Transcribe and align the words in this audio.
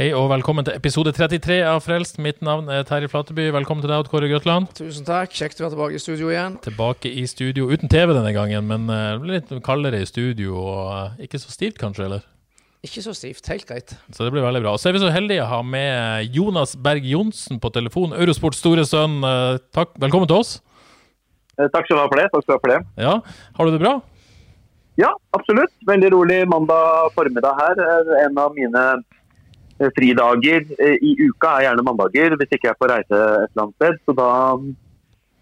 Hei 0.00 0.14
og 0.16 0.30
velkommen 0.30 0.64
til 0.64 0.72
episode 0.72 1.12
33 1.12 1.58
av 1.68 1.82
Frelst. 1.84 2.16
Mitt 2.24 2.38
navn 2.40 2.70
er 2.72 2.86
Terje 2.88 3.10
Flateby. 3.12 3.50
Velkommen 3.52 3.82
til 3.84 3.90
deg, 3.90 4.00
Odd 4.00 4.08
Kåre 4.08 4.30
Grøtland. 4.30 4.70
Tusen 4.78 5.04
takk. 5.04 5.34
Kjekt 5.36 5.58
å 5.60 5.66
være 5.66 5.74
tilbake 5.74 5.98
i 5.98 6.00
studio 6.00 6.30
igjen. 6.32 6.54
Tilbake 6.64 7.12
i 7.20 7.24
studio 7.28 7.66
uten 7.68 7.92
TV 7.92 8.14
denne 8.16 8.30
gangen, 8.32 8.64
men 8.64 8.86
eh, 8.88 9.10
det 9.10 9.20
blir 9.20 9.36
litt 9.36 9.52
kaldere 9.66 10.00
i 10.00 10.06
studio 10.08 10.54
og 10.56 10.86
eh, 10.94 11.26
ikke 11.26 11.42
så 11.42 11.52
stivt 11.52 11.76
kanskje, 11.82 12.06
eller? 12.06 12.24
Ikke 12.80 13.04
så 13.04 13.12
stivt. 13.12 13.44
Helt 13.52 13.68
greit. 13.68 13.92
Så 14.08 14.24
det 14.24 14.32
blir 14.32 14.46
veldig 14.46 14.64
bra. 14.64 14.72
Og 14.72 14.80
så 14.80 14.88
er 14.88 14.96
vi 14.96 15.04
så 15.04 15.12
heldige 15.12 15.44
å 15.44 15.50
ha 15.52 15.60
med 15.60 16.32
Jonas 16.32 16.72
Berg 16.80 17.04
Johnsen 17.04 17.60
på 17.60 17.68
telefon, 17.76 18.16
Eurosports 18.16 18.64
store 18.64 18.88
sønn. 18.88 19.20
Eh, 19.20 19.60
Takk. 19.76 19.92
Velkommen 20.00 20.32
til 20.32 20.40
oss. 20.40 20.56
Takk 21.60 21.84
skal 21.84 21.98
du 21.98 22.00
ha 22.06 22.08
for 22.08 22.24
det. 22.24 22.28
Takk 22.32 22.48
skal 22.48 22.54
du 22.54 22.56
ha 22.56 22.64
for 22.64 22.72
det. 22.72 22.80
Ja, 23.04 23.14
har 23.60 23.68
du 23.68 23.76
det 23.76 23.84
bra? 23.84 23.98
Ja, 24.96 25.12
absolutt. 25.36 25.76
Veldig 25.92 26.14
rolig 26.16 26.42
mandag 26.48 27.12
formiddag 27.12 27.60
her. 27.60 27.88
En 28.24 28.40
av 28.40 28.56
mine 28.56 28.88
fridager 29.96 30.66
eh, 30.78 30.98
i 31.00 31.14
uka 31.28 31.56
er 31.56 31.68
gjerne 31.68 31.86
mandager, 31.86 32.36
hvis 32.36 32.52
ikke 32.52 32.68
jeg 32.68 32.74
er 32.74 32.80
på 32.80 32.90
reise 32.90 33.16
et 33.16 33.48
eller 33.50 33.64
annet 33.64 33.78
sted. 33.78 33.98
Så 34.04 34.16
da, 34.18 34.28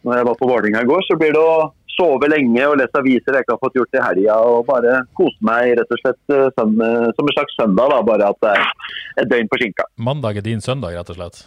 når 0.06 0.20
jeg 0.20 0.28
var 0.30 0.38
på 0.38 0.48
Vålerenga 0.50 0.84
i 0.84 0.90
går, 0.90 1.04
så 1.08 1.18
blir 1.20 1.34
det 1.34 1.42
å 1.42 1.68
sove 1.98 2.30
lenge 2.30 2.62
og 2.70 2.78
lese 2.78 3.00
aviser 3.00 3.34
jeg 3.34 3.44
ikke 3.44 3.56
har 3.56 3.62
fått 3.64 3.78
gjort 3.80 3.98
i 3.98 4.02
helga, 4.04 4.38
og 4.46 4.66
bare 4.68 5.00
kose 5.18 5.38
meg 5.44 5.74
rett 5.80 5.94
og 5.94 6.02
slett 6.04 6.34
eh, 6.34 6.46
eh, 6.46 7.06
som 7.18 7.30
en 7.30 7.36
slags 7.36 7.58
søndag, 7.58 7.94
da, 7.94 8.00
bare 8.06 8.32
at 8.32 8.42
det 8.44 8.54
er 8.54 9.22
et 9.24 9.32
døgn 9.32 9.50
forsinka. 9.52 9.88
Mandag 10.08 10.38
er 10.38 10.46
din 10.46 10.62
søndag, 10.64 10.94
rett 10.94 11.14
og 11.14 11.18
slett. 11.18 11.42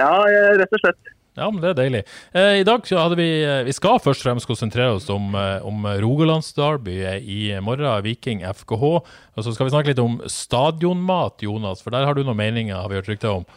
Ja, 0.00 0.14
eh, 0.26 0.54
rett 0.58 0.74
og 0.74 0.82
slett. 0.82 1.13
Ja, 1.34 1.48
men 1.50 1.58
det 1.62 1.72
er 1.72 1.78
deilig. 1.80 2.02
Eh, 2.30 2.60
I 2.60 2.66
dag 2.66 2.86
så 2.86 3.00
hadde 3.00 3.18
vi 3.18 3.26
eh, 3.42 3.64
Vi 3.66 3.74
skal 3.74 3.98
først 4.02 4.22
og 4.22 4.28
fremst 4.28 4.46
konsentrere 4.46 4.94
oss 4.94 5.08
om, 5.10 5.32
eh, 5.34 5.66
om 5.66 5.82
Rogalandsderby 6.04 7.00
i 7.18 7.40
morgen, 7.58 7.90
Viking 8.06 8.44
FKH. 8.46 8.90
Og 9.34 9.42
så 9.42 9.54
skal 9.54 9.66
vi 9.66 9.74
snakke 9.74 9.90
litt 9.90 10.02
om 10.02 10.20
stadionmat, 10.30 11.42
Jonas, 11.42 11.82
for 11.82 11.94
der 11.94 12.06
har 12.06 12.14
du 12.14 12.22
noen 12.22 12.38
meninger, 12.38 12.78
har 12.78 12.92
vi 12.92 13.00
hørt 13.00 13.10
rykter 13.10 13.34
om. 13.40 13.48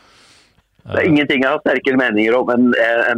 Det 0.87 1.01
er 1.01 1.09
ingenting 1.09 1.43
jeg 1.43 1.51
har 1.51 1.59
sterkere 1.59 1.99
meninger 1.99 2.35
om 2.37 2.49
enn 2.53 2.69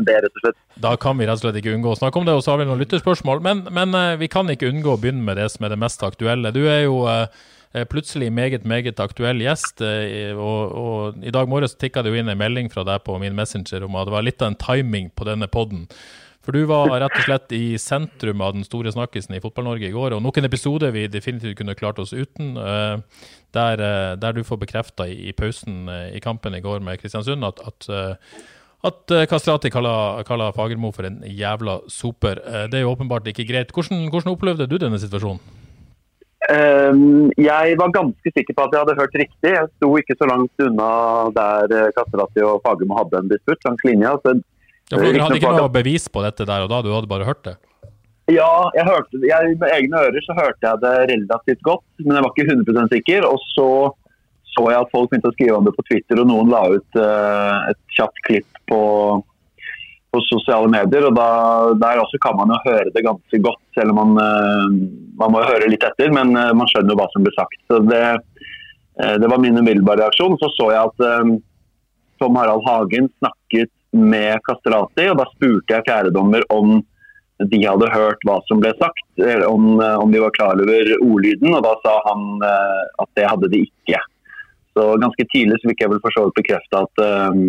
det, 0.08 0.16
rett 0.24 0.38
og 0.40 0.44
slett. 0.44 0.58
Da 0.82 0.96
kan 0.98 1.20
vi 1.20 1.28
rett 1.30 1.38
og 1.38 1.44
slett 1.44 1.60
ikke 1.60 1.76
unngå 1.76 1.94
å 1.94 2.00
snakke 2.00 2.18
om 2.22 2.26
det, 2.26 2.34
og 2.34 2.42
så 2.42 2.54
har 2.54 2.62
vi 2.62 2.66
noen 2.70 2.82
lytterspørsmål. 2.82 3.44
Men, 3.46 3.62
men 3.76 3.94
eh, 3.98 4.18
vi 4.22 4.30
kan 4.32 4.50
ikke 4.50 4.72
unngå 4.72 4.96
å 4.96 5.02
begynne 5.02 5.26
med 5.28 5.38
det 5.38 5.52
som 5.54 5.68
er 5.68 5.76
det 5.76 5.82
mest 5.82 6.02
aktuelle. 6.06 6.54
Du 6.56 6.64
er 6.66 6.82
jo 6.88 7.04
eh, 7.12 7.28
eh, 7.28 7.46
plutselig 7.90 8.32
meget, 8.34 8.64
meget 8.66 9.00
aktuell 9.00 9.40
gjest, 9.44 9.82
eh, 9.86 10.32
og, 10.34 10.72
og 10.74 11.20
i 11.24 11.32
dag 11.32 11.48
morges 11.52 11.76
tikka 11.78 12.02
det 12.02 12.10
jo 12.14 12.18
inn 12.22 12.30
en 12.32 12.40
melding 12.40 12.72
fra 12.74 12.84
deg 12.88 13.04
på 13.06 13.20
min 13.22 13.36
Messenger 13.38 13.86
om 13.86 13.96
at 14.00 14.10
det 14.10 14.16
var 14.16 14.26
litt 14.26 14.42
av 14.42 14.52
en 14.54 14.60
timing 14.60 15.12
på 15.14 15.28
denne 15.30 15.48
podden. 15.48 15.86
For 16.42 16.56
du 16.56 16.64
var 16.66 16.90
rett 16.90 17.14
og 17.20 17.26
slett 17.28 17.52
i 17.54 17.78
sentrum 17.78 18.42
av 18.42 18.56
den 18.56 18.64
store 18.66 18.90
snakkisen 18.96 19.36
i 19.38 19.42
Fotball-Norge 19.44 19.90
i 19.90 19.94
går, 19.94 20.16
og 20.16 20.24
nok 20.26 20.40
en 20.40 20.48
episode 20.48 20.90
vi 20.96 21.04
definitivt 21.12 21.58
kunne 21.60 21.76
klart 21.78 22.00
oss 22.02 22.14
uten, 22.16 22.56
eh, 22.58 23.26
der, 23.54 23.84
eh, 23.86 24.14
der 24.18 24.34
du 24.34 24.42
får 24.48 24.62
bekrefta 24.64 25.06
i, 25.06 25.28
i 25.30 25.36
pausen 25.38 25.90
eh, 25.92 26.16
i 26.18 26.24
kampen 26.24 26.56
i 26.58 26.64
går 26.64 26.80
med 26.82 26.98
Kristiansund 27.04 27.46
at, 27.46 27.60
at 27.68 27.90
eh, 27.94 28.16
at 28.88 29.12
eh, 29.12 29.26
Kastrati 29.28 29.68
kaller, 29.70 30.24
kaller 30.24 30.54
Fagermo 30.56 30.94
for 30.96 31.04
en 31.04 31.18
jævla 31.28 31.82
soper. 31.92 32.40
Eh, 32.48 32.68
Det 32.72 32.80
er 32.80 32.86
jo 32.86 32.94
åpenbart 32.96 33.28
ikke 33.28 33.44
greit. 33.50 33.74
Hvordan, 33.76 34.06
hvordan 34.08 34.32
opplevde 34.32 34.68
du 34.72 34.78
denne 34.80 34.96
situasjonen? 35.02 35.42
Ehm, 36.48 37.32
jeg 37.36 37.76
var 37.80 37.92
ganske 37.92 38.32
sikker 38.32 38.56
på 38.56 38.64
at 38.66 38.76
jeg 38.76 38.84
hadde 38.86 39.00
hørt 39.00 39.18
riktig. 39.22 39.52
Jeg 39.52 39.72
sto 39.76 39.90
ikke 40.00 40.16
så 40.16 40.30
langt 40.30 40.64
unna 40.64 40.92
der 41.36 41.76
eh, 41.76 41.90
Kastrati 41.98 42.46
og 42.48 42.62
Fagermo 42.64 42.96
hadde 43.02 43.20
en 43.20 43.32
disputt 43.34 43.68
langs 43.68 43.84
linja. 43.88 44.16
Så 44.24 44.40
Ja, 44.90 44.98
for 44.98 45.06
Dere 45.06 45.22
hadde 45.22 45.38
ikke 45.38 45.54
noe 45.54 45.70
bevis 45.70 46.08
på 46.10 46.22
dette 46.26 46.48
der 46.50 46.64
og 46.66 46.72
da, 46.72 46.80
du 46.82 46.90
hadde 46.90 47.10
bare 47.12 47.28
hørt 47.28 47.44
det? 47.46 47.60
Ja, 48.30 48.70
jeg 48.74 48.86
hørte, 48.88 49.20
jeg, 49.26 49.54
med 49.62 49.74
egne 49.74 50.02
ører 50.06 50.24
så 50.26 50.34
hørte 50.38 50.66
jeg 50.66 50.82
det 50.82 50.94
relativt 51.12 51.62
godt, 51.66 51.86
men 52.02 52.18
jeg 52.18 52.26
var 52.26 52.34
ikke 52.34 52.56
100% 52.56 52.94
sikker. 52.96 53.28
Og 53.30 53.42
så 53.54 53.70
så 54.50 54.66
jeg 54.72 54.82
at 54.82 54.92
folk 54.92 55.12
begynte 55.12 55.30
å 55.30 55.36
skrive 55.36 55.58
om 55.60 55.68
det 55.68 55.76
på 55.76 55.86
Twitter, 55.88 56.20
og 56.22 56.30
noen 56.30 56.50
la 56.52 56.64
ut 56.74 56.98
uh, 57.00 57.70
et 57.70 57.80
kjapt 57.96 58.18
klipp 58.26 58.62
på, 58.70 58.80
på 60.12 60.22
sosiale 60.26 60.70
medier. 60.72 61.08
og 61.10 61.16
da, 61.16 61.30
Der 61.82 62.02
også 62.02 62.20
kan 62.22 62.38
man 62.38 62.54
jo 62.54 62.60
høre 62.66 62.94
det 62.94 63.06
ganske 63.06 63.42
godt, 63.46 63.62
selv 63.78 63.94
om 63.94 64.00
man, 64.02 64.12
eh, 64.26 64.68
man 65.22 65.34
må 65.34 65.46
høre 65.46 65.70
litt 65.70 65.86
etter. 65.86 66.12
Men 66.14 66.36
eh, 66.36 66.54
man 66.54 66.70
skjønner 66.70 66.94
jo 66.94 67.00
hva 67.00 67.10
som 67.14 67.26
blir 67.26 67.36
sagt. 67.38 67.60
Så 67.70 67.82
Det, 67.86 68.04
eh, 69.02 69.16
det 69.22 69.30
var 69.30 69.40
min 69.40 69.58
umiddelbare 69.58 70.06
reaksjon. 70.06 70.38
Så 70.42 70.52
så 70.58 70.72
jeg 70.74 70.92
at 70.92 71.42
Tom 72.20 72.36
Harald 72.36 72.66
Hagen 72.68 73.10
snakket 73.20 73.72
med 73.94 74.40
Kastrati, 74.46 75.10
og 75.10 75.18
da 75.18 75.26
spurte 75.34 75.74
jeg 75.74 75.86
fjerdedommer 75.88 76.44
om 76.54 76.82
de 77.40 77.60
hadde 77.64 77.88
hørt 77.94 78.20
hva 78.28 78.42
som 78.50 78.60
ble 78.60 78.74
sagt, 78.76 79.06
om, 79.48 79.80
om 79.80 80.12
de 80.12 80.20
var 80.20 80.34
klar 80.36 80.60
over 80.60 80.90
ordlyden, 81.00 81.54
og 81.56 81.64
da 81.64 81.72
sa 81.80 81.94
han 82.04 82.26
at 82.44 83.10
det 83.16 83.30
hadde 83.32 83.48
de 83.54 83.62
ikke. 83.64 84.02
Så 84.78 84.86
Ganske 85.02 85.26
tidlig 85.34 85.58
så 85.60 85.72
fikk 85.72 85.82
jeg 85.84 85.92
vel 85.94 86.02
for 86.04 86.16
så 86.16 86.26
vidt 86.28 86.40
bekrefta 86.42 86.84
at, 86.86 87.02
eh, 87.06 87.40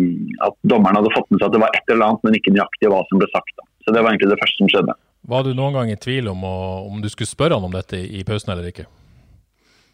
at 0.47 0.57
dommeren 0.67 0.99
hadde 0.99 1.13
fått 1.15 1.29
med 1.29 1.41
seg 1.41 1.49
at 1.49 1.57
det 1.57 1.63
var 1.63 1.77
et 1.77 1.93
eller 1.93 2.07
annet, 2.07 2.25
men 2.25 2.39
ikke 2.39 2.55
nøyaktig 2.55 2.91
hva 2.91 3.03
som 3.09 3.21
ble 3.21 3.29
sagt. 3.33 3.53
Da. 3.57 3.67
Så 3.85 3.93
Det 3.93 4.01
var 4.01 4.13
egentlig 4.13 4.31
det 4.33 4.41
første 4.41 4.63
som 4.63 4.71
skjedde. 4.71 4.97
Var 5.31 5.45
du 5.45 5.53
noen 5.53 5.77
gang 5.77 5.91
i 5.91 5.99
tvil 6.01 6.31
om, 6.31 6.41
å, 6.43 6.57
om 6.89 7.01
du 7.01 7.09
skulle 7.11 7.29
spørre 7.29 7.57
han 7.57 7.67
om 7.67 7.73
dette 7.73 7.99
i, 7.99 8.23
pausen 8.27 8.53
eller 8.53 8.71
ikke? 8.71 8.87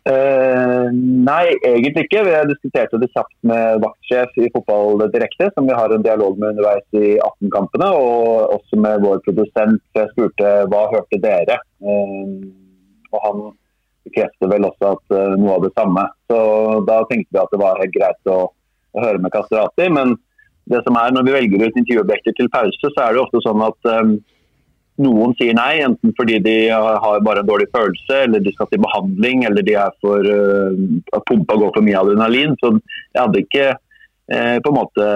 Eh, 0.08 0.86
nei, 0.94 1.46
egentlig 1.68 2.06
ikke. 2.06 2.24
Vi 2.24 2.36
har 2.36 2.48
diskutert 2.48 2.94
det 2.96 3.10
kjapt 3.12 3.36
med 3.50 3.82
vaktsjef 3.84 4.40
i 4.40 4.48
Fotball 4.54 5.04
Direkte, 5.12 5.50
som 5.56 5.68
vi 5.68 5.76
har 5.76 5.92
en 5.92 6.06
dialog 6.06 6.40
med 6.40 6.56
underveis 6.56 6.86
i 6.96 7.18
18-kampene, 7.18 7.90
og 7.92 8.56
også 8.56 8.80
med 8.80 9.04
vår 9.04 9.20
produsent. 9.28 9.84
Jeg 9.98 10.14
spurte 10.14 10.54
hva 10.72 10.86
hørte 10.94 11.20
dere? 11.24 11.60
Eh, 11.84 12.38
og 13.12 13.24
han 13.26 13.44
bekrefter 14.08 14.52
vel 14.52 14.68
også 14.68 14.94
at 14.96 15.18
eh, 15.18 15.36
noe 15.40 15.58
av 15.58 15.68
det 15.68 15.74
samme. 15.78 16.08
Så 16.32 16.40
da 16.88 17.02
tenkte 17.10 17.36
vi 17.36 17.44
at 17.44 17.54
det 17.54 17.62
var 17.62 17.82
helt 17.82 17.94
greit 17.96 18.32
å, 18.32 18.40
å 18.52 19.04
høre 19.04 19.22
med 19.24 19.34
Kastrati. 19.36 19.90
Men 19.94 20.16
det 20.72 20.82
som 20.86 20.98
er, 21.00 21.14
når 21.16 21.28
vi 21.28 21.36
velger 21.36 21.68
ut 21.68 21.80
intervjuobjekter 21.80 22.36
til 22.38 22.52
pause, 22.54 22.92
så 22.92 23.04
er 23.04 23.16
det 23.16 23.24
ofte 23.24 23.44
sånn 23.46 23.64
at 23.64 23.92
um, 24.02 24.18
noen 25.04 25.36
sier 25.40 25.56
nei, 25.56 25.80
enten 25.86 26.14
fordi 26.18 26.40
de 26.44 26.56
har 26.74 27.22
bare 27.26 27.44
en 27.44 27.50
dårlig 27.50 27.70
følelse, 27.76 28.24
eller 28.26 28.44
de 28.44 28.54
skal 28.56 28.70
til 28.72 28.82
behandling, 28.84 29.46
eller 29.48 29.66
de 29.66 29.78
er 29.80 29.94
for 30.04 30.28
uh, 30.28 31.20
pumpa 31.30 31.60
går 31.62 31.76
for 31.76 31.86
mye 31.86 32.02
adrenalin. 32.02 32.58
Så 32.64 32.74
jeg 32.80 33.22
hadde 33.22 33.44
ikke 33.46 33.68
uh, 33.78 34.58
på 34.64 34.74
en 34.74 34.80
måte 34.80 35.12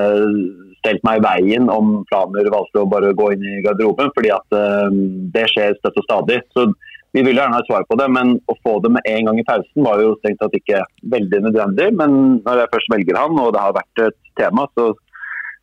stelt 0.81 1.03
meg 1.05 1.19
i 1.19 1.25
veien 1.25 1.67
om 1.69 1.99
planer 2.09 2.47
valgte 2.49 2.81
å 2.81 2.89
bare 2.89 3.11
gå 3.17 3.33
inn 3.35 3.43
i 3.45 3.59
garderoben, 3.65 4.13
fordi 4.15 4.31
at 4.33 4.55
uh, 4.55 4.87
det 5.35 5.49
skjer 5.51 5.75
støtt 5.81 5.99
og 5.99 6.07
stadig. 6.07 6.41
Så 6.55 6.69
vi 7.11 7.23
ville 7.25 7.41
gjerne 7.41 7.57
ha 7.59 7.63
svar 7.67 7.85
på 7.89 7.97
det, 7.99 8.07
men 8.15 8.37
å 8.47 8.55
få 8.63 8.77
det 8.83 8.93
med 8.95 9.07
en 9.09 9.27
gang 9.27 9.39
i 9.41 9.47
pausen 9.47 9.83
var 9.83 9.99
jo 9.99 10.13
strengt 10.19 10.39
tatt 10.39 10.53
ikke 10.55 10.83
veldig 11.11 11.41
nødvendig. 11.47 11.89
Men 11.99 12.13
når 12.45 12.63
jeg 12.63 12.71
først 12.75 12.93
velger 12.93 13.19
han, 13.19 13.41
og 13.41 13.51
det 13.55 13.63
har 13.65 13.75
vært 13.75 14.03
et 14.05 14.19
tema, 14.39 14.67
så, 14.77 14.91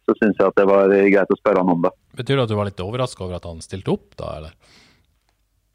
så 0.05 0.17
syns 0.19 0.37
jeg 0.37 0.51
at 0.51 0.61
det 0.61 0.67
var 0.69 0.93
greit 0.93 1.33
å 1.33 1.39
spørre 1.41 1.65
han 1.65 1.73
om 1.73 1.87
det. 1.87 1.95
Betyr 2.21 2.37
det 2.37 2.45
at 2.45 2.53
du 2.53 2.59
var 2.59 2.69
litt 2.69 2.85
overraska 2.85 3.25
over 3.25 3.39
at 3.39 3.49
han 3.49 3.65
stilte 3.65 3.95
opp, 3.97 4.11
da, 4.21 4.35
eller? 4.41 4.77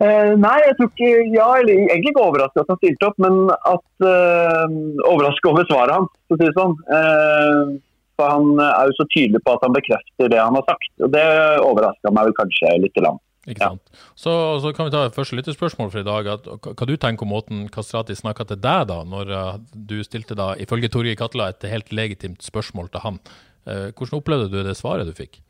Eh, 0.04 0.32
nei, 0.36 0.56
jeg 0.66 0.76
tror 0.78 0.90
ikke 0.90 1.10
Ja, 1.32 1.48
eller 1.62 1.74
egentlig 1.78 2.12
ikke 2.12 2.26
overrasket 2.26 2.64
at 2.64 2.72
han 2.74 2.80
stilte 2.82 3.10
opp, 3.10 3.20
men 3.24 3.36
at 3.54 4.06
uh, 4.06 4.78
overrasket 5.10 5.52
over 5.52 5.68
svaret 5.70 5.98
hans, 5.98 6.14
for 6.28 6.38
å 6.38 6.42
si 6.42 6.50
det 6.50 6.56
sånn. 6.58 6.78
Eh, 6.98 7.76
for 8.20 8.30
han 8.30 8.50
er 8.62 8.90
jo 8.90 8.98
så 9.00 9.10
tydelig 9.10 9.42
på 9.42 9.54
at 9.56 9.64
han 9.66 9.74
bekrefter 9.74 10.30
det 10.30 10.42
han 10.42 10.58
har 10.58 10.66
sagt. 10.70 10.92
Og 11.02 11.14
det 11.14 11.24
overraska 11.66 12.14
meg 12.14 12.30
vel 12.30 12.36
kanskje 12.38 12.76
litt. 12.84 13.00
Land. 13.02 13.22
Ikke 13.44 13.60
sant? 13.60 14.04
Så, 14.16 14.32
så 14.64 14.72
kan 14.76 14.88
vi 14.88 14.94
ta 14.94 15.02
et 15.04 15.16
første 15.16 15.36
lytterspørsmål 15.36 15.90
for 15.92 16.00
i 16.00 16.08
dag. 16.08 16.30
At, 16.38 16.46
hva 16.48 16.88
du 16.88 16.94
tenker 16.96 17.28
om 17.28 17.34
måten 17.34 17.66
Kastrati 17.72 18.16
snakka 18.16 18.48
til 18.48 18.62
deg 18.64 18.86
da, 18.92 19.02
når 19.08 19.34
uh, 19.36 19.58
du 19.74 19.98
stilte 20.08 20.38
da, 20.40 20.54
ifølge 20.64 20.92
Torgeir 20.94 21.20
Katla, 21.20 21.50
et 21.52 21.68
helt 21.68 21.92
legitimt 21.92 22.46
spørsmål 22.46 22.88
til 22.94 23.04
han. 23.04 23.20
Uh, 23.68 23.90
hvordan 23.92 24.22
opplevde 24.22 24.48
du 24.54 24.62
det 24.64 24.78
svaret 24.80 25.10
du 25.10 25.16
fikk? 25.18 25.42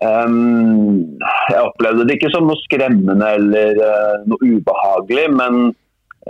Um, 0.00 1.20
jeg 1.52 1.60
opplevde 1.60 2.06
det 2.08 2.16
ikke 2.16 2.32
som 2.32 2.48
noe 2.48 2.56
skremmende 2.62 3.28
eller 3.36 3.82
uh, 3.84 4.24
noe 4.30 4.56
ubehagelig, 4.56 5.28
men 5.36 5.70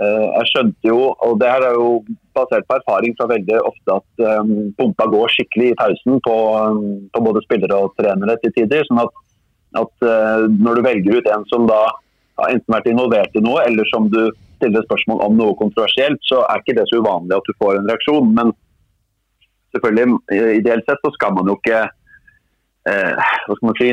jeg 0.01 0.47
skjønte 0.47 0.87
jo, 0.87 1.09
og 1.19 1.33
det 1.41 1.49
her 1.51 1.65
er 1.67 1.73
jo 1.75 1.89
basert 2.33 2.63
på 2.65 2.77
erfaring 2.79 3.11
fra 3.19 3.27
veldig 3.27 3.57
ofte, 3.59 3.97
at 3.97 4.39
um, 4.39 4.53
pumpa 4.79 5.05
går 5.11 5.33
skikkelig 5.33 5.67
i 5.73 5.75
pausen 5.77 6.21
på, 6.25 6.35
um, 6.55 6.85
på, 7.11 7.23
både 7.27 7.43
spillere 7.43 7.75
og 7.75 7.91
trenere 7.99 8.37
til 8.41 8.53
tider. 8.55 8.87
sånn 8.87 9.03
at, 9.03 9.11
at 9.79 10.05
uh, 10.05 10.47
når 10.51 10.79
du 10.79 10.87
velger 10.87 11.19
ut 11.19 11.29
en 11.31 11.45
som 11.51 11.67
da 11.69 11.83
har 12.41 12.51
enten 12.55 12.73
vært 12.73 12.89
involvert 12.91 13.37
i 13.37 13.43
noe, 13.43 13.61
eller 13.67 13.87
som 13.91 14.09
du 14.11 14.19
stiller 14.57 14.83
spørsmål 14.85 15.23
om 15.25 15.37
noe 15.39 15.57
kontroversielt, 15.59 16.21
så 16.27 16.43
er 16.47 16.61
ikke 16.61 16.77
det 16.77 16.87
så 16.89 17.01
uvanlig 17.01 17.37
at 17.37 17.47
du 17.47 17.57
får 17.61 17.79
en 17.79 17.89
reaksjon. 17.89 18.29
Men 18.37 18.53
selvfølgelig, 19.75 20.19
ideelt 20.59 20.87
sett 20.89 21.01
så 21.05 21.13
skal 21.15 21.33
man 21.37 21.49
jo 21.49 21.57
ikke 21.59 21.81
eh, 22.89 23.31
hva 23.47 23.57
skal 23.57 23.67
man 23.69 23.79
si, 23.79 23.89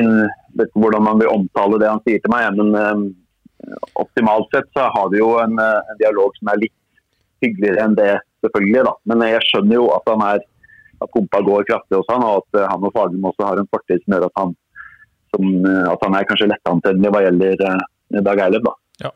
vet 0.58 0.70
ikke 0.70 0.84
hvordan 0.84 1.06
man 1.06 1.22
vil 1.22 1.32
omtale 1.32 1.81
det 1.81 1.90
han 1.92 2.04
sier 2.06 2.22
til 2.24 2.34
meg, 2.34 2.60
men 2.60 2.76
eh, 2.78 3.81
optimalt 4.00 4.52
sett 4.54 4.69
så 4.76 4.88
har 4.94 5.10
vi 5.12 5.22
jo 5.22 5.34
en, 5.42 5.58
eh, 5.62 5.81
en, 5.92 6.00
dialog 6.02 6.36
som 6.38 6.52
er 6.52 6.62
litt 6.64 6.76
hyggeligere 7.44 7.84
enn 7.84 7.98
det, 7.98 8.14
selvfølgelig. 8.44 8.86
da. 8.88 8.94
Men 9.10 9.26
jeg 9.28 9.44
skjønner 9.48 9.81
jo 9.81 9.90
at 9.96 10.08
han 10.12 10.24
er 10.26 10.46
at 10.98 11.12
pumpa 11.14 11.40
går 11.46 11.66
kraftig 11.69 12.00
hos 12.00 12.08
han, 12.10 12.24
og 12.26 12.42
at 12.42 12.60
eh, 12.60 12.70
han 12.70 12.86
og 12.86 12.94
Fagermo 12.94 13.32
også 13.32 13.46
har 13.46 13.60
en 13.60 13.70
fortid 13.74 14.02
som 14.02 14.16
gjør 14.16 14.28
at 14.28 14.40
han, 14.42 14.56
som, 15.34 15.48
eh, 15.64 15.86
at 15.92 16.04
han 16.06 16.19
er 16.19 16.28
kanskje 16.28 16.50
lettantennelig 16.52 17.14
hva 17.14 17.25
gjelder 17.26 17.64
Dag 18.25 18.40
Eilev. 18.40 18.64
da. 18.64 18.75
Ja. 18.98 19.12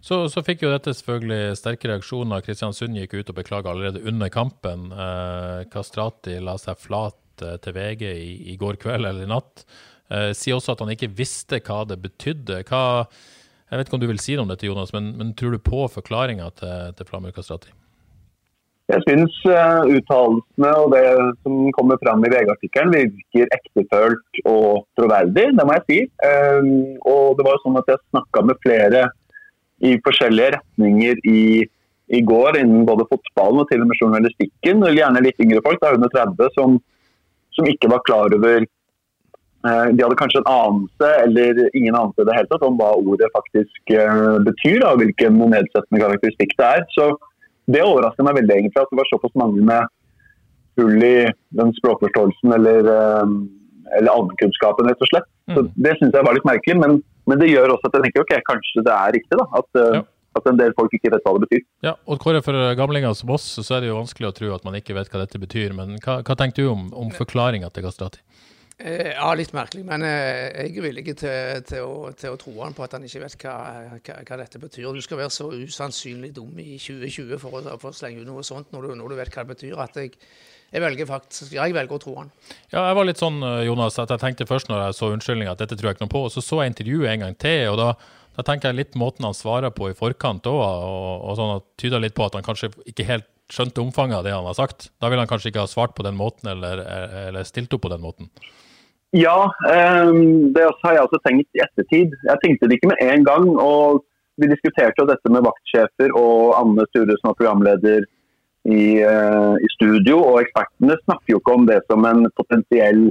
Så, 0.00 0.24
så, 0.32 0.42
fikk 0.44 0.64
jo 0.64 0.72
dette 0.72 0.94
selvfølgelig 0.96 1.58
sterke 1.60 1.90
reaksjoner. 1.90 2.42
Kristiansund 2.44 2.98
gikk 2.98 3.18
ut 3.18 3.32
og 3.32 3.38
beklaga 3.38 3.72
allerede 3.72 4.02
under 4.08 4.32
kampen. 4.32 4.88
Eh, 4.90 5.66
Kastrati 5.72 6.38
la 6.42 6.56
seg 6.60 6.80
flat 6.80 7.44
eh, 7.44 7.58
til 7.62 7.76
VG 7.76 8.06
i, 8.10 8.32
i, 8.52 8.56
går 8.60 8.80
kveld 8.82 9.06
eller 9.06 9.26
i 9.26 9.30
natt. 9.30 9.66
Eh, 10.10 10.30
sier 10.36 10.58
også 10.58 10.74
at 10.74 10.82
han 10.84 10.94
ikke 10.94 11.12
visste 11.20 11.60
hva 11.62 11.84
det 11.88 12.00
betydde. 12.02 12.62
Hva, 12.70 13.04
jeg 13.70 13.78
vet 13.78 13.90
ikke 13.90 14.00
om 14.00 14.02
du 14.02 14.10
vil 14.10 14.22
si 14.22 14.34
noe 14.34 14.48
om 14.48 14.54
dette, 14.54 14.66
Jonas, 14.66 14.94
men, 14.96 15.12
men 15.20 15.36
tror 15.38 15.54
du 15.54 15.62
på 15.62 15.84
forklaringa 15.92 16.50
til, 16.58 16.96
til 16.98 17.10
Flamur 17.10 17.36
Kastrati? 17.36 17.76
Jeg 18.90 19.04
syns 19.06 19.36
uh, 19.46 19.86
uttalelsene 19.86 20.70
og 20.82 20.94
det 20.94 21.04
som 21.44 21.58
kommer 21.76 21.98
fram 22.02 22.24
i 22.26 22.30
VG-artikkelen 22.32 22.94
virker 22.94 23.52
ektefølt 23.54 24.40
og 24.50 24.86
troverdig, 24.98 25.50
det 25.58 25.66
må 25.66 25.76
jeg 25.76 25.86
si. 25.86 25.98
Um, 26.26 26.70
og 27.06 27.38
det 27.38 27.46
var 27.46 27.60
sånn 27.62 27.78
at 27.80 27.92
jeg 27.92 28.02
snakka 28.08 28.44
med 28.48 28.58
flere 28.64 29.04
i 29.86 29.94
forskjellige 30.04 30.56
retninger 30.56 31.22
i, 31.28 31.44
i, 32.12 32.20
går 32.26 32.58
innen 32.60 32.88
både 32.88 33.06
fotballen 33.08 33.62
og 33.62 33.70
til 33.70 33.84
og 33.84 33.88
med 33.92 34.02
journalistikken. 34.02 34.82
Eller 34.82 34.98
gjerne 34.98 35.24
litt 35.24 35.40
yngre 35.40 35.62
folk, 35.64 35.80
da 35.80 35.94
under 35.96 36.12
30, 36.12 36.52
som, 36.58 36.76
som 37.56 37.70
ikke 37.70 37.92
var 37.94 38.04
klar 38.08 38.36
over 38.36 38.66
Eh, 39.60 39.88
de 39.92 40.00
hadde 40.00 40.16
kanskje 40.16 40.40
en 40.40 40.48
anelse 40.48 41.08
eller 41.20 41.58
ingen 41.76 41.96
anelse 41.96 42.24
det 42.24 42.32
hele 42.32 42.48
tatt 42.48 42.62
om 42.64 42.78
hva 42.80 42.94
ordet 42.96 43.28
faktisk 43.34 43.92
eh, 43.92 44.38
betyr, 44.46 44.86
og 44.88 45.02
hvilken 45.02 45.36
nedsettende 45.52 46.00
karakteristikk 46.00 46.54
det 46.56 46.68
er. 46.78 46.86
Så 46.94 47.10
Det 47.70 47.82
overrasker 47.84 48.26
meg 48.26 48.38
veldig 48.40 48.56
egentlig 48.56 48.82
at 48.82 48.92
det 48.92 49.00
var 49.00 49.10
såpass 49.10 49.34
mange 49.38 49.64
med 49.64 49.90
hull 50.80 51.02
i 51.04 51.16
den 51.58 51.74
språkforståelsen 51.76 52.54
eller, 52.56 52.88
eh, 52.94 53.34
eller 53.98 54.14
allmennkunnskapen, 54.14 54.88
rett 54.88 55.04
og 55.04 55.10
slett. 55.12 55.28
Så 55.50 55.64
mm. 55.66 55.72
Det 55.74 55.96
syns 55.98 56.16
jeg 56.16 56.26
var 56.26 56.36
litt 56.36 56.48
merkelig, 56.48 56.78
men, 56.80 56.96
men, 57.28 57.42
det 57.42 57.50
gjør 57.50 57.74
også 57.74 57.90
at 57.90 57.98
jeg 57.98 58.06
tenker 58.06 58.24
ok, 58.24 58.34
kanskje 58.48 58.86
det 58.86 58.96
er 58.96 59.14
riktig. 59.18 59.40
da, 59.42 59.46
at, 59.60 59.80
ja. 59.98 60.02
at 60.38 60.48
en 60.50 60.60
del 60.60 60.74
folk 60.78 60.94
ikke 60.96 61.12
vet 61.14 61.26
hva 61.26 61.34
det 61.36 61.46
betyr. 61.48 61.64
Ja, 61.86 61.96
og 62.06 62.22
Kåre, 62.22 62.42
For 62.46 62.74
gamlinger 62.78 63.16
som 63.18 63.34
oss 63.34 63.48
så 63.58 63.76
er 63.76 63.84
det 63.84 63.90
jo 63.90 63.98
vanskelig 63.98 64.30
å 64.30 64.36
tro 64.36 64.54
at 64.56 64.66
man 64.66 64.78
ikke 64.78 64.96
vet 64.96 65.10
hva 65.12 65.24
dette 65.24 65.42
betyr. 65.42 65.74
Men 65.76 65.98
hva, 66.04 66.20
hva 66.26 66.38
tenker 66.38 66.64
du 66.64 66.72
om, 66.72 66.88
om 66.94 67.12
forklaringa 67.14 67.72
til 67.74 67.88
Gastrati? 67.88 68.22
Eh, 68.80 69.10
ja, 69.12 69.28
litt 69.36 69.52
merkelig. 69.52 69.82
Men 69.84 70.04
eh, 70.06 70.46
jeg 70.64 70.78
er 70.78 70.84
villig 70.86 71.04
til, 71.10 71.64
til, 71.68 71.84
å, 71.84 72.12
til, 72.16 72.32
å, 72.32 72.38
tro 72.40 72.54
han 72.62 72.76
på 72.76 72.84
at 72.86 72.94
han 72.96 73.04
ikke 73.04 73.20
vet 73.26 73.36
hva, 73.42 73.56
hva, 73.98 74.20
hva, 74.24 74.38
dette 74.40 74.60
betyr. 74.62 74.86
Du 74.96 75.04
skal 75.04 75.20
være 75.20 75.34
så 75.34 75.50
usannsynlig 75.52 76.32
dum 76.36 76.54
i 76.62 76.78
2020 76.80 77.42
for 77.42 77.58
å, 77.58 77.74
for 77.82 77.92
å 77.92 77.96
slenge 77.96 78.22
ut 78.22 78.30
noe 78.30 78.44
sånt 78.46 78.72
når 78.72 78.88
du, 78.88 78.94
når 79.02 79.12
du, 79.12 79.16
vet 79.18 79.34
hva 79.34 79.44
det 79.44 79.52
betyr. 79.52 79.74
at 79.84 79.98
jeg, 80.00 80.14
jeg 80.70 80.84
velger 80.84 81.10
faktisk, 81.10 81.52
ja, 81.52 81.66
jeg 81.68 81.76
velger 81.76 81.98
å 81.98 82.00
tro 82.00 82.14
han. 82.22 82.30
Ja, 82.70 82.86
jeg 82.86 82.96
var 82.96 83.08
litt 83.10 83.20
sånn, 83.20 83.42
eh, 83.44 83.66
Jonas, 83.68 83.98
at 84.00 84.14
jeg 84.14 84.22
tenkte 84.22 84.48
først 84.48 84.72
når 84.72 84.86
jeg 84.86 84.96
så 85.00 85.10
unnskyldninga 85.12 85.52
at 85.52 85.66
dette 85.66 85.76
tror 85.76 85.90
jeg 85.90 85.98
ikke 85.98 86.06
noe 86.06 86.14
på. 86.14 86.24
og 86.30 86.32
Så 86.32 86.44
så 86.46 86.62
jeg 86.62 86.72
intervjuet 86.72 87.12
en 87.12 87.26
gang 87.26 87.36
til. 87.44 87.66
og 87.74 87.76
da, 87.82 87.90
da 88.38 88.46
tenker 88.48 88.70
jeg 88.70 88.80
litt 88.80 88.96
måten 89.00 89.28
han 89.28 89.36
svarer 89.36 89.74
på 89.76 89.90
i 89.90 89.98
forkant 89.98 90.48
òg, 90.48 90.62
og, 90.62 91.28
og 91.28 91.36
sånn 91.36 91.58
at 91.58 91.68
tyder 91.82 92.00
litt 92.00 92.16
på 92.16 92.24
at 92.24 92.38
han 92.38 92.46
kanskje 92.46 92.72
ikke 92.88 93.08
helt 93.10 93.28
skjønte 93.50 93.82
omfanget 93.82 94.20
av 94.20 94.24
det 94.24 94.32
han 94.32 94.46
har 94.46 94.56
sagt. 94.56 94.88
Da 95.02 95.10
ville 95.10 95.20
han 95.20 95.28
kanskje 95.28 95.50
ikke 95.50 95.66
ha 95.66 95.68
svart 95.68 95.92
på 95.98 96.06
den 96.06 96.16
måten 96.16 96.48
eller, 96.54 96.80
eller 97.26 97.44
stilt 97.44 97.74
opp 97.74 97.84
på 97.84 97.92
den 97.92 98.02
måten. 98.04 98.30
Ja, 99.10 99.54
um, 100.06 100.52
det 100.54 100.68
har 100.82 100.94
jeg 100.94 101.02
også 101.02 101.18
tenkt 101.24 101.48
i 101.58 101.62
ettertid. 101.64 102.14
Jeg 102.28 102.40
tenkte 102.44 102.68
det 102.70 102.78
ikke 102.78 102.92
med 102.92 103.02
en 103.02 103.24
gang. 103.26 103.48
og 103.58 104.04
Vi 104.38 104.48
diskuterte 104.48 105.02
jo 105.02 105.08
dette 105.08 105.32
med 105.34 105.42
vaktsjefer 105.44 106.14
og 106.16 106.54
Anne 106.60 106.86
Sture 106.88 107.16
som 107.18 107.32
er 107.32 107.38
programleder 107.40 108.06
i, 108.70 109.02
uh, 109.02 109.56
i, 109.58 109.70
studio. 109.74 110.20
Og 110.22 110.44
ekspertene 110.44 110.98
snakker 111.02 111.34
jo 111.34 111.40
ikke 111.42 111.56
om 111.58 111.66
det 111.66 111.80
som 111.90 112.06
en 112.06 112.28
potensiell, 112.38 113.08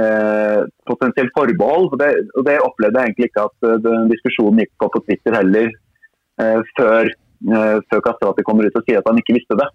eh, 0.00 0.64
potensiell 0.88 1.28
forbehold. 1.36 1.92
Det, 2.00 2.10
og 2.38 2.48
det, 2.48 2.56
opplevde 2.64 3.02
jeg 3.02 3.12
egentlig 3.12 3.28
ikke 3.28 3.44
at 3.50 3.68
uh, 3.84 4.00
diskusjonen 4.14 4.64
gikk 4.64 4.72
på 4.80 4.90
på 4.96 5.04
Twitter 5.04 5.40
heller 5.42 5.72
før, 6.74 7.06
før 7.46 8.00
Kastrati 8.02 8.42
kommer 8.42 8.66
ut 8.66 8.74
og 8.74 8.82
sier 8.88 8.98
at 8.98 9.06
han 9.06 9.20
ikke 9.20 9.36
visste 9.36 9.54
det. 9.54 9.68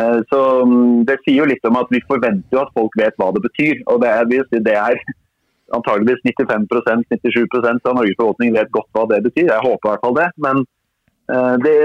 Eh, 0.00 0.20
så 0.30 0.40
mm, 0.64 1.04
Det 1.08 1.18
sier 1.22 1.42
jo 1.42 1.48
litt 1.48 1.66
om 1.68 1.76
at 1.80 1.90
vi 1.92 2.00
forventer 2.08 2.56
jo 2.56 2.62
at 2.62 2.72
folk 2.76 2.94
vet 2.98 3.18
hva 3.20 3.32
det 3.34 3.44
betyr. 3.48 3.82
og 3.86 4.00
Det 4.04 4.12
er, 4.12 4.30
det 4.68 4.76
er 4.76 5.02
antageligvis 5.72 6.22
95-97% 6.28 7.88
av 7.88 7.96
Norges 7.96 8.18
befolkning 8.18 8.54
vet 8.56 8.72
godt 8.72 8.90
hva 8.96 9.06
det 9.10 9.22
betyr. 9.26 9.48
Jeg 9.50 9.66
håper 9.66 9.88
i 9.88 9.92
hvert 9.92 10.06
fall 10.06 10.18
det. 10.18 10.30
Men 10.46 10.64
det, 11.62 11.76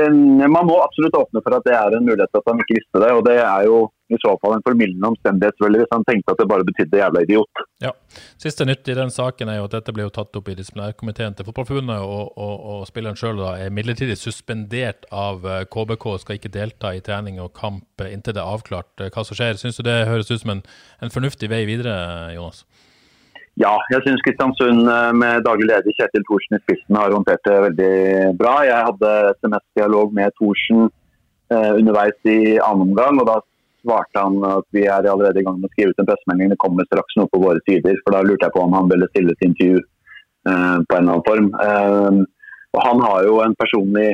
man 0.49 0.67
må 0.67 0.79
absolutt 0.83 1.15
åpne 1.15 1.41
for 1.45 1.55
at 1.57 1.67
det 1.67 1.75
er 1.77 1.95
en 1.95 2.07
mulighet 2.07 2.39
at 2.39 2.49
han 2.49 2.59
ikke 2.63 2.79
visste 2.79 3.01
det. 3.03 3.11
og 3.15 3.23
Det 3.27 3.37
er 3.39 3.67
jo 3.69 3.85
i 4.07 4.17
så 4.23 4.33
fall 4.41 4.55
en 4.55 4.63
formildende 4.63 5.09
omstendighet 5.11 5.59
hvis 5.59 5.91
han 5.91 6.05
tenkte 6.07 6.33
at 6.33 6.39
det 6.39 6.47
bare 6.47 6.65
betydde 6.67 6.99
jævla 7.01 7.23
idiot. 7.25 7.61
Ja. 7.83 7.91
Siste 8.39 8.65
nytt 8.67 8.87
i 8.87 8.95
den 8.97 9.11
saken 9.13 9.51
er 9.51 9.59
jo 9.59 9.67
at 9.67 9.75
dette 9.75 9.93
ble 9.95 10.05
jo 10.07 10.13
tatt 10.15 10.39
opp 10.39 10.51
i 10.51 10.55
disiplinærkomiteen 10.57 11.35
til 11.35 11.47
Fotballforbundet, 11.47 11.99
og, 11.99 12.31
og, 12.39 12.55
og, 12.71 12.85
spilleren 12.89 13.19
sjøl 13.19 13.43
er 13.51 13.73
midlertidig 13.73 14.17
suspendert 14.19 15.07
av 15.11 15.43
KBK, 15.73 16.09
og 16.13 16.23
skal 16.23 16.39
ikke 16.39 16.53
delta 16.55 16.93
i 16.95 17.03
trening 17.03 17.41
og 17.43 17.53
kamp 17.57 18.07
inntil 18.07 18.37
det 18.37 18.43
er 18.43 18.55
avklart 18.55 19.03
eh, 19.03 19.11
hva 19.13 19.25
som 19.27 19.37
skjer. 19.37 19.59
Syns 19.59 19.79
du 19.79 19.85
det 19.87 19.99
høres 20.07 20.31
ut 20.31 20.41
som 20.41 20.55
en, 20.55 20.63
en 21.03 21.13
fornuftig 21.13 21.51
vei 21.51 21.65
videre, 21.69 21.97
Jonas? 22.35 22.63
Ja, 23.57 23.73
jeg 23.89 24.03
syns 24.05 24.21
Kristiansund 24.21 24.85
eh, 24.85 25.11
med 25.17 25.41
daglig 25.47 25.65
leder 25.71 25.95
Kjetil 25.97 26.25
Thorsen 26.27 26.59
i 26.59 26.61
spissen 26.61 26.97
har 26.99 27.13
håndtert 27.15 27.41
det 27.47 27.55
veldig 27.63 27.93
bra. 28.37 28.53
Jeg 28.67 28.85
hadde 28.85 29.13
SMS-dialog 29.39 30.13
med 30.13 30.35
Thorsen 30.37 30.83
eh, 30.85 31.71
underveis 31.71 32.29
i 32.29 32.59
annen 32.61 32.91
omgang. 32.91 33.17
og 33.17 33.25
Da 33.31 33.39
svarte 33.81 34.21
han 34.27 34.37
at 34.45 34.67
vi 34.77 34.85
er 34.85 35.09
allerede 35.09 35.41
i 35.41 35.47
gang 35.47 35.57
med 35.57 35.71
å 35.71 35.73
skrive 35.73 35.95
ut 35.95 36.03
en 36.03 36.09
pressemelding. 36.11 36.53
Det 36.53 36.61
kommer 36.61 36.85
straks 36.85 37.17
noe 37.17 37.33
på 37.33 37.41
våre 37.47 37.65
sider. 37.65 37.97
for 38.03 38.13
Da 38.13 38.21
lurte 38.21 38.45
jeg 38.45 38.53
på 38.59 38.61
om 38.67 38.77
han 38.77 38.93
ville 38.93 39.09
stille 39.09 39.33
til 39.39 39.49
intervju 39.49 39.81
eh, 39.81 40.77
på 40.85 40.93
en 40.93 41.01
eller 41.01 41.17
annen 41.17 41.27
form. 41.31 41.51
Eh, 41.65 42.23
og 42.77 42.81
Han 42.85 43.05
har 43.09 43.25
jo 43.25 43.41
en 43.41 43.57
personlig 43.57 44.09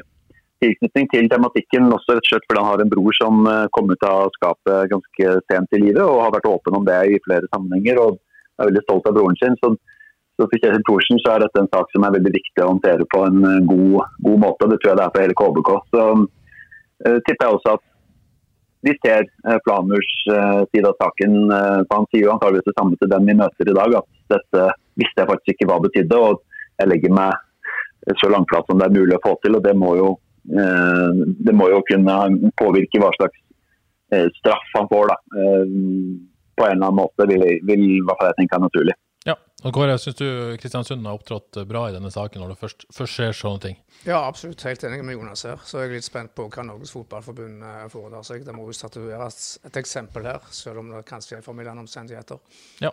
tilknytning 0.64 1.10
til 1.12 1.28
tematikken, 1.28 1.92
også 1.92 2.16
rett 2.16 2.24
og 2.24 2.32
slett 2.32 2.46
fordi 2.48 2.62
han 2.64 2.72
har 2.72 2.82
en 2.82 2.92
bror 2.96 3.16
som 3.20 3.48
eh, 3.52 3.66
kom 3.76 3.92
ut 3.92 4.06
av 4.08 4.32
skapet 4.40 4.94
ganske 4.94 5.40
sent 5.52 5.76
i 5.76 5.88
livet 5.90 6.06
og 6.06 6.30
har 6.30 6.38
vært 6.38 6.48
åpen 6.48 6.80
om 6.80 6.86
det 6.88 7.02
i 7.12 7.26
flere 7.28 7.50
sammenhenger. 7.52 8.00
og 8.00 8.22
er 8.60 8.70
veldig 8.70 8.84
stolt 8.86 9.10
av 9.10 9.18
broren 9.18 9.40
sin. 9.40 9.58
Så, 9.62 9.74
så 10.38 10.48
for 10.48 10.60
Kjetil 10.60 10.86
Thorsen 10.88 11.22
så 11.24 11.34
er 11.34 11.46
dette 11.46 11.62
en 11.62 11.72
sak 11.74 11.90
som 11.94 12.06
er 12.06 12.16
veldig 12.18 12.34
viktig 12.36 12.64
å 12.64 12.70
håndtere 12.74 13.08
på 13.14 13.24
en 13.28 13.42
eh, 13.50 13.64
god, 13.70 14.14
god 14.28 14.44
måte. 14.46 14.70
Det 14.72 14.80
tror 14.82 14.94
jeg 14.94 15.00
det 15.00 15.08
er 15.08 15.16
for 15.16 15.26
hele 15.26 15.40
KBK. 15.42 15.74
Så 15.94 16.06
uh, 16.14 17.20
tipper 17.28 17.48
jeg 17.48 17.58
også 17.58 17.76
at 17.78 17.86
de 18.84 18.94
ser 19.00 19.28
uh, 19.48 19.60
Planurs 19.66 20.12
uh, 20.32 20.64
side 20.74 20.90
av 20.90 20.98
saken. 21.00 21.38
Uh, 21.52 21.80
han 21.94 22.10
sier 22.10 22.28
jo 22.28 22.34
antageligvis 22.34 22.68
det 22.70 22.76
samme 22.78 23.00
til 23.00 23.12
dem 23.14 23.30
vi 23.30 23.38
møter 23.40 23.72
i 23.72 23.78
dag, 23.78 23.96
at 24.02 24.36
dette 24.36 24.68
visste 25.00 25.24
jeg 25.24 25.32
faktisk 25.32 25.56
ikke 25.56 25.70
hva 25.70 25.80
det 25.80 25.90
betydde. 25.90 26.20
Og 26.20 26.82
jeg 26.82 26.92
legger 26.92 27.16
meg 27.16 28.12
så 28.20 28.28
langflat 28.28 28.68
som 28.68 28.82
det 28.82 28.90
er 28.90 28.98
mulig 28.98 29.16
å 29.16 29.24
få 29.24 29.38
til. 29.44 29.56
og 29.56 29.64
det 29.64 29.72
må 29.80 29.94
jo, 29.96 30.10
det 30.44 31.54
må 31.56 31.70
jo 31.72 31.78
kunne 31.88 32.16
påvirke 32.60 33.00
hva 33.00 33.14
slags 33.16 33.40
straff 34.42 34.74
han 34.76 34.90
får. 34.92 35.14
da 35.14 36.33
på 36.56 36.68
en 36.68 36.76
eller 36.76 36.90
annen 36.90 37.02
måte, 37.02 37.28
vil, 37.30 37.44
vil 37.68 37.88
i 37.98 38.04
hvert 38.04 38.20
fall 38.20 38.32
jeg 38.32 38.44
tenke 38.44 38.60
er 38.60 38.64
naturlig. 38.68 38.96
Ja, 39.24 39.38
og 39.64 39.72
Kåre, 39.72 39.96
Syns 40.02 40.18
du 40.20 40.26
Kristiansund 40.60 41.06
har 41.08 41.16
opptrådt 41.16 41.62
bra 41.68 41.86
i 41.88 41.94
denne 41.96 42.10
saken 42.12 42.42
når 42.44 42.52
det 42.52 42.58
først, 42.60 42.84
først 42.92 43.16
skjer 43.16 43.38
sånne 43.38 43.64
ting? 43.64 43.78
Ja, 44.04 44.18
absolutt. 44.28 44.66
Helt 44.68 44.84
enig 44.84 45.00
med 45.08 45.16
Jonas 45.16 45.46
her. 45.48 45.62
Så 45.64 45.80
jeg 45.80 45.88
er 45.88 45.96
litt 45.96 46.08
spent 46.08 46.34
på 46.36 46.50
hva 46.52 46.66
Norges 46.68 46.92
Fotballforbund 46.92 47.64
eh, 47.64 47.86
foretar 47.94 48.26
seg. 48.28 48.44
Det 48.44 48.56
må 48.56 48.68
jo 48.68 48.76
statueres 48.76 49.38
et 49.64 49.80
eksempel 49.80 50.28
her, 50.28 50.44
selv 50.52 50.84
om 50.84 50.92
det 50.92 51.06
kanskje 51.08 51.40
er 51.40 51.46
formildende 51.46 51.86
omstendigheter. 51.86 52.42
Ja, 52.84 52.92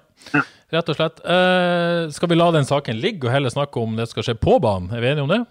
rett 0.70 0.92
og 0.94 1.00
slett. 1.00 1.18
Eh, 1.26 2.04
skal 2.14 2.30
vi 2.30 2.38
la 2.38 2.52
den 2.54 2.68
saken 2.68 3.02
ligge 3.02 3.26
og 3.26 3.34
heller 3.34 3.50
snakke 3.50 3.82
om 3.82 3.98
det 3.98 4.06
skal 4.12 4.30
skje 4.30 4.38
på 4.38 4.60
banen? 4.62 4.92
Er 4.94 5.02
vi 5.02 5.10
enige 5.10 5.26
om 5.26 5.34
det? 5.34 5.42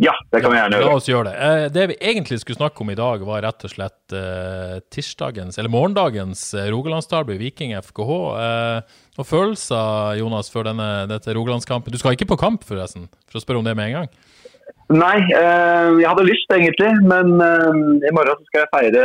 Ja, 0.00 0.14
det 0.32 0.40
kan 0.40 0.48
vi 0.48 0.56
gjerne 0.56 0.78
gjøre. 0.78 0.88
La 0.88 0.96
oss 0.96 1.08
gjøre 1.10 1.28
det. 1.28 1.34
Eh, 1.44 1.66
det 1.74 1.82
vi 1.90 1.96
egentlig 2.00 2.38
skulle 2.40 2.56
snakke 2.56 2.80
om 2.80 2.88
i 2.92 2.96
dag, 2.96 3.20
var 3.28 3.42
rett 3.44 3.66
og 3.68 3.72
slett 3.72 4.14
eh, 4.16 4.78
tirsdagens, 4.88 5.58
eller 5.60 5.72
morgendagens 5.72 6.44
eh, 6.56 6.70
Rogalandsderby, 6.72 7.36
Viking 7.42 7.74
FKH. 7.76 8.16
Og 9.20 9.28
følelser, 9.28 10.16
Jonas, 10.22 10.48
før 10.48 10.70
denne, 10.70 10.88
dette 11.10 11.34
Rogalandskampen? 11.36 11.92
Du 11.92 12.00
skal 12.00 12.16
ikke 12.16 12.30
på 12.32 12.40
kamp, 12.40 12.64
forresten, 12.64 13.10
for 13.28 13.36
å 13.36 13.44
spørre 13.44 13.60
om 13.60 13.68
det 13.68 13.76
med 13.76 13.90
en 13.90 13.98
gang? 13.98 14.12
Nei, 14.90 15.18
jeg 15.30 16.06
hadde 16.08 16.24
lyst 16.26 16.50
egentlig, 16.50 16.88
men 17.06 17.36
i 17.36 18.10
morgen 18.16 18.40
så 18.40 18.48
skal 18.48 18.64
jeg 18.64 18.70
feire 18.72 19.04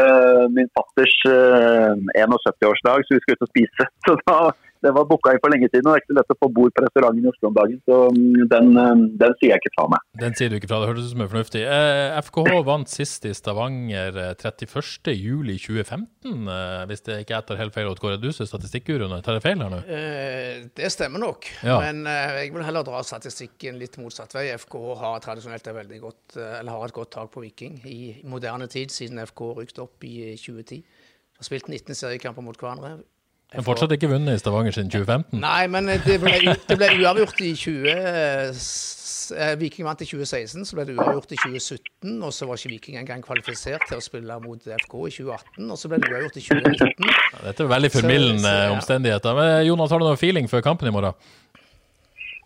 min 0.56 0.72
fatters 0.78 1.18
eh, 1.30 1.92
71-årsdag, 2.24 3.04
så 3.04 3.18
vi 3.18 3.26
skal 3.26 3.36
ut 3.36 3.46
og 3.46 3.52
spise. 3.52 3.90
Så 4.08 4.16
da, 4.24 4.40
det 4.86 4.94
var 4.96 5.08
booka 5.10 5.34
inn 5.36 5.42
for 5.44 5.54
lenge 5.54 5.70
siden, 5.72 5.88
og 5.90 5.96
det 5.96 5.98
er 5.98 6.04
ikke 6.04 6.14
så 6.14 6.18
lett 6.20 6.34
å 6.36 6.40
få 6.44 6.50
bord 6.60 6.76
på 6.78 6.84
restauranten 6.86 7.26
i 7.26 7.32
Oslo 7.32 7.50
om 7.52 7.58
dagen. 7.58 7.80
Så 7.90 7.98
mm, 8.16 8.44
den, 8.54 8.70
eh, 8.82 8.94
den 9.26 9.36
sier 9.42 9.56
jeg 9.56 9.64
ikke 9.64 9.74
fra 9.80 9.88
meg. 9.96 10.06
Den 10.22 10.38
sier 10.38 10.54
du 10.54 10.58
ikke 10.60 10.70
fra, 10.72 10.82
det 10.84 10.92
hørtes 10.92 11.10
ut 11.10 11.16
som 11.16 11.26
en 11.26 11.32
fornuftig. 11.34 11.66
Eh, 11.66 12.20
FKH 12.30 12.62
vant 12.70 12.92
sist 12.94 13.26
i 13.30 13.34
Stavanger 13.36 14.22
eh, 14.22 14.32
31.07.2015, 14.40 16.50
eh, 16.56 16.84
hvis 16.90 17.04
det 17.06 17.20
ikke 17.24 17.36
er 17.36 17.42
etter 17.44 17.60
helt 17.60 17.76
feil. 17.76 17.90
at 17.92 18.04
er 18.06 18.22
du 18.22 18.30
som 18.32 18.44
er 18.46 18.50
statistikkguruen? 18.52 19.16
Tar 19.26 19.38
jeg 19.40 19.44
feil 19.46 19.64
her 19.64 19.72
nå? 19.74 19.80
Eh, 19.88 20.66
det 20.78 20.92
stemmer 20.94 21.20
nok, 21.24 21.48
Ja. 21.66 21.80
men 21.84 22.06
eh, 22.08 22.44
jeg 22.46 22.54
vil 22.56 22.64
heller 22.68 22.84
dra 22.88 23.02
statistikken 23.06 23.80
litt 23.82 23.98
motsatt 24.02 24.34
vei. 24.36 24.48
FKH 24.56 24.86
har 25.02 25.20
tradisjonelt 25.26 25.66
et 25.68 25.76
veldig 25.76 26.00
godt, 26.04 26.38
eh, 26.38 26.60
eller 26.60 26.72
har 26.76 26.86
et 26.90 26.96
godt 26.96 27.12
tak 27.16 27.32
på 27.34 27.44
Viking 27.46 27.80
i 27.86 28.22
moderne 28.26 28.68
tid, 28.72 28.90
siden 28.94 29.20
FK 29.26 29.42
rykket 29.62 29.80
opp 29.84 30.04
i 30.08 30.14
eh, 30.32 30.38
2010. 30.40 30.82
Har 31.36 31.44
spilt 31.50 31.68
19 31.68 31.96
seriekamper 31.98 32.44
mot 32.46 32.58
hverandre. 32.58 32.90
Men 33.54 33.64
fortsatt 33.64 33.94
ikke 33.96 34.10
vunnet 34.12 34.36
i 34.36 34.42
Stavanger 34.42 34.74
siden 34.76 34.90
2015. 34.92 35.40
Nei, 35.40 35.68
men 35.72 35.88
eh, 35.92 36.02
det 36.04 36.18
ble, 36.24 36.56
det 36.70 36.78
ble 36.80 36.90
uavgjort 37.04 37.42
i 37.46 37.54
20... 37.56 37.86
eh, 37.92 38.66
eh, 39.36 39.54
Viking 39.62 39.88
vant 39.88 40.02
i 40.02 40.08
2016, 40.10 40.66
så 40.68 40.78
ble 40.78 40.88
det 40.90 40.98
uavgjort 40.98 41.32
i 41.36 41.40
2017. 41.40 42.18
Og 42.26 42.34
så 42.36 42.50
var 42.50 42.60
ikke 42.60 42.74
Viking 42.74 43.00
engang 43.00 43.24
kvalifisert 43.24 43.86
til 43.90 44.02
å 44.02 44.04
spille 44.04 44.40
mot 44.44 44.60
FK 44.60 44.98
i 44.98 45.14
2018. 45.22 45.72
Og 45.72 45.80
så 45.80 45.92
ble 45.92 46.02
det 46.02 46.12
uavgjort 46.12 46.42
i 46.42 46.46
2019. 46.50 47.16
Dette 47.46 47.66
er 47.66 47.74
veldig 47.78 47.94
formildende 47.94 48.54
ja. 48.58 48.70
omstendigheter. 48.76 49.40
Men 49.40 49.56
Jonas, 49.70 49.94
har 49.94 50.04
du 50.04 50.10
noe 50.10 50.20
feeling 50.20 50.52
for 50.52 50.66
kampen 50.66 50.92
i 50.92 50.96
morgen? 50.96 51.16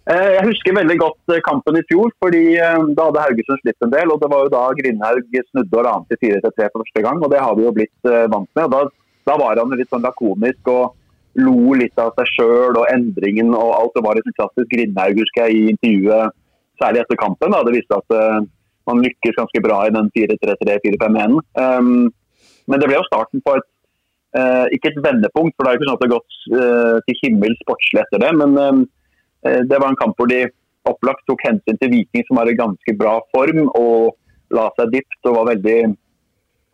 Eh, 0.10 0.30
Jeg 0.38 0.46
husker 0.48 0.78
veldig 0.78 0.98
godt 1.00 1.34
eh, 1.36 1.42
kampen 1.46 1.78
i 1.78 1.86
fjor, 1.90 2.14
fordi 2.24 2.46
eh, 2.58 2.86
da 2.98 3.10
hadde 3.10 3.26
Haugesund 3.26 3.62
slitt 3.62 3.86
en 3.86 3.94
del. 3.94 4.14
og 4.14 4.22
Det 4.22 4.30
var 4.32 4.46
jo 4.46 4.54
da 4.54 4.64
Grindhaug 4.78 5.36
snudde 5.52 5.78
og 5.82 5.86
la 5.86 5.98
an 5.98 6.08
til 6.10 6.22
4-3 6.24 6.70
for 6.72 6.82
første 6.84 7.04
gang, 7.06 7.22
og 7.22 7.34
det 7.34 7.44
har 7.44 7.54
vi 7.58 7.68
jo 7.68 7.76
blitt 7.76 8.10
eh, 8.10 8.26
vant 8.32 8.50
med. 8.58 8.66
og 8.66 8.74
Da, 8.74 8.82
da 9.30 9.38
var 9.40 9.62
han 9.62 9.76
litt 9.78 9.92
sånn 9.92 10.06
lakonisk 10.06 10.72
og 10.74 10.96
lo 11.40 11.74
litt 11.78 12.00
av 12.02 12.12
seg 12.18 12.32
sjøl 12.34 12.76
og 12.76 12.90
endringen 12.92 13.54
og 13.56 13.74
alt. 13.78 13.96
Det 13.96 14.06
var 14.06 14.18
litt 14.18 14.38
klassisk 14.38 14.70
Grindhaug, 14.74 15.22
husker 15.22 15.48
jeg, 15.48 15.56
i 15.56 15.74
intervjuet, 15.76 16.38
særlig 16.82 17.04
etter 17.04 17.20
kampen. 17.22 17.54
da 17.54 17.64
Det 17.68 17.76
viste 17.78 18.00
at 18.02 18.16
uh, 18.18 18.40
man 18.90 19.04
lykkes 19.06 19.38
ganske 19.38 19.62
bra 19.64 19.84
i 19.86 19.94
den 19.94 20.10
4-3-3-4-5-1. 20.18 21.38
Um, 21.62 22.10
men 22.70 22.82
det 22.82 22.90
ble 22.90 22.98
jo 22.98 23.08
starten 23.08 23.44
på 23.46 23.56
et 23.60 23.68
uh, 24.36 24.66
ikke 24.76 24.92
et 24.92 25.04
vendepunkt, 25.06 25.56
for 25.56 25.64
det 25.64 25.72
er 25.72 25.78
jo 25.78 25.80
ikke 25.80 25.90
sånn 25.92 26.00
at 26.00 26.04
det 26.04 26.10
har 26.10 26.18
gått 26.18 26.40
uh, 26.56 26.98
til 27.06 27.22
himmels 27.24 27.62
sportslig 27.64 28.04
etter 28.04 28.26
det. 28.26 28.34
men 28.42 28.88
Eh, 29.46 29.62
Det 29.70 29.80
var 29.80 29.90
en 29.90 30.00
kamp 30.02 30.18
hvor 30.18 30.28
de 30.28 30.48
opplagt 30.90 31.26
tok 31.28 31.44
hensyn 31.46 31.80
til 31.80 31.92
Viking, 31.94 32.26
som 32.28 32.40
har 32.40 32.50
i 32.50 32.60
ganske 32.60 32.96
bra 32.98 33.20
form 33.36 33.68
og 33.78 34.16
la 34.56 34.70
seg 34.78 34.94
dypt 34.96 35.30
og 35.30 35.38
var 35.38 35.52
veldig 35.54 35.80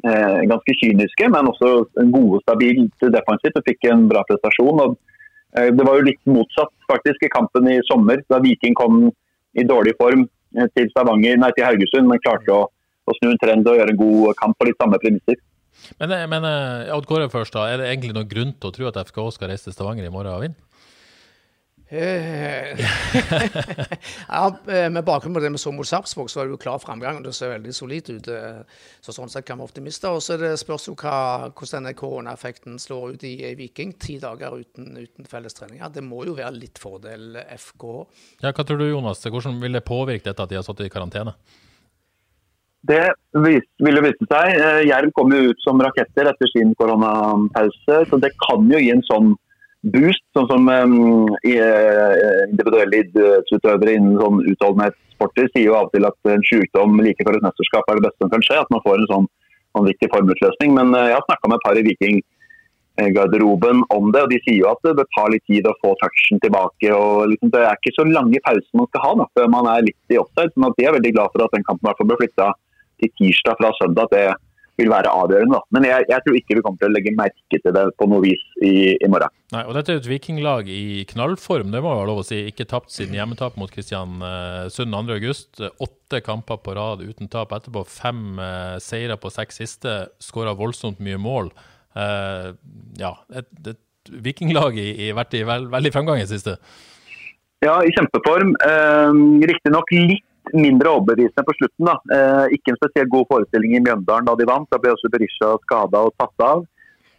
ganske 0.04 0.74
kyniske, 0.82 1.30
men 1.32 1.48
også 1.50 1.86
gode, 2.12 2.42
stabilt 2.44 3.06
defensivt 3.14 3.56
og 3.58 3.68
fikk 3.68 3.88
en 3.90 4.08
bra 4.12 4.22
prestasjon. 4.28 4.82
Og, 4.84 4.98
eh, 5.58 5.72
det 5.74 5.86
var 5.88 5.98
jo 5.98 6.08
litt 6.10 6.22
motsatt 6.30 6.74
faktisk 6.92 7.24
i 7.25 7.32
kampen 7.34 7.70
i 7.72 7.80
sommer, 7.90 8.22
da 8.30 8.42
Viking 8.44 8.75
kom 8.75 9.08
i 9.56 9.64
dårlig 9.64 9.96
form 9.98 10.28
eh, 10.58 10.70
til 10.75 10.90
Stavanger, 10.92 11.40
nei 11.40 11.52
til 11.56 11.66
Haugesund, 11.66 12.10
men 12.12 12.22
klarte 12.22 12.54
å, 12.54 12.68
å 13.06 13.18
snu 13.20 13.32
en 13.32 13.42
trend 13.42 13.68
og 13.68 13.80
gjøre 13.80 13.96
en 13.96 14.02
god 14.04 14.40
kamp 14.42 14.60
på 14.60 14.70
litt 14.70 14.80
samme 14.82 15.00
premisser. 15.02 15.40
Men, 16.00 16.12
eh, 16.12 16.28
men 16.32 16.48
eh, 16.48 16.94
Odd 16.96 17.08
Kåre 17.10 17.32
først, 17.32 17.56
da. 17.56 17.68
Er 17.70 17.82
det 17.82 17.90
egentlig 17.92 18.16
noen 18.16 18.30
grunn 18.32 18.54
til 18.60 18.72
å 18.72 18.75
tro 18.75 18.90
at 18.92 19.02
FK 19.08 19.20
skal 19.36 19.52
reise 19.52 19.70
til 19.70 19.75
Stavanger 19.75 20.08
i 20.08 20.14
morgen 20.14 20.34
og 20.36 20.46
vinne? 20.46 20.60
Eh, 21.88 22.80
ja, 24.27 24.58
eh, 24.68 24.89
med 24.89 25.04
bakgrunn 25.06 25.36
på 25.36 25.39
det 25.39 25.51
vi 25.54 25.58
så 25.62 25.72
mot 25.72 25.86
Sarpsborg, 25.86 26.30
så 26.30 26.39
var 26.39 26.48
det 26.48 26.56
jo 26.56 26.62
klar 26.63 26.80
framgang. 26.82 27.20
og 27.20 27.27
Det 27.27 27.34
ser 27.38 27.54
veldig 27.54 27.74
solid 27.77 28.10
ut. 28.10 28.27
eh, 28.27 28.63
Så 29.06 29.13
sånn 29.13 29.30
sett 29.30 29.46
kan 29.46 29.60
vi 29.60 29.68
optimister. 29.68 30.15
Og 30.15 30.24
så 30.25 30.34
er 30.34 30.42
det 30.42 30.54
spørs 30.60 30.88
jo 30.89 30.96
hva, 30.98 31.51
hvordan 31.51 31.84
denne 31.86 31.94
koronaeffekten 31.98 32.80
slår 32.82 33.15
ut 33.15 33.27
i, 33.30 33.36
Viking. 33.60 33.94
Ti 34.01 34.18
dager 34.24 34.58
uten, 34.58 34.98
uten 34.98 35.30
fellestreninger. 35.30 35.94
Det 35.94 36.04
må 36.04 36.25
jo 36.25 36.34
være 36.39 36.58
litt 36.58 36.82
fordel 36.82 37.38
FK. 37.54 37.86
Ja, 38.42 38.50
hva 38.51 38.65
tror 38.65 38.82
du, 38.82 38.89
Jonas? 38.89 39.22
Hvordan 39.22 39.62
vil 39.62 39.77
det 39.77 39.86
påvirke 39.86 40.32
dette 40.32 40.42
at 40.42 40.50
de 40.50 40.58
har 40.58 40.65
satt 40.65 40.82
i 40.82 40.89
karantene? 40.89 41.36
Det 42.86 43.01
vil 43.34 43.98
jo 43.98 44.01
vise 44.06 44.25
seg. 44.30 44.58
Jerv 44.86 45.13
kom 45.18 45.32
jo 45.34 45.50
ut 45.50 45.62
som 45.63 45.80
raketter 45.82 46.30
etter 46.30 46.50
sin 46.51 46.74
koronapause, 46.77 48.04
så 48.10 48.20
det 48.22 48.30
kan 48.42 48.68
jo 48.70 48.77
gi 48.77 48.92
en 48.94 49.01
sånn 49.06 49.34
boost. 49.94 50.24
Sånn 50.36 50.48
som 50.50 50.70
um, 50.70 51.00
eh, 51.48 52.13
individuelle 52.50 53.01
idrettsutøvere 53.06 53.96
innen 53.98 54.20
sånn 54.20 54.44
utholdenhetssporter 54.51 55.50
sier 55.51 55.70
jo 55.70 55.77
av 55.80 55.89
og 55.89 55.96
til 55.96 56.08
at 56.10 56.32
en 56.34 56.46
sykdom 56.50 57.01
like 57.06 57.25
før 57.25 57.39
et 57.39 57.46
mesterskap 57.46 57.89
er 57.89 58.00
det 58.00 58.08
beste 58.08 58.24
som 58.24 58.32
kan 58.34 58.46
skje. 58.46 58.62
At 58.63 58.72
man 58.74 58.84
får 58.86 59.01
en 59.01 59.12
sånn 59.12 59.27
vanvittig 59.77 60.12
formutløsning. 60.13 60.74
Men 60.77 60.96
uh, 60.96 61.06
jeg 61.10 61.18
har 61.18 61.27
snakka 61.27 61.51
med 61.51 61.60
et 61.60 61.68
par 61.68 61.80
i 61.80 61.86
Viking-garderoben 61.89 63.86
om 63.96 64.12
det, 64.15 64.25
og 64.25 64.34
de 64.34 64.42
sier 64.46 64.60
jo 64.63 64.72
at 64.72 64.92
det 65.00 65.08
tar 65.18 65.32
litt 65.34 65.46
tid 65.51 65.70
å 65.70 65.77
få 65.84 65.94
touchen 66.01 66.42
tilbake. 66.44 66.92
og 66.96 67.30
liksom, 67.34 67.54
Det 67.54 67.63
er 67.63 67.80
ikke 67.80 67.96
så 68.00 68.08
lange 68.10 68.44
pauser 68.48 68.82
man 68.82 68.92
skal 68.92 69.06
ha 69.06 69.13
da, 69.22 69.30
før 69.38 69.54
man 69.60 69.72
er 69.75 69.88
litt 69.89 70.15
i 70.15 70.22
offside. 70.22 70.54
sånn 70.56 70.70
at 70.70 70.80
de 70.80 70.89
er 70.89 70.98
veldig 70.98 71.15
glad 71.18 71.36
for 71.36 71.46
at 71.46 71.56
den 71.56 71.68
kampen 71.68 71.96
ble 72.10 72.20
flytta 72.24 72.51
til 73.04 73.15
tirsdag 73.20 73.60
fra 73.60 73.72
søndag. 73.80 74.10
at 74.10 74.18
det 74.18 74.25
vil 74.79 74.91
være 74.91 75.12
avgjørende. 75.12 75.58
Da. 75.58 75.75
Men 75.75 75.88
jeg, 75.88 76.05
jeg 76.12 76.24
tror 76.25 76.38
ikke 76.39 76.58
vi 76.58 76.63
kommer 76.65 76.82
til 76.82 76.89
å 76.89 76.96
legge 76.96 77.13
merke 77.15 77.60
til 77.62 77.75
det 77.75 77.84
på 78.00 78.08
noe 78.12 78.24
vis 78.25 78.41
i, 78.62 78.74
i 78.96 79.10
morgen. 79.12 79.34
Nei, 79.53 79.63
og 79.63 79.75
Dette 79.77 79.94
er 79.94 80.01
et 80.01 80.10
vikinglag 80.10 80.70
i 80.72 81.05
knallform, 81.12 81.72
det 81.74 81.84
må 81.84 81.94
være 81.94 82.10
lov 82.10 82.24
å 82.24 82.25
si. 82.27 82.41
Ikke 82.50 82.67
tapt 82.70 82.91
siden 82.94 83.15
hjemmetap 83.17 83.60
mot 83.62 83.72
Kristiansund 83.72 84.96
2.8. 84.96 85.72
Åtte 85.86 86.22
kamper 86.25 86.60
på 86.62 86.75
rad 86.77 87.01
uten 87.05 87.32
tap 87.32 87.53
etterpå. 87.55 87.86
Fem 87.89 88.41
eh, 88.41 88.75
seire 88.84 89.17
på 89.22 89.32
seks 89.34 89.62
siste. 89.63 89.96
Skåra 90.24 90.55
voldsomt 90.58 91.01
mye 91.03 91.22
mål. 91.22 91.53
Eh, 91.96 92.51
ja, 93.00 93.13
et, 93.34 93.50
et 93.72 94.13
vikinglag 94.25 94.77
i, 94.77 94.91
i, 95.08 95.10
vært 95.15 95.38
i 95.39 95.46
veld, 95.48 95.72
veldig 95.74 95.94
fremgang 95.96 96.22
i 96.22 96.29
siste. 96.29 96.60
Ja, 97.65 97.79
i 97.82 97.94
kjempeform. 97.96 98.53
Eh, 98.67 99.20
Riktignok 99.50 99.94
litt 99.96 100.27
mindre 100.54 100.92
overbevisende 100.98 101.46
på 101.48 101.56
slutten. 101.58 101.90
da. 101.90 101.96
Eh, 102.16 102.56
ikke 102.58 102.74
en 102.74 102.80
spesielt 102.80 103.10
god 103.10 103.28
forestilling 103.32 103.75
i 103.75 103.84
Mjøndalen 103.84 104.28
da 104.28 104.36
de 104.36 104.48
vant. 104.50 104.70
Da 104.72 104.80
ble 104.82 104.94
også 104.94 105.12
Berisha 105.12 105.56
skada 105.64 106.06
og 106.06 106.16
tatt 106.20 106.46
av. 106.46 106.66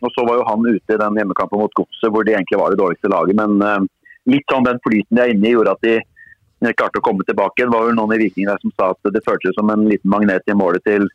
Og 0.04 0.12
så 0.12 0.26
var 0.28 0.38
jo 0.38 0.49
han 0.49 0.66
ute 0.66 0.95
i 0.95 1.00
den 1.00 1.18
hjemmekampen 1.18 1.59
mot 1.59 1.73
Godset 1.75 2.12
hvor 2.12 2.25
de 2.25 2.35
egentlig 2.37 2.61
var 2.61 2.71
det 2.71 2.80
dårligste 2.83 3.11
laget. 3.11 3.38
Men 3.38 3.62
eh, 3.62 3.87
litt 4.35 4.52
sånn 4.52 4.66
den 4.66 4.83
flyten 4.85 5.16
de 5.16 5.25
er 5.25 5.35
inne 5.35 5.49
i, 5.49 5.54
gjorde 5.56 5.76
at 5.76 5.87
de 5.87 6.73
klarte 6.76 7.00
å 7.00 7.06
komme 7.06 7.25
tilbake. 7.26 7.64
Det 7.64 7.73
var 7.73 7.87
vel 7.88 7.97
noen 7.97 8.16
i 8.16 8.23
Viking 8.26 8.50
som 8.61 8.75
sa 8.75 8.90
at 8.95 9.12
det 9.12 9.25
føltes 9.26 9.56
som 9.59 9.71
en 9.71 9.87
liten 9.88 10.11
magnet 10.11 10.47
i 10.47 10.56
målet 10.56 10.85
til, 10.87 11.09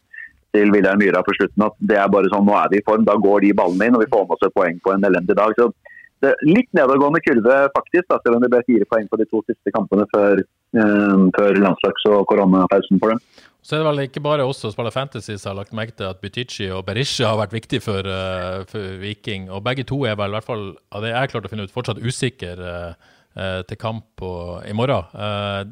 til 0.55 0.73
Myra 0.73 0.95
Myhra 0.99 1.23
på 1.25 1.35
slutten. 1.37 1.67
At 1.67 1.77
det 1.79 1.97
er 1.99 2.11
bare 2.13 2.31
sånn, 2.33 2.45
nå 2.47 2.57
er 2.57 2.71
vi 2.71 2.81
i 2.81 2.85
form. 2.87 3.05
Da 3.07 3.17
går 3.19 3.45
de 3.45 3.55
ballene 3.57 3.89
inn, 3.89 3.97
og 3.97 4.05
vi 4.05 4.11
får 4.11 4.27
med 4.27 4.37
oss 4.37 4.47
et 4.47 4.57
poeng 4.57 4.79
på 4.83 4.93
en 4.93 5.07
elendig 5.09 5.37
dag. 5.37 5.55
Så 5.57 5.71
litt 6.45 6.69
nedadgående 6.77 7.21
kurve, 7.25 7.55
faktisk, 7.75 8.07
da, 8.09 8.19
selv 8.21 8.37
om 8.37 8.43
det 8.43 8.51
ble 8.53 8.61
fire 8.67 8.87
poeng 8.89 9.07
på 9.09 9.19
de 9.21 9.27
to 9.29 9.41
siste 9.47 9.73
kampene 9.73 10.05
før, 10.13 10.41
eh, 10.77 11.23
før 11.37 11.61
landslags- 11.61 12.07
og 12.09 12.25
koronapausen 12.29 13.01
for 13.01 13.13
dem. 13.13 13.23
Så 13.61 13.75
er 13.75 13.83
det 13.83 13.89
vel 13.91 14.03
ikke 14.07 14.23
bare 14.25 14.45
oss 14.45 14.61
som 14.63 14.71
spiller 14.73 14.93
Fantasy 14.93 15.35
som 15.37 15.51
har 15.51 15.59
lagt 15.61 15.75
merke 15.77 15.93
til 15.93 16.09
at 16.09 16.21
Butichi 16.21 16.71
og 16.73 16.85
Berisha 16.87 17.29
har 17.29 17.37
vært 17.37 17.53
viktig 17.53 17.81
for, 17.85 18.01
uh, 18.01 18.65
for 18.65 18.97
Viking. 19.01 19.51
Og 19.53 19.63
begge 19.63 19.85
to 19.85 20.03
er 20.09 20.15
vel 20.17 20.33
i 20.33 20.37
hvert 20.39 20.47
fall 20.47 20.63
av 20.91 21.03
det 21.03 21.11
jeg 21.11 21.19
har 21.19 21.27
klart 21.29 21.45
å 21.45 21.51
finne 21.51 21.67
ut, 21.69 21.73
fortsatt 21.73 22.01
usikker 22.01 22.57
uh, 22.57 22.93
uh, 23.37 23.61
til 23.69 23.77
kamp 23.77 24.07
på, 24.17 24.31
i 24.65 24.73
morgen. 24.73 25.05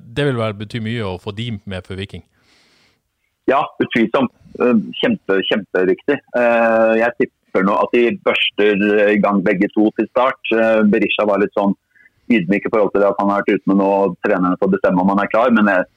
det 0.05 0.25
vil 0.27 0.37
vel 0.37 0.53
bety 0.53 0.83
mye 0.85 1.01
å 1.01 1.17
få 1.17 1.33
de 1.33 1.49
med 1.65 1.85
for 1.87 1.97
Viking? 1.97 2.21
Ja, 3.49 3.63
utvilsomt. 3.81 4.35
Kjempe, 4.99 5.39
kjempeviktig. 5.49 6.17
Jeg 6.37 7.13
tipper 7.17 7.38
nå 7.55 7.75
at 7.75 7.93
de 7.95 8.03
børster 8.25 8.83
i 9.09 9.19
gang 9.21 9.43
begge 9.45 9.69
to 9.73 9.89
til 9.97 10.07
start. 10.09 10.39
Berisha 10.91 11.25
var 11.27 11.41
litt 11.41 11.55
sånn 11.57 11.75
ydmyk 12.29 12.67
i 12.67 12.71
forhold 12.71 12.91
til 12.93 13.05
at 13.07 13.17
han 13.19 13.31
har 13.31 13.41
vært 13.41 13.57
ute 13.57 13.71
med 13.71 13.79
nå, 13.81 13.87
og 13.89 14.19
trenerne 14.25 14.59
får 14.61 14.75
bestemme 14.75 15.01
om 15.01 15.09
han 15.13 15.23
er 15.23 15.31
klar. 15.31 15.53
men 15.55 15.71
jeg 15.73 15.87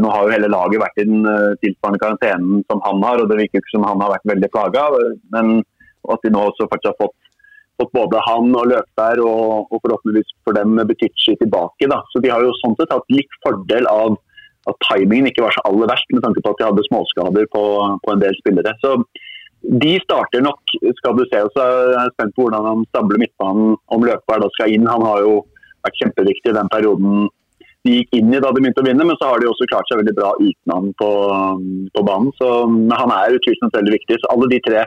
nå 0.00 0.08
har 0.08 0.24
jo 0.24 0.32
hele 0.32 0.48
laget 0.48 0.80
vært 0.80 1.00
i 1.02 1.04
den 1.04 1.24
tilsvarende 1.60 2.00
karantenen 2.00 2.62
som 2.70 2.80
han 2.84 3.02
har, 3.04 3.20
og 3.20 3.28
det 3.28 3.36
virker 3.42 3.60
ikke 3.60 3.74
som 3.74 3.84
han 3.84 4.00
har 4.00 4.14
vært 4.14 4.30
veldig 4.32 4.48
plaga. 4.54 4.86
Men 5.34 5.58
at 6.12 6.22
de 6.24 6.32
nå 6.32 6.44
også 6.48 6.68
faktisk 6.70 6.92
har 6.92 7.00
fått, 7.00 7.16
fått 7.80 7.92
både 7.96 8.22
han 8.24 8.54
og 8.56 8.70
Løkberg 8.70 9.24
og, 9.26 9.68
og 9.68 9.82
forhåpentligvis 9.82 10.32
for 10.46 10.56
dem 10.56 10.78
Butichi 10.88 11.36
tilbake. 11.42 11.90
Da. 11.92 12.00
Så 12.12 12.24
de 12.24 12.32
har 12.32 12.44
jo 12.44 12.56
sånn 12.62 12.76
sett 12.80 12.94
hatt 12.94 13.12
litt 13.12 13.40
fordel 13.44 13.88
av 13.90 14.16
at 14.66 14.80
timingen 14.88 15.28
ikke 15.30 15.44
var 15.44 15.54
så 15.54 15.62
aller 15.68 15.90
verst, 15.92 16.08
med 16.10 16.24
tanke 16.24 16.42
på 16.42 16.52
at 16.52 16.60
de 16.60 16.66
hadde 16.66 16.86
småskader 16.88 17.46
på, 17.52 17.64
på 18.02 18.14
en 18.14 18.22
del 18.22 18.34
spillere. 18.40 18.72
Så 18.82 18.96
de 19.66 19.96
starter 20.04 20.44
nok, 20.44 20.60
skal 20.98 21.16
du 21.18 21.24
se. 21.26 21.40
og 21.42 21.50
så 21.54 21.64
er 21.64 21.94
jeg 21.96 22.14
spent 22.14 22.34
på 22.36 22.46
hvordan 22.46 22.66
han 22.70 22.84
stabler 22.90 23.22
midtbanen 23.22 23.74
om 23.94 24.04
Løkberg 24.06 24.44
da 24.44 24.50
skal 24.54 24.74
inn. 24.74 24.86
Han 24.86 25.02
har 25.02 25.24
jo 25.24 25.40
vært 25.86 25.98
kjempeviktig 26.02 26.52
i 26.52 26.56
den 26.58 26.70
perioden 26.70 27.26
de 27.86 28.00
gikk 28.00 28.16
inn 28.18 28.34
i 28.34 28.40
da 28.42 28.50
de 28.50 28.62
begynte 28.62 28.82
å 28.82 28.86
vinne, 28.86 29.06
men 29.06 29.18
så 29.20 29.30
har 29.30 29.42
de 29.42 29.48
også 29.50 29.68
klart 29.70 29.86
seg 29.90 30.00
veldig 30.00 30.14
bra 30.18 30.32
uten 30.40 30.72
han 30.74 30.88
på, 31.00 31.10
på 31.94 32.04
banen. 32.06 32.32
Så 32.38 32.48
han 32.66 33.14
er 33.14 33.36
utvilsomt 33.36 33.76
veldig 33.78 33.94
viktig. 33.94 34.18
Så 34.22 34.32
alle 34.32 34.50
de 34.50 34.58
tre 34.66 34.82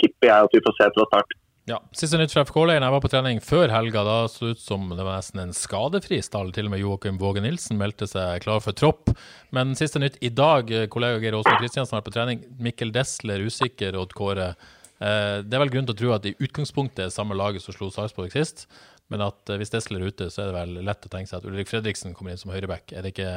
tipper 0.00 0.30
jeg 0.30 0.48
at 0.48 0.56
vi 0.56 0.64
får 0.64 0.78
se 0.78 0.88
fra 0.94 1.06
start. 1.10 1.37
Ja, 1.68 1.82
Siste 1.92 2.16
nytt 2.16 2.32
fra 2.32 2.46
FK-leiren. 2.48 2.80
Jeg 2.80 2.92
var 2.94 3.02
på 3.04 3.10
trening 3.12 3.42
før 3.44 3.68
helga. 3.68 4.00
Da 4.06 4.14
så 4.32 4.46
det 4.46 4.54
ut 4.56 4.60
som 4.62 4.86
det 4.88 5.04
var 5.04 5.18
nesten 5.18 5.42
en 5.42 5.50
skadefri 5.52 6.16
stall. 6.24 6.48
Til 6.56 6.64
og 6.64 6.72
med 6.72 6.80
Joakim 6.80 7.18
Våge 7.20 7.42
Nilsen 7.44 7.76
meldte 7.76 8.08
seg 8.08 8.40
klar 8.40 8.62
for 8.64 8.72
tropp. 8.72 9.12
Men 9.52 9.74
siste 9.76 10.00
nytt 10.00 10.16
i 10.24 10.30
dag, 10.32 10.72
kollega 10.88 11.20
Geir 11.20 11.36
Åsmund 11.36 11.60
Kristiansen 11.60 11.98
vært 11.98 12.06
på 12.08 12.14
trening. 12.14 12.40
Mikkel 12.64 12.94
Desler 12.94 13.44
usikker, 13.44 13.98
Odd 14.00 14.16
Kåre. 14.16 14.54
Eh, 14.96 15.44
det 15.44 15.58
er 15.58 15.60
vel 15.66 15.74
grunn 15.74 15.90
til 15.90 15.98
å 15.98 16.00
tro 16.00 16.14
at 16.16 16.30
i 16.30 16.32
utgangspunktet 16.40 17.04
er 17.04 17.12
samme 17.12 17.36
laget 17.36 17.66
som 17.66 17.76
slo 17.76 17.90
Sarpsborg 17.92 18.32
sist. 18.32 18.64
Men 19.12 19.26
at 19.28 19.52
eh, 19.52 19.60
hvis 19.60 19.74
Desler 19.76 20.00
er 20.00 20.14
ute, 20.14 20.30
så 20.32 20.46
er 20.46 20.48
det 20.48 20.56
vel 20.56 20.72
lett 20.88 21.04
å 21.04 21.12
tenke 21.12 21.28
seg 21.28 21.42
at 21.42 21.50
Ulrik 21.52 21.68
Fredriksen 21.68 22.16
kommer 22.16 22.32
inn 22.32 22.40
som 22.40 22.54
høyreback. 22.54 22.96
Er 22.96 23.04
det 23.04 23.12
ikke 23.12 23.34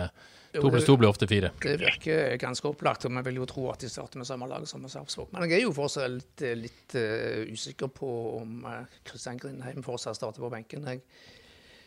To 0.54 0.70
pluss 0.70 0.86
to 0.86 0.98
blir 1.00 1.10
ofte 1.10 1.28
fire. 1.32 1.52
Det 1.64 1.78
virker 1.80 2.36
ganske 2.42 2.68
opplagt, 2.68 3.06
og 3.08 3.14
vi 3.16 3.24
vil 3.30 3.42
jo 3.42 3.48
tro 3.50 3.68
at 3.72 3.84
de 3.84 3.90
starter 3.92 4.20
med 4.20 4.28
samme 4.28 4.50
lag 4.52 4.66
som 4.68 4.84
Sarpsborg. 4.84 5.32
Men 5.32 5.48
jeg 5.48 5.62
er 5.62 5.68
jo 5.68 5.76
fortsatt 5.76 6.12
litt, 6.12 6.44
litt 6.60 6.96
uh, 7.00 7.46
usikker 7.52 7.92
på 7.96 8.10
om 8.42 8.66
Kristian 9.08 9.40
uh, 9.40 9.46
Grindheim 9.46 9.86
fortsatt 9.86 10.20
starter 10.20 10.44
på 10.44 10.52
benken. 10.52 10.84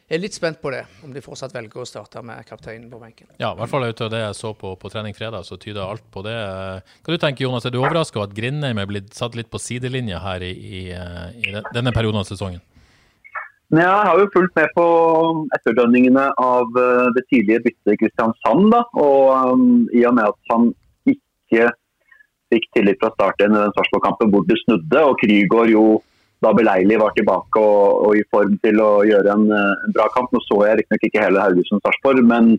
Jeg 0.04 0.18
er 0.18 0.20
litt 0.20 0.36
spent 0.36 0.60
på 0.60 0.72
det, 0.72 0.82
om 1.04 1.12
de 1.12 1.20
fortsatt 1.24 1.52
velger 1.54 1.80
å 1.80 1.86
starte 1.88 2.20
med 2.24 2.44
kapteinen 2.48 2.90
på 2.92 3.00
benken. 3.00 3.30
Ja, 3.36 3.52
i 3.52 3.60
hvert 3.60 3.72
fall 3.72 3.88
ut 3.88 4.04
av 4.04 4.12
det 4.12 4.20
jeg 4.20 4.40
så 4.40 4.52
på, 4.56 4.74
på 4.80 4.92
trening 4.92 5.16
fredag, 5.16 5.44
så 5.48 5.60
tyder 5.60 5.84
alt 5.84 6.04
på 6.12 6.24
det. 6.24 6.34
Hva 7.04 7.16
du 7.16 7.20
tenker 7.20 7.46
Jonas, 7.46 7.64
er 7.68 7.72
du 7.72 7.80
overraska 7.82 8.20
over 8.20 8.28
at 8.32 8.36
Grindheim 8.36 8.80
er 8.80 8.88
blitt 8.88 9.16
satt 9.16 9.36
litt 9.36 9.52
på 9.52 9.60
sidelinja 9.60 10.20
her 10.24 10.44
i, 10.44 10.52
i, 10.52 10.84
i 10.92 11.56
denne 11.72 11.92
perioden 11.96 12.20
av 12.20 12.28
sesongen? 12.28 12.64
Jeg 13.74 14.06
har 14.06 14.18
jo 14.20 14.30
fulgt 14.30 14.54
med 14.54 14.70
på 14.76 14.84
etterdønningene 15.56 16.28
av 16.38 16.76
eh, 16.78 17.06
det 17.16 17.24
tidlige 17.32 17.62
byttet 17.64 17.98
Kristiansand. 18.02 18.68
Da. 18.70 18.82
Og 19.02 19.54
um, 19.54 19.64
I 19.90 20.04
og 20.06 20.14
med 20.18 20.28
at 20.28 20.52
han 20.52 20.68
ikke 21.10 21.70
fikk 22.52 22.68
tillit 22.76 23.00
fra 23.02 23.10
start 23.16 23.40
i 23.40 23.48
den 23.48 23.72
Sarpsborg-kampen 23.74 24.30
hvor 24.30 24.44
det 24.46 24.60
snudde, 24.62 25.00
og 25.00 25.16
Krygård 25.22 25.72
jo 25.72 25.86
da 26.44 26.52
beleilig 26.54 27.00
var 27.00 27.16
tilbake 27.16 27.62
og, 27.62 28.04
og, 28.04 28.12
i 28.20 28.22
form 28.30 28.54
til 28.62 28.78
å 28.84 28.92
gjøre 29.08 29.32
en, 29.32 29.48
eh, 29.58 29.74
en 29.88 29.96
bra 29.96 30.06
kamp. 30.14 30.30
Nå 30.30 30.44
så 30.44 30.60
jeg 30.68 30.78
riktignok 30.82 31.08
ikke 31.08 31.24
hele 31.24 31.42
Haugesund-Sarpsborg, 31.42 32.22
men, 32.30 32.54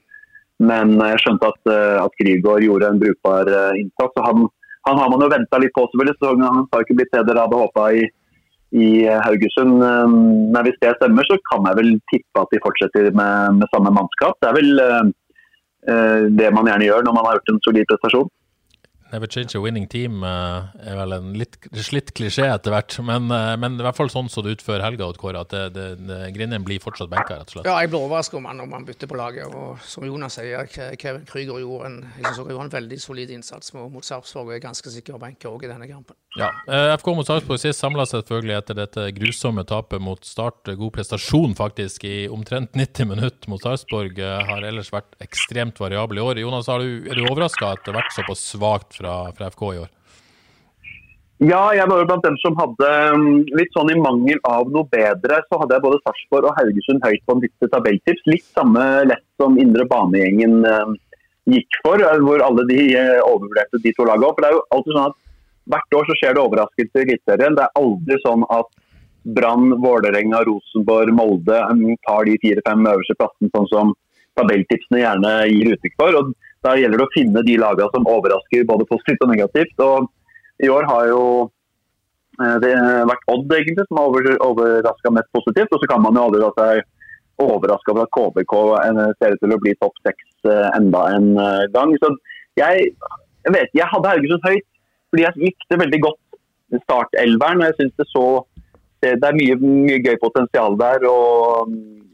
men, 0.60 0.98
jeg 1.13 1.24
skjønte 1.24 1.53
at, 1.53 1.74
at 2.01 2.19
Krygård 2.19 2.65
gjorde 2.65 2.91
en 2.91 3.01
brukbar 3.05 3.55
innsats. 3.77 4.25
Han, 4.27 4.50
han, 4.89 5.00
har 5.00 5.15
man 5.15 5.24
jo 5.24 5.31
venta 5.38 5.63
litt 5.63 5.77
på, 5.77 5.88
selvfølgelig. 5.93 6.19
så 6.19 6.36
Han 6.43 6.65
har 6.65 6.84
ikke 6.84 7.00
blitt 7.00 7.15
det 7.15 7.27
dere 7.29 7.48
hadde 7.48 7.63
håpa 7.63 7.89
i 8.01 8.07
i 8.75 8.88
Haugesund. 9.25 9.84
Eh, 9.84 10.15
men 10.53 10.62
hvis 10.67 10.79
det 10.84 10.96
stemmer, 10.98 11.27
så 11.27 11.38
kan 11.50 11.67
jeg 11.70 11.79
vel 11.79 11.91
tippe 12.12 12.41
at 12.44 12.51
de 12.53 12.63
fortsetter 12.63 13.12
med, 13.12 13.62
med 13.62 13.72
samme 13.72 13.94
mannskap. 13.96 14.38
Det 14.41 14.50
er 14.50 14.58
vel 14.60 14.72
uh, 14.82 16.25
det 16.39 16.50
man 16.55 16.67
gjerne 16.67 16.88
gjør 16.88 17.05
når 17.05 17.15
man 17.15 17.27
har 17.27 17.39
gjort 17.39 17.53
en 17.53 17.63
solid 17.67 17.88
prestasjon. 17.91 18.32
Never 19.15 19.27
change 19.27 19.55
a 19.55 19.62
winning 19.62 19.86
team 19.88 20.24
uh, 20.27 20.67
er 20.84 20.98
vel 21.00 21.15
en 21.15 21.29
litt 21.39 21.53
slitt 21.88 22.10
klisjé 22.17 22.50
etter 22.51 22.74
hvert. 22.74 22.98
Men, 23.05 23.29
uh, 23.31 23.53
men, 23.55 23.77
i 23.79 23.86
hvert 23.86 23.95
fall 23.95 24.10
sånn 24.12 24.27
så 24.31 24.41
det 24.43 24.57
ut 24.57 24.63
før 24.65 24.84
helga, 24.84 25.07
at 25.07 25.53
det, 25.53 25.62
det, 25.75 25.86
det, 26.03 26.17
Grindheim 26.36 26.65
blir 26.67 26.81
fortsatt 26.84 27.07
benka, 27.12 27.38
rett 27.39 27.53
og 27.53 27.55
slett. 27.55 27.69
Ja, 27.69 27.77
jeg 27.79 27.93
blir 27.93 28.03
overrasket 28.03 28.36
om 28.41 28.50
han, 28.50 28.60
om 28.65 28.75
han 28.75 28.88
bytter 28.88 29.07
på 29.07 29.15
laget. 29.15 29.55
Og 29.55 29.79
som 29.88 30.03
Jonas 30.03 30.36
sier, 30.36 30.67
Kevin 31.00 31.24
Krüger 31.29 31.62
gjorde 31.63 31.88
en, 31.88 31.98
gjorde 32.25 32.65
en 32.65 32.74
veldig 32.74 33.00
solid 33.00 33.31
innsats 33.38 33.72
mot, 33.77 34.03
Sarpsborg 34.03 34.51
og 34.51 34.57
er 34.57 34.65
ganske 34.65 34.91
sikker 34.91 35.15
å 35.15 35.22
benke 35.22 35.48
òg 35.48 35.63
i 35.63 35.72
denne 35.72 35.88
kampen. 35.88 36.17
Ja, 36.36 36.51
uh, 36.67 36.91
FK 36.98 37.13
mot 37.15 37.29
Sarpsborg 37.29 37.63
sist 37.63 37.79
samla 37.79 38.03
selvfølgelig 38.12 38.57
etter 38.57 38.79
dette 38.81 39.07
grusomme 39.15 39.63
tapet 39.63 40.03
mot 40.03 40.27
Start. 40.27 40.67
God 40.75 40.91
prestasjon 40.98 41.55
faktisk 41.55 42.03
i 42.10 42.25
omtrent 42.27 42.75
90 42.75 43.13
minutter 43.13 43.53
mot 43.53 43.63
Sarpsborg. 43.63 44.19
har 44.19 44.67
ellers 44.67 44.91
vært 44.91 45.15
ekstremt 45.24 45.79
variabel 45.79 46.19
i 46.19 46.25
år. 46.25 46.43
Jonas, 46.43 46.67
er 46.67 46.84
du, 46.84 47.07
er 47.07 47.15
du 47.15 47.29
overraska 47.29 47.72
at 47.72 47.86
det 47.86 47.93
har 47.93 48.01
vært 48.01 48.15
såpass 48.17 48.43
svakt 48.51 48.98
fra, 48.98 49.04
fra 49.38 49.51
FK 49.53 49.63
i 49.74 49.83
år? 49.83 49.91
Ja, 51.43 51.74
jeg 51.75 51.89
var 51.91 52.00
jo 52.00 52.07
blant 52.07 52.24
dem 52.24 52.38
som 52.39 52.53
hadde 52.55 52.89
um, 53.12 53.25
litt 53.59 53.74
sånn 53.75 53.89
i 53.91 53.97
mangel 54.00 54.38
av 54.47 54.69
noe 54.71 54.88
bedre, 54.88 55.41
så 55.50 55.59
hadde 55.59 55.75
jeg 55.75 55.83
både 55.83 56.00
Sarpsborg 56.05 56.47
og 56.47 56.55
Haugesund 56.55 57.03
høyt 57.03 57.25
på 57.27 57.35
en 57.35 57.43
liste 57.43 57.67
tabelltips. 57.74 58.24
Litt 58.31 58.47
samme 58.55 58.85
lett 59.09 59.25
som 59.41 59.57
indre 59.59 59.83
banegjengen 59.89 60.63
um, 60.63 60.95
gikk 61.51 61.81
for, 61.83 62.00
uh, 62.00 62.15
hvor 62.24 62.39
alle 62.45 62.63
de 62.71 62.79
uh, 62.95 63.19
overvurderte 63.27 63.83
de 63.83 63.93
to 63.97 64.07
lagene. 64.07 64.31
For 64.31 64.45
det 64.45 64.50
er 64.50 64.55
jo 64.55 64.63
alltid 64.77 64.97
sånn 64.97 65.12
at 65.12 65.21
Hvert 65.65 65.95
år 65.97 66.03
så 66.05 66.13
skjer 66.19 66.35
det 66.38 66.41
overraskelser 66.43 67.00
i 67.00 67.05
Eliteserien. 67.07 67.55
Det 67.57 67.63
er 67.63 67.79
aldri 67.79 68.19
sånn 68.21 68.43
at 68.53 68.67
Brann, 69.33 69.71
Vålerenga, 69.81 70.43
Rosenborg, 70.45 71.09
Molde 71.17 71.57
um, 71.71 71.88
tar 72.05 72.27
de 72.29 72.35
fire-fem 72.43 72.85
øverste 72.85 73.15
plassene, 73.17 73.50
sånn 73.50 73.71
som 73.71 73.93
tabelltipsene 74.38 75.01
gjerne 75.01 75.31
gir 75.50 75.72
uttrykk 75.74 75.96
for. 75.98 76.20
Og 76.20 76.45
da 76.66 76.74
gjelder 76.80 77.01
det 77.01 77.06
å 77.06 77.14
finne 77.14 77.44
de 77.46 77.58
lagene 77.62 77.92
som 77.94 78.08
overrasker 78.10 78.66
både 78.70 78.88
positivt 78.90 79.24
og 79.25 79.32
negativt. 79.32 79.75
og 79.86 80.10
I 80.64 80.72
år 80.72 80.88
har 80.90 81.08
jo 81.12 81.22
eh, 82.42 82.58
det 82.64 82.74
vært 83.12 83.32
Odd 83.34 83.54
egentlig 83.58 83.86
som 83.88 84.01
har 84.01 84.10
over, 84.12 84.30
overraska 84.50 85.14
mest 85.14 85.32
positivt. 85.36 85.74
Og 85.74 85.82
så 85.82 85.90
kan 85.92 86.04
man 86.04 86.18
jo 86.18 86.28
aldri 86.28 86.42
la 86.44 86.51
seg 86.58 86.84
overraske 87.44 87.92
over 87.92 88.06
at 88.06 88.16
KBK 88.16 88.56
eh, 88.82 89.04
ser 89.20 89.36
ut 89.36 89.44
til 89.44 89.56
å 89.56 89.62
bli 89.62 89.75
topp 89.82 90.01
seks 90.08 90.50
eh, 90.50 90.70
enda 90.78 91.06
en 91.14 91.32
gang. 91.75 91.94
Så 92.01 92.14
jeg, 92.58 92.90
jeg 93.46 93.58
vet 93.58 93.78
jeg 93.78 93.92
hadde 93.92 94.16
Haugesund 94.16 94.50
høyt 94.50 94.68
fordi 95.14 95.24
jeg 95.24 95.40
likte 95.40 95.80
veldig 95.80 96.01
godt 96.04 96.82
startelveren. 96.84 97.62
og 97.62 97.70
jeg 97.70 97.80
synes 97.80 97.98
det 98.01 98.10
så 98.10 98.28
det 99.06 99.22
er 99.22 99.36
mye, 99.38 99.56
mye 99.62 100.00
gøy 100.01 100.16
potensial 100.18 100.74
der. 100.80 101.04
og 101.06 101.70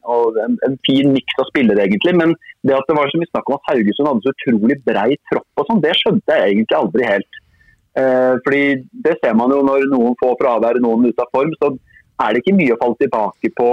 og 0.09 0.39
en, 0.41 0.57
en 0.67 0.77
fin 0.87 1.11
miks 1.13 1.37
av 1.41 1.49
spillere, 1.51 1.85
egentlig. 1.85 2.15
Men 2.17 2.33
det 2.67 2.77
at 2.77 2.89
det 2.89 2.97
var 2.97 3.11
så 3.11 3.21
mye 3.21 3.29
snakk 3.31 3.49
om 3.49 3.57
at 3.57 3.69
Haugesund 3.71 4.09
hadde 4.09 4.25
så 4.25 4.33
utrolig 4.35 4.77
brei 4.87 5.09
tropp 5.31 5.61
og 5.61 5.69
sånn, 5.69 5.83
det 5.83 5.93
skjønte 5.99 6.37
jeg 6.37 6.55
egentlig 6.55 6.77
aldri 6.77 7.07
helt. 7.07 7.39
Eh, 7.99 8.33
fordi 8.45 8.63
Det 9.03 9.17
ser 9.19 9.35
man 9.35 9.51
jo 9.51 9.61
når 9.67 9.87
noen 9.91 10.15
får 10.21 10.37
fravær, 10.39 10.79
noen 10.83 11.09
ute 11.09 11.23
av 11.23 11.31
form. 11.35 11.53
Så 11.59 11.73
er 12.21 12.33
det 12.33 12.43
ikke 12.43 12.57
mye 12.57 12.75
å 12.75 12.81
falle 12.81 12.99
tilbake 13.01 13.53
på 13.57 13.69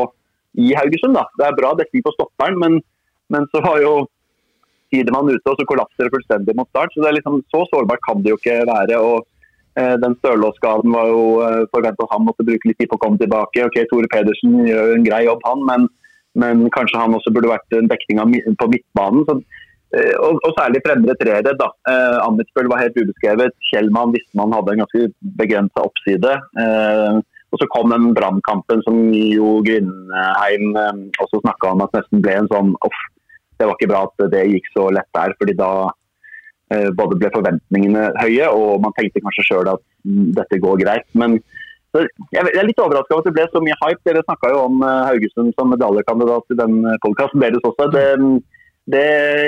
i 0.59 0.75
Haugesund. 0.75 1.15
da. 1.15 1.27
Det 1.39 1.47
er 1.47 1.59
bra 1.59 1.75
dekning 1.79 2.05
på 2.05 2.15
stopperen, 2.17 2.59
men, 2.59 2.81
men 3.31 3.47
så 3.53 3.63
var 3.65 3.83
jo 3.83 4.07
Tidemann 4.93 5.29
ute, 5.29 5.45
og 5.45 5.59
så 5.59 5.67
kollapser 5.69 6.07
det 6.07 6.15
fullstendig 6.15 6.57
mot 6.57 6.69
start. 6.71 6.95
Så 6.95 7.03
det 7.03 7.11
er 7.11 7.19
liksom, 7.19 7.43
så 7.53 7.65
sårbart 7.69 8.03
kan 8.07 8.23
det 8.25 8.33
jo 8.33 8.39
ikke 8.41 8.63
være. 8.69 8.99
og 8.99 9.27
eh, 9.77 9.97
den 10.03 10.17
Stølås-skaden 10.19 10.95
var 10.97 11.13
jo 11.13 11.23
eh, 11.45 11.65
forventa 11.75 12.09
han 12.11 12.25
måtte 12.27 12.47
bruke 12.49 12.71
litt 12.71 12.81
tid 12.81 12.91
på 12.91 12.99
å 12.99 13.05
komme 13.05 13.21
tilbake. 13.21 13.67
Ok, 13.69 13.83
Tore 13.91 14.11
Pedersen 14.13 14.65
gjør 14.67 14.97
en 14.97 15.07
grei 15.07 15.25
jobb, 15.29 15.45
han, 15.45 15.65
men 15.69 15.89
men 16.35 16.67
kanskje 16.75 17.01
han 17.01 17.17
også 17.17 17.33
burde 17.35 17.51
vært 17.51 17.79
en 17.79 17.89
dekning 17.91 18.21
på 18.61 18.69
midtbanen. 18.73 19.25
Så, 19.29 19.39
eh, 19.97 20.15
og, 20.21 20.39
og, 20.43 20.53
særlig 20.59 20.83
fremre 20.85 21.17
treere. 21.21 21.55
da. 21.59 21.71
Eh, 21.91 22.19
Amitsbøl 22.27 22.71
var 22.73 22.85
helt 22.85 22.99
ubeskrevet. 22.99 23.57
Kjellmann 23.71 24.15
visste 24.15 24.39
man 24.39 24.55
hadde 24.57 24.77
en 24.77 24.85
ganske 24.85 25.11
begrensa 25.41 25.87
oppside. 25.89 26.37
Eh, 26.61 27.21
og 27.49 27.61
så 27.61 27.69
kom 27.73 27.93
den 27.93 28.11
brannkampen 28.17 28.83
som 28.85 28.99
jo 29.15 29.59
Grindheim 29.65 30.75
eh, 30.77 30.99
også 31.25 31.41
snakka 31.45 31.73
om 31.73 31.87
at 31.87 31.95
nesten 31.97 32.25
ble 32.25 32.35
en 32.43 32.51
sånn 32.53 32.75
off. 32.85 32.99
Det 33.59 33.67
var 33.67 33.79
ikke 33.79 33.91
bra 33.91 34.03
at 34.07 34.29
det 34.35 34.45
gikk 34.53 34.69
så 34.75 34.91
lett 34.95 35.09
der, 35.17 35.33
fordi 35.41 35.57
da 35.59 35.71
eh, 36.75 36.91
både 36.99 37.19
ble 37.19 37.33
forventningene 37.35 38.11
høye, 38.21 38.51
og 38.53 38.85
man 38.85 38.95
tenkte 38.99 39.25
kanskje 39.25 39.47
sjøl 39.49 39.73
at 39.73 39.83
mm, 40.05 40.29
dette 40.37 40.61
går 40.63 40.85
greit. 40.85 41.09
Men 41.19 41.41
så 41.95 42.05
jeg 42.35 42.45
er 42.45 42.67
litt 42.69 42.81
overraska 42.83 43.17
over 43.17 43.25
at 43.25 43.31
det 43.31 43.37
ble 43.39 43.47
så 43.49 43.63
mye 43.65 43.77
hype. 43.81 44.03
Dere 44.05 44.25
snakka 44.27 44.53
jo 44.53 44.63
om 44.67 44.83
eh, 44.85 45.05
Haugesund 45.09 45.55
som 45.57 45.71
medaljekandidat 45.73 46.53
i 46.53 46.59
den 46.61 46.81
eh, 46.85 46.99
podkasten 47.05 47.45
deres 47.45 47.65
også. 47.65 47.89
Det, 47.95 48.07
det, 48.93 49.05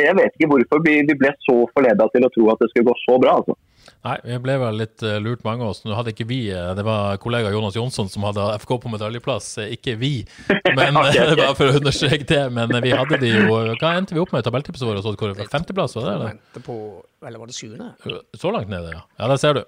jeg 0.06 0.16
vet 0.16 0.38
ikke 0.38 0.48
hvorfor 0.54 0.80
vi, 0.86 1.00
vi 1.08 1.18
ble 1.20 1.34
så 1.44 1.58
forleda 1.74 2.08
til 2.14 2.24
å 2.24 2.32
tro 2.32 2.48
at 2.52 2.62
det 2.62 2.70
skulle 2.70 2.88
gå 2.88 2.96
så 3.02 3.18
bra. 3.20 3.36
altså. 3.42 3.58
Nei, 4.06 4.16
vi 4.24 4.38
ble 4.40 4.54
vel 4.60 4.78
litt 4.80 5.04
uh, 5.04 5.18
lurt 5.20 5.44
mange 5.44 5.64
av 5.64 5.74
oss. 5.74 5.82
Nå 5.84 5.92
hadde 5.96 6.14
ikke 6.14 6.28
vi, 6.28 6.38
Det 6.48 6.84
var 6.86 7.20
kollega 7.20 7.52
Jonas 7.52 7.76
Jonsson 7.76 8.08
som 8.12 8.24
hadde 8.24 8.46
FK 8.62 8.74
på 8.80 8.92
medaljeplass, 8.92 9.52
ikke 9.76 9.98
vi. 10.00 10.14
Men 10.78 10.96
okay. 10.96 11.34
bare 11.42 11.56
for 11.58 11.68
å 11.68 11.76
understreke 11.80 12.28
det. 12.28 12.42
Men 12.56 12.72
vi 12.80 12.96
hadde 12.96 13.20
de 13.20 13.34
jo 13.34 13.60
Hva 13.74 13.94
endte 13.98 14.16
vi 14.16 14.24
opp 14.24 14.32
med 14.32 14.44
i 14.44 14.48
tabelltipset 14.48 14.88
vårt? 14.88 15.44
Femteplass, 15.52 15.96
var 15.98 16.08
det? 16.08 16.16
Eller? 16.16 16.64
På, 16.64 16.78
eller 17.26 17.38
var 17.42 17.50
det 17.50 17.56
sjuende? 17.56 17.90
Så 18.38 18.50
langt 18.54 18.70
nede, 18.72 18.92
ja. 18.94 19.00
Ja, 19.18 19.28
Der 19.28 19.36
ser 19.36 19.54
du. 19.58 19.62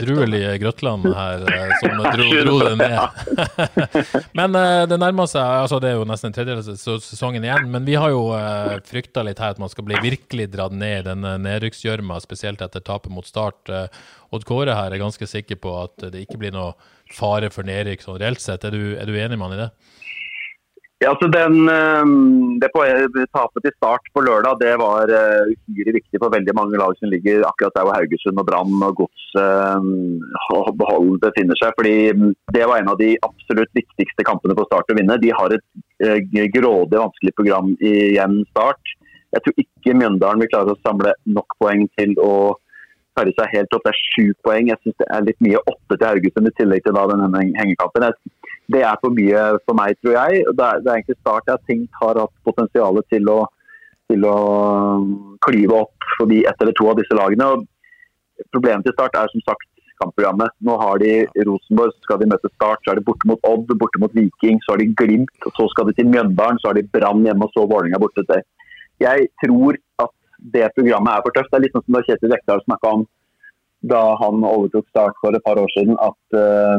Edruelige 0.00 0.58
Grøtland 0.60 1.06
her 1.16 1.44
som 1.80 1.96
dro, 2.04 2.26
dro 2.44 2.56
det 2.66 2.74
ned. 2.80 2.98
men 4.38 4.58
det 4.90 4.98
nærmer 5.00 5.28
seg 5.30 5.40
altså 5.64 5.80
Det 5.80 5.90
er 5.90 5.96
jo 5.98 6.04
nesten 6.08 6.30
en 6.30 6.36
tredjedel 6.36 6.60
av 6.60 7.00
sesongen 7.04 7.46
igjen. 7.46 7.70
Men 7.72 7.88
vi 7.88 7.96
har 7.96 8.12
jo 8.12 8.26
frykta 8.88 9.24
litt 9.26 9.40
her 9.40 9.56
at 9.56 9.62
man 9.62 9.72
skal 9.72 9.86
bli 9.88 9.98
virkelig 10.04 10.50
dratt 10.52 10.76
ned 10.76 11.02
i 11.02 11.08
denne 11.08 11.36
nedrykksgjørma, 11.46 12.20
spesielt 12.24 12.62
etter 12.64 12.84
tapet 12.84 13.12
mot 13.14 13.26
Start. 13.26 13.68
Eh, 13.72 13.86
Odd 14.34 14.44
Kåre 14.46 14.76
her 14.76 14.92
er 14.92 15.02
ganske 15.02 15.26
sikker 15.26 15.58
på 15.62 15.72
at 15.82 16.10
det 16.12 16.24
ikke 16.26 16.38
blir 16.40 16.54
noe 16.54 16.74
fare 17.10 17.48
for 17.50 17.66
nedrykk 17.66 18.04
sånn 18.04 18.20
reelt 18.22 18.42
sett. 18.42 18.64
Er 18.68 18.74
du, 18.76 18.94
er 19.00 19.08
du 19.08 19.16
enig 19.18 19.38
med 19.38 19.48
han 19.48 19.56
i 19.56 19.62
det? 19.64 19.70
Ja, 21.00 21.14
altså 21.14 21.30
den, 21.32 21.54
eh, 21.72 22.10
det 22.60 22.68
Tapet 23.32 23.62
til 23.64 23.72
start 23.78 24.04
på 24.12 24.20
lørdag 24.20 24.58
det 24.60 24.74
var 24.82 25.08
eh, 25.08 25.52
uhyre 25.72 25.94
viktig 25.96 26.20
for 26.20 26.28
veldig 26.34 26.52
mange 26.58 26.76
lag 26.76 26.92
som 26.98 27.08
ligger 27.08 27.46
akkurat 27.48 27.72
der 27.78 27.86
hvor 27.88 27.96
Haugesund 27.96 28.42
og 28.42 28.44
Brann 28.50 28.84
og 28.84 28.98
Gods 29.00 29.24
behold 30.76 31.16
befinner 31.22 31.56
seg. 31.56 31.72
fordi 31.78 31.94
Det 32.52 32.68
var 32.68 32.82
en 32.82 32.92
av 32.92 32.98
de 33.00 33.14
absolutt 33.24 33.72
viktigste 33.72 34.26
kampene 34.28 34.56
på 34.58 34.66
Start 34.68 34.92
å 34.92 34.98
vinne. 34.98 35.16
De 35.24 35.32
har 35.32 35.56
et 35.56 36.52
grådig 36.52 37.00
vanskelig 37.00 37.32
program 37.38 37.72
igjen 37.80 38.42
Start. 38.50 38.96
Jeg 39.32 39.44
tror 39.44 39.62
ikke 39.64 39.96
Mjøndalen 39.96 40.42
vil 40.42 40.52
klare 40.52 40.74
å 40.74 40.82
samle 40.84 41.14
nok 41.24 41.56
poeng 41.62 41.86
til 41.96 42.12
å 42.20 42.34
karre 43.16 43.32
seg 43.38 43.54
helt 43.56 43.72
opp. 43.76 43.86
Det 43.86 43.94
er 43.94 44.04
sju 44.10 44.26
poeng. 44.44 44.68
Jeg 44.68 44.82
syns 44.82 45.00
det 45.00 45.08
er 45.08 45.26
litt 45.26 45.40
mye 45.44 45.64
åtte 45.64 45.96
til 45.96 46.08
Haugesund 46.08 46.50
i 46.50 46.56
tillegg 46.60 46.84
til 46.84 46.96
da 46.98 47.06
den 47.08 47.24
hengekampen. 47.56 48.10
Jeg- 48.10 48.36
Det 48.70 48.82
er 48.86 49.00
for 49.02 49.14
mye 49.16 49.40
for 49.66 49.78
meg, 49.78 49.96
tror 50.02 50.14
jeg. 50.16 50.44
Det 50.46 50.66
er, 50.66 50.82
det 50.82 50.90
er 50.90 50.98
egentlig 50.98 51.18
Start 51.20 51.48
jeg 51.48 51.56
har 51.56 51.66
tenkt 51.68 52.00
har 52.02 52.20
hatt 52.22 52.36
potensial 52.46 53.00
til 53.10 53.30
å, 53.32 53.40
til 54.12 54.26
å 54.28 54.36
um, 55.00 55.10
klyve 55.46 55.82
opp 55.84 56.10
forbi 56.18 56.44
ett 56.46 56.62
eller 56.62 56.76
to 56.78 56.86
av 56.92 57.00
disse 57.00 57.16
lagene. 57.16 57.48
Og 57.54 58.50
problemet 58.54 58.86
til 58.86 58.94
Start 58.96 59.18
er 59.18 59.32
som 59.32 59.44
sagt 59.48 59.66
kampprogrammet. 60.00 60.54
Nå 60.64 60.76
har 60.80 61.00
de 61.02 61.12
Rosenborg, 61.48 61.92
så 61.96 62.06
skal 62.06 62.20
de 62.22 62.30
møte 62.30 62.50
Start. 62.54 62.82
Så 62.84 62.92
er 62.92 63.00
de 63.00 63.06
borte 63.08 63.28
mot 63.28 63.42
Odd, 63.48 63.72
borte 63.80 64.00
mot 64.02 64.14
Viking, 64.16 64.60
så 64.64 64.74
har 64.74 64.82
de 64.82 64.90
Glimt. 65.00 65.34
og 65.44 65.56
Så 65.58 65.68
skal 65.74 65.90
de 65.90 65.96
til 65.98 66.08
Mjøndalen, 66.12 66.60
så 66.60 66.70
har 66.70 66.78
de 66.78 66.86
Brann 66.94 67.24
hjemme 67.26 67.48
og 67.48 67.54
så 67.56 67.66
Vålerenga 67.66 68.00
borte. 68.02 68.24
til. 68.30 68.44
Jeg 69.00 69.30
tror 69.44 69.80
at 70.04 70.14
det 70.54 70.70
programmet 70.76 71.12
er 71.12 71.24
for 71.24 71.36
tøft. 71.36 71.50
Det 71.52 71.58
er 71.58 71.64
litt 71.66 71.76
sånn 71.76 71.86
som 71.86 71.96
da 71.96 72.04
Kjetil 72.06 72.32
Rekdal 72.32 72.62
snakka 72.64 72.94
om 72.96 73.06
da 73.80 74.00
han 74.20 74.44
overtok 74.44 74.88
Start 74.90 75.16
for 75.22 75.36
et 75.36 75.44
par 75.44 75.58
år 75.60 75.70
siden, 75.76 75.96
at 76.04 76.36
uh, 76.36 76.76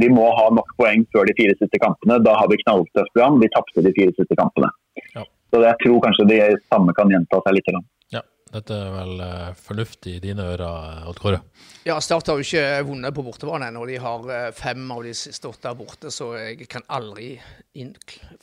vi 0.00 0.08
må 0.12 0.26
ha 0.38 0.48
nok 0.54 0.74
poeng 0.80 1.06
før 1.14 1.28
de 1.28 1.36
fire 1.38 1.54
siste 1.60 1.78
kampene. 1.82 2.18
Da 2.26 2.34
har 2.40 2.50
vi 2.50 2.58
knalltøft 2.64 3.12
program. 3.14 3.38
Vi 3.42 3.50
tapte 3.54 3.84
de 3.86 3.94
fire 3.96 4.14
siste 4.18 4.38
kampene. 4.38 4.70
Ja. 5.14 5.24
Så 5.50 5.62
jeg 5.62 5.78
tror 5.82 6.02
kanskje 6.04 6.28
det 6.30 6.42
samme 6.66 6.94
kan 6.98 7.10
gjenta 7.12 7.40
seg 7.44 7.56
litt. 7.56 7.70
grann. 7.70 7.86
Ja, 8.10 8.22
dette 8.54 8.74
er 8.74 8.92
vel 8.96 9.22
uh, 9.22 9.50
fornuftig 9.58 10.16
i 10.18 10.22
dine 10.26 10.48
ører, 10.54 11.04
Odd 11.10 11.22
Kåre. 11.22 11.42
Ja, 11.86 12.00
Start 12.02 12.30
har 12.30 12.38
jo 12.40 12.46
ikke 12.46 12.84
vunnet 12.88 13.14
på 13.14 13.24
bortebane 13.26 13.70
ennå. 13.70 13.86
De 13.88 14.00
har 14.02 14.30
eh, 14.34 14.48
fem 14.56 14.82
av 14.92 15.04
de 15.06 15.14
siste 15.16 15.48
åtte 15.48 15.74
borte, 15.78 16.10
så 16.12 16.32
jeg 16.36 16.66
kan 16.70 16.84
aldri 16.92 17.36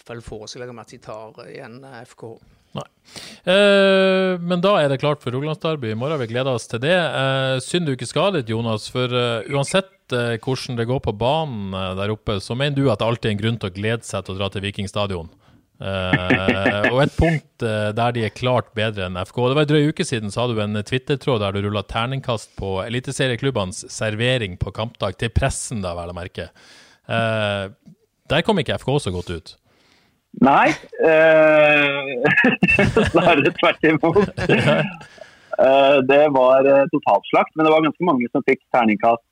vel 0.08 0.24
forestille 0.24 0.70
meg 0.72 0.88
at 0.88 0.96
de 0.96 1.02
tar 1.04 1.44
igjen 1.52 1.82
FK. 2.08 2.30
Nei. 2.76 2.86
Eh, 3.48 4.34
men 4.44 4.62
da 4.64 4.74
er 4.82 4.92
det 4.92 5.00
klart 5.02 5.24
for 5.24 5.34
Rogalandsderby 5.34 5.94
i 5.94 5.98
morgen. 5.98 6.20
Vi 6.22 6.30
gleder 6.34 6.58
oss 6.58 6.68
til 6.70 6.82
det. 6.84 6.94
Eh, 6.94 7.58
synd 7.64 7.88
du 7.88 7.94
ikke 7.96 8.10
skadet, 8.10 8.50
Jonas. 8.52 8.90
For 8.94 9.12
eh, 9.12 9.48
uansett 9.54 10.16
eh, 10.16 10.36
hvordan 10.44 10.80
det 10.80 10.88
går 10.90 11.02
på 11.06 11.16
banen 11.18 11.74
eh, 11.74 11.94
der 12.00 12.14
oppe, 12.14 12.40
så 12.44 12.58
mener 12.60 12.78
du 12.78 12.92
at 12.92 13.02
det 13.02 13.08
alltid 13.08 13.30
er 13.32 13.36
en 13.38 13.44
grunn 13.44 13.60
til 13.62 13.72
å 13.72 13.76
glede 13.78 14.08
seg 14.08 14.26
til 14.26 14.36
å 14.36 14.40
dra 14.42 14.50
til 14.54 14.66
Viking 14.68 14.90
stadion. 14.92 15.30
Eh, 15.78 16.88
og 16.92 17.04
et 17.04 17.14
punkt 17.14 17.62
der 17.62 18.16
de 18.16 18.24
er 18.26 18.34
klart 18.34 18.74
bedre 18.78 19.06
enn 19.08 19.20
FK. 19.22 19.38
Det 19.46 19.58
var 19.60 19.68
en 19.68 19.72
drøy 19.72 19.92
uke 19.94 20.06
siden 20.08 20.34
så 20.34 20.44
hadde 20.44 20.58
du 20.58 20.64
en 20.66 20.82
Twitter-tråd 20.82 21.44
der 21.46 21.56
du 21.56 21.62
rulla 21.68 21.86
terningkast 21.86 22.56
på 22.60 22.80
eliteserieklubbenes 22.84 23.86
servering 23.94 24.58
på 24.62 24.74
kampdag, 24.76 25.18
til 25.22 25.32
pressen, 25.34 25.86
da, 25.86 25.94
vel 25.98 26.12
å 26.12 26.18
merke. 26.18 26.50
Der 27.08 28.44
kom 28.44 28.60
ikke 28.60 28.76
FK 28.82 28.90
så 29.06 29.14
godt 29.16 29.32
ut. 29.32 29.54
Nei, 30.46 30.70
eh, 31.02 32.12
snarere 33.12 33.54
tvert 33.58 33.88
imot. 33.90 34.30
Eh, 35.58 35.98
det 36.06 36.26
var 36.36 36.68
eh, 36.70 36.84
totalslakt, 36.92 37.56
men 37.56 37.66
det 37.66 37.74
var 37.74 37.86
ganske 37.88 38.06
mange 38.06 38.30
som 38.30 38.46
fikk 38.46 38.62
terningkast 38.76 39.24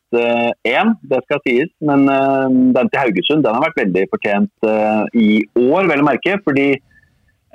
én, 0.65 0.93
det 1.05 1.19
skal 1.25 1.41
sies. 1.43 1.69
Men 1.83 2.05
den 2.07 2.89
til 2.89 3.01
Haugesund 3.01 3.43
den 3.43 3.57
har 3.57 3.65
vært 3.65 3.81
veldig 3.81 4.03
fortjent 4.13 4.67
i 5.17 5.29
år, 5.59 5.89
vel 5.89 6.01
å 6.01 6.07
merke. 6.07 6.37
fordi 6.45 6.69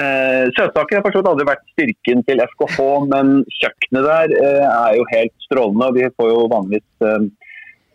eh, 0.01 0.45
Søtsaker 0.57 1.01
har 1.01 1.05
for 1.05 1.31
aldri 1.33 1.47
vært 1.49 1.65
styrken 1.75 2.25
til 2.29 2.43
FKH, 2.53 2.79
men 3.13 3.33
kjøkkenet 3.61 4.09
der 4.09 4.35
eh, 4.39 4.67
er 4.67 4.99
jo 4.99 5.07
helt 5.13 5.35
strålende. 5.47 5.89
og 5.89 5.99
Vi 5.99 6.11
får 6.17 6.33
jo 6.33 6.49
vanligvis 6.55 7.07
eh, 7.07 7.29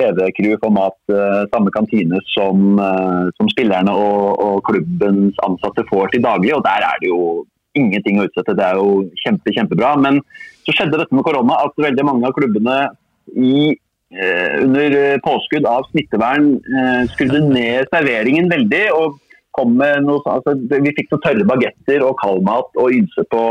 TV-crew 0.02 0.58
får 0.62 0.74
mat, 0.76 0.98
eh, 1.12 1.44
samme 1.54 1.72
kantine 1.72 2.20
som, 2.34 2.80
eh, 2.80 3.24
som 3.38 3.50
spillerne 3.52 3.94
og, 3.94 4.42
og 4.46 4.64
klubbens 4.70 5.40
ansatte 5.48 5.86
får 5.92 6.12
til 6.14 6.26
daglig. 6.26 6.54
og 6.56 6.64
Der 6.64 6.86
er 6.90 7.02
det 7.02 7.12
jo 7.12 7.46
ingenting 7.76 8.20
å 8.20 8.28
utsette. 8.28 8.56
Det 8.56 8.66
er 8.66 8.80
jo 8.80 9.10
kjempe, 9.24 9.56
kjempebra. 9.56 9.96
Men 10.02 10.22
så 10.66 10.76
skjedde 10.76 11.00
dette 11.02 11.16
med 11.16 11.26
korona 11.28 11.60
at 11.66 11.84
veldig 11.88 12.06
mange 12.08 12.28
av 12.28 12.36
klubbene 12.38 12.78
i, 13.36 13.76
eh, 14.16 14.56
under 14.64 15.20
påskudd 15.26 15.66
av 15.66 15.88
smittevern 15.92 16.56
skrudde 17.12 17.42
ned 17.50 17.88
serveringen 17.92 18.50
veldig. 18.52 18.88
og 18.94 19.20
kom 19.56 19.78
med 19.80 20.04
noe, 20.04 20.20
altså, 20.28 20.56
Vi 20.70 20.94
fikk 20.98 21.12
noen 21.12 21.24
tørre 21.24 21.48
bagetter 21.48 22.04
og 22.04 22.18
kaldmat 22.20 22.76
og 22.76 22.92
ymse 22.92 23.24
på 23.32 23.42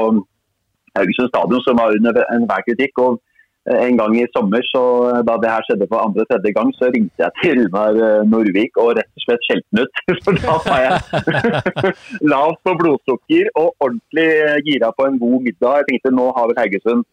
Haugesund 0.94 1.30
stadion, 1.30 1.62
som 1.64 1.80
var 1.80 1.96
under 1.96 2.24
enhver 2.30 2.62
kritikk. 2.68 2.98
og 2.98 3.20
en 3.64 3.96
gang 3.96 4.16
i 4.18 4.26
sommer, 4.36 4.60
så 4.68 4.82
eh, 5.08 5.22
da 5.24 5.38
det 5.40 5.48
her 5.48 5.64
skjedde 5.64 5.88
for 5.88 6.04
andre-tredje 6.04 6.52
gang, 6.56 6.72
så 6.76 6.90
ringte 6.92 7.24
jeg 7.24 7.32
til 7.40 7.62
Runar 7.62 7.96
eh, 7.96 8.26
Norvik 8.28 8.76
og 8.82 8.92
rett 8.98 9.08
og 9.08 9.24
slett 9.24 9.48
skjelte 9.48 9.64
han 9.72 9.86
ut. 9.86 10.02
For 10.26 10.40
da 10.42 10.58
var 10.66 10.82
jeg 10.84 11.94
lavt 12.34 12.60
på 12.68 12.76
blodsukker 12.82 13.50
og 13.54 13.72
ordentlig 13.80 14.28
eh, 14.44 14.60
gira 14.68 14.92
på 14.92 15.08
en 15.08 15.18
god 15.22 15.48
middag. 15.48 15.80
Jeg 15.80 15.88
tenkte 15.90 16.12
nå 16.12 16.28
har 16.36 16.50
vel 16.50 16.60
Haugesund 16.60 17.04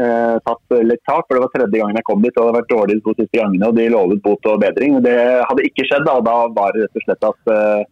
eh, 0.00 0.40
tatt 0.48 0.76
litt 0.88 1.04
tak, 1.04 1.26
for 1.26 1.36
det 1.36 1.44
var 1.44 1.54
tredje 1.58 1.84
gangen 1.84 2.00
jeg 2.00 2.08
kom 2.08 2.24
dit. 2.24 2.32
og 2.32 2.40
Det 2.40 2.48
hadde 2.48 2.58
vært 2.62 2.74
dårlig 2.74 2.96
de 2.98 3.06
to 3.06 3.16
siste 3.20 3.36
gangene, 3.36 3.68
og 3.68 3.76
de 3.76 3.88
lovet 3.92 4.24
bot 4.24 4.52
og 4.54 4.60
bedring. 4.64 5.00
Det 5.04 5.16
hadde 5.44 5.68
ikke 5.68 5.88
skjedd. 5.88 6.08
Da, 6.08 6.18
da 6.24 6.36
var 6.56 6.76
det 6.76 6.86
rett 6.86 7.00
og 7.02 7.08
slett 7.10 7.32
at 7.34 7.56
eh, 7.60 7.88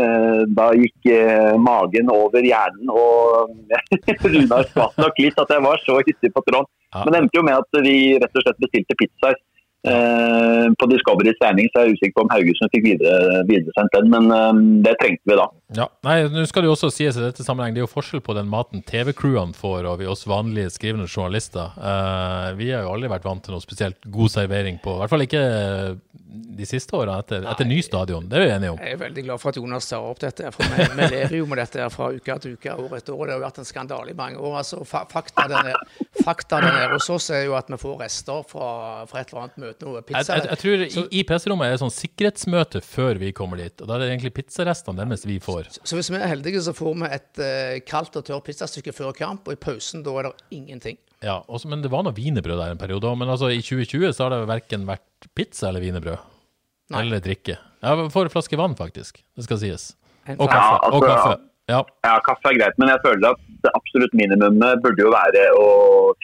eh, 0.00 0.44
da 0.56 0.72
gikk 0.80 1.14
eh, 1.20 1.54
magen 1.60 2.12
over 2.16 2.48
hjernen, 2.48 2.88
og 2.88 3.52
Runar 4.32 4.70
skvatt 4.72 5.02
nok 5.04 5.26
litt 5.26 5.42
at 5.44 5.52
jeg 5.52 5.68
var 5.68 5.84
så 5.84 6.00
hissig 6.06 6.32
på 6.32 6.48
tråden. 6.48 6.70
Men 6.92 7.14
det 7.14 7.20
endte 7.22 7.38
jo 7.38 7.44
med 7.46 7.56
at 7.56 7.80
vi 7.86 7.96
rett 8.20 8.36
og 8.36 8.44
slett 8.44 8.60
bestilte 8.60 8.96
pizzaer 9.00 9.38
eh, 9.88 10.66
på 10.78 10.88
Discoverys 10.90 11.40
regning, 11.42 11.68
så 11.72 11.82
er 11.82 11.88
jeg 11.88 11.94
er 11.94 11.98
usikker 11.98 12.16
på 12.18 12.24
om 12.26 12.32
Haugesund 12.32 12.72
fikk 12.74 12.86
videre, 12.86 13.42
videresendt 13.48 13.96
den, 13.96 14.10
men 14.12 14.30
eh, 14.36 14.62
det 14.86 14.94
trengte 15.00 15.32
vi 15.32 15.38
da. 15.38 15.48
Ja, 15.78 15.88
nei, 16.06 16.18
nå 16.32 16.44
skal 16.48 16.64
det 16.64 16.70
jo 16.70 16.76
også 16.76 16.92
sies 16.92 17.18
i 17.18 17.24
dette 17.24 17.46
sammenheng, 17.46 17.74
det 17.74 17.82
er 17.82 17.86
jo 17.86 17.92
forskjell 17.94 18.24
på 18.24 18.36
den 18.38 18.50
maten 18.52 18.84
TV-crewene 18.88 19.56
får 19.56 19.88
og 19.88 20.00
vi 20.02 20.10
oss 20.10 20.26
vanlige 20.28 20.72
skrivende 20.74 21.08
journalister. 21.08 21.74
Eh, 21.78 22.48
vi 22.60 22.72
har 22.74 22.86
jo 22.86 22.94
aldri 22.94 23.12
vært 23.12 23.28
vant 23.28 23.44
til 23.44 23.56
noe 23.56 23.64
spesielt 23.64 24.10
god 24.12 24.34
servering 24.34 24.80
på, 24.82 24.96
i 24.96 25.02
hvert 25.02 25.14
fall 25.14 25.26
ikke 25.26 25.44
de 26.32 26.66
siste 26.68 26.94
årene 26.96 27.18
etter, 27.22 27.44
etter 27.48 27.68
ny 27.68 27.78
stadion. 27.84 28.26
Det 28.28 28.38
er 28.38 28.44
vi 28.44 28.50
enige 28.54 28.72
om. 28.74 28.78
Jeg 28.80 28.96
er 28.96 29.00
veldig 29.00 29.24
glad 29.26 29.40
for 29.42 29.52
at 29.52 29.58
Jonas 29.58 29.88
tar 29.88 30.04
opp 30.06 30.20
dette. 30.22 30.50
for 30.54 30.64
Vi, 30.72 30.86
vi 30.96 31.08
lever 31.14 31.36
jo 31.38 31.48
med 31.50 31.60
dette 31.60 31.88
fra 31.92 32.08
uke 32.12 32.36
til 32.44 32.56
uke, 32.56 32.76
år 32.84 32.96
etter 32.98 33.16
år. 33.16 33.24
Det 33.26 33.34
har 33.34 33.40
jo 33.40 33.44
vært 33.44 33.60
en 33.62 33.68
skandale 33.68 34.12
i 34.12 34.16
mange 34.18 34.40
år. 34.40 34.56
altså 34.62 34.82
fakta 34.84 35.46
der 35.48 36.68
nede 36.68 36.92
hos 36.94 37.10
oss 37.12 37.30
er 37.34 37.46
jo 37.48 37.56
at 37.58 37.70
vi 37.72 37.80
får 37.80 37.98
rester 38.04 38.44
fra, 38.48 38.70
fra 39.10 39.20
et 39.20 39.32
eller 39.32 39.44
annet 39.44 39.60
møte. 39.64 39.71
Noe 39.80 40.00
Jeg, 40.00 40.06
pizza. 40.10 40.36
jeg, 40.36 40.48
jeg 40.50 40.60
tror 40.62 40.82
i, 40.84 41.04
i 41.18 41.22
PC-rommet 41.28 41.66
er 41.66 41.74
det 41.74 41.80
sånn 41.82 41.94
sikkerhetsmøte 41.94 42.82
før 42.84 43.20
vi 43.22 43.32
kommer 43.36 43.62
dit, 43.62 43.74
og 43.80 43.88
da 43.88 43.96
er 43.96 44.04
det 44.04 44.10
egentlig 44.12 44.34
pizzarestene 44.36 45.00
deres 45.00 45.24
vi 45.28 45.38
får. 45.42 45.70
Så 45.80 45.96
hvis 45.96 46.10
vi 46.12 46.18
er 46.20 46.28
heldige, 46.28 46.60
så 46.66 46.74
får 46.76 46.98
vi 47.00 47.10
et 47.16 47.42
uh, 47.42 47.78
kaldt 47.88 48.18
og 48.20 48.26
tørt 48.28 48.44
pizzastykke 48.50 48.92
før 48.92 49.14
kamp, 49.16 49.48
og 49.48 49.56
i 49.56 49.60
pausen 49.60 50.04
da 50.04 50.14
er 50.20 50.28
det 50.28 50.34
ingenting. 50.58 51.00
Ja, 51.22 51.38
også, 51.46 51.70
men 51.70 51.82
det 51.84 51.90
var 51.92 52.02
noe 52.04 52.14
wienerbrød 52.16 52.58
der 52.58 52.74
en 52.74 52.80
periode 52.80 53.06
òg. 53.06 53.16
Men 53.20 53.30
altså, 53.30 53.48
i 53.54 53.62
2020 53.62 54.10
så 54.12 54.26
har 54.26 54.34
det 54.34 54.40
verken 54.50 54.84
vært 54.88 55.30
pizza 55.38 55.68
eller 55.70 55.84
wienerbrød. 55.84 56.18
Eller 56.98 57.22
drikke. 57.24 57.56
Ja, 57.82 57.94
vi 57.96 58.08
får 58.12 58.28
en 58.28 58.34
flaske 58.34 58.58
vann, 58.58 58.74
faktisk. 58.76 59.22
Det 59.38 59.46
skal 59.46 59.60
sies. 59.62 59.84
Og 60.36 60.48
kaffe. 60.50 60.58
Ja, 60.58 60.78
altså, 60.82 60.98
og 60.98 61.06
kaffe. 61.06 61.36
Ja. 61.70 61.80
Ja, 62.02 62.16
kaffe 62.26 62.50
er 62.50 62.58
greit, 62.58 62.78
men 62.80 62.90
jeg 62.90 63.02
føler 63.04 63.32
at 63.32 63.42
det 63.62 63.70
absolutt 63.78 64.14
minimumet 64.18 64.82
burde 64.82 65.04
jo 65.04 65.12
være 65.12 65.44
å 65.54 65.68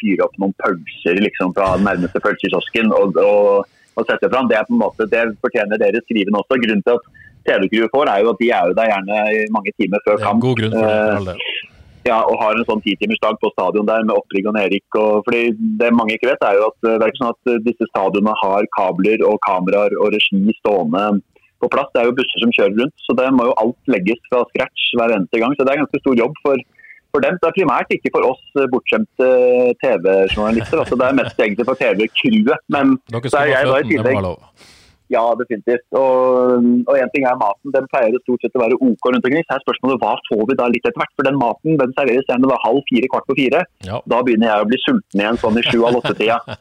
fyre 0.01 0.27
opp 0.27 0.35
noen 0.42 0.55
pølser 0.62 1.20
liksom, 1.22 1.55
fra 1.57 1.77
den 1.77 1.87
nærmeste 1.87 2.22
pølsekiosken 2.24 2.90
og, 2.96 3.20
og, 3.22 3.79
og 3.94 4.11
sette 4.11 4.31
fram. 4.33 4.51
Det 4.51 4.59
er 4.59 4.66
på 4.66 4.74
en 4.74 4.83
måte, 4.83 5.07
det 5.12 5.24
fortjener 5.44 5.81
dere 5.81 6.03
skrivende 6.09 6.42
også. 6.42 6.59
Grunnen 6.64 6.85
til 6.87 6.98
at 6.98 7.09
TV-crewet 7.48 7.94
får, 7.94 8.12
er 8.12 8.24
jo 8.24 8.35
at 8.35 8.42
de 8.42 8.53
er 8.53 8.70
jo 8.70 8.79
der 8.79 8.92
gjerne 8.92 9.24
i 9.38 9.48
mange 9.55 9.74
timer 9.79 10.03
før 10.09 10.22
kamp. 10.24 10.42
god 10.42 10.62
grunn 10.62 10.74
for 10.74 11.31
det. 11.31 11.38
Eh, 11.38 11.77
ja, 12.09 12.18
og 12.24 12.38
har 12.40 12.57
en 12.57 12.66
sånn 12.68 12.83
titimersdag 12.85 13.38
på 13.42 13.51
stadion 13.53 13.88
der 13.88 14.05
med 14.07 14.16
Opprig 14.16 14.44
og 14.48 14.59
Erik. 14.59 14.87
Og, 14.96 15.24
fordi 15.27 15.53
det 15.81 15.90
mange 15.94 16.16
ikke 16.16 16.31
vet, 16.31 16.44
er 16.46 16.59
jo 16.59 16.68
at 16.70 16.79
eh, 16.87 16.94
det 16.96 17.05
er 17.05 17.12
ikke 17.12 17.22
sånn 17.22 17.35
at 17.35 17.53
eh, 17.53 17.64
disse 17.66 17.88
stadionene 17.90 18.37
har 18.42 18.68
kabler 18.77 19.24
og 19.29 19.40
kameraer 19.46 19.96
og 19.98 20.14
regi 20.14 20.57
stående 20.61 21.05
på 21.62 21.70
plass. 21.72 21.90
Det 21.92 22.02
er 22.02 22.08
jo 22.10 22.16
busser 22.18 22.42
som 22.42 22.54
kjører 22.54 22.76
rundt, 22.80 22.96
så 23.04 23.16
det 23.18 23.28
må 23.36 23.48
jo 23.50 23.56
alt 23.62 23.92
legges 23.94 24.20
fra 24.30 24.42
scratch 24.50 24.88
hver 24.98 25.14
eneste 25.16 25.42
gang. 25.42 25.54
Så 25.56 25.66
det 25.66 25.74
er 25.74 25.82
ganske 25.82 26.02
stor 26.02 26.18
jobb 26.22 26.40
for, 26.44 26.64
for 27.14 27.24
dem. 27.24 27.38
Det 27.42 27.50
er 27.50 27.56
primært 27.58 27.94
ikke 27.96 28.12
for 28.14 28.30
oss 28.30 28.42
eh, 28.56 28.68
bortskjemte 28.72 29.30
TV-journalister. 29.84 30.82
altså 30.84 30.98
Det 31.00 31.08
er 31.08 31.20
mest 31.20 31.44
egentlig 31.44 31.68
for 31.68 31.82
TV-crewet. 31.82 32.66
Men 32.74 32.98
Dere 33.12 33.32
så 33.32 33.44
er 33.44 33.54
jeg 33.54 33.70
da 33.72 33.78
i 33.82 33.88
tillegg. 33.92 34.32
Ja, 35.12 35.24
definitivt. 35.40 35.86
Og, 35.98 36.58
én 36.94 37.02
en 37.04 37.12
ting 37.14 37.26
er 37.28 37.38
maten. 37.40 37.72
Den 37.74 37.88
pleier 37.92 38.12
det 38.14 38.22
stort 38.24 38.44
sett 38.44 38.58
å 38.58 38.64
være 38.64 38.78
OK 38.80 39.08
rundt 39.08 39.24
omkring. 39.24 39.46
Så 39.46 39.56
er 39.56 39.64
spørsmålet 39.64 40.04
hva 40.04 40.14
får 40.28 40.44
vi 40.50 40.58
da 40.60 40.68
litt 40.72 40.84
etter 40.84 41.00
hvert? 41.00 41.16
For 41.16 41.28
den 41.28 41.40
maten 41.40 41.80
den 41.80 41.96
serveres 41.96 42.28
gjerne 42.28 42.52
da 42.52 42.60
halv 42.66 42.84
fire, 42.90 43.10
kvart 43.12 43.28
på 43.30 43.38
fire. 43.40 43.64
Ja. 43.88 44.02
Da 44.08 44.22
begynner 44.26 44.52
jeg 44.52 44.66
å 44.66 44.70
bli 44.70 44.82
sulten 44.84 45.24
igjen 45.24 45.42
sånn 45.42 45.60
i 45.60 45.66
sju 45.70 45.80
av 45.88 46.00
åtte-tida. 46.02 46.40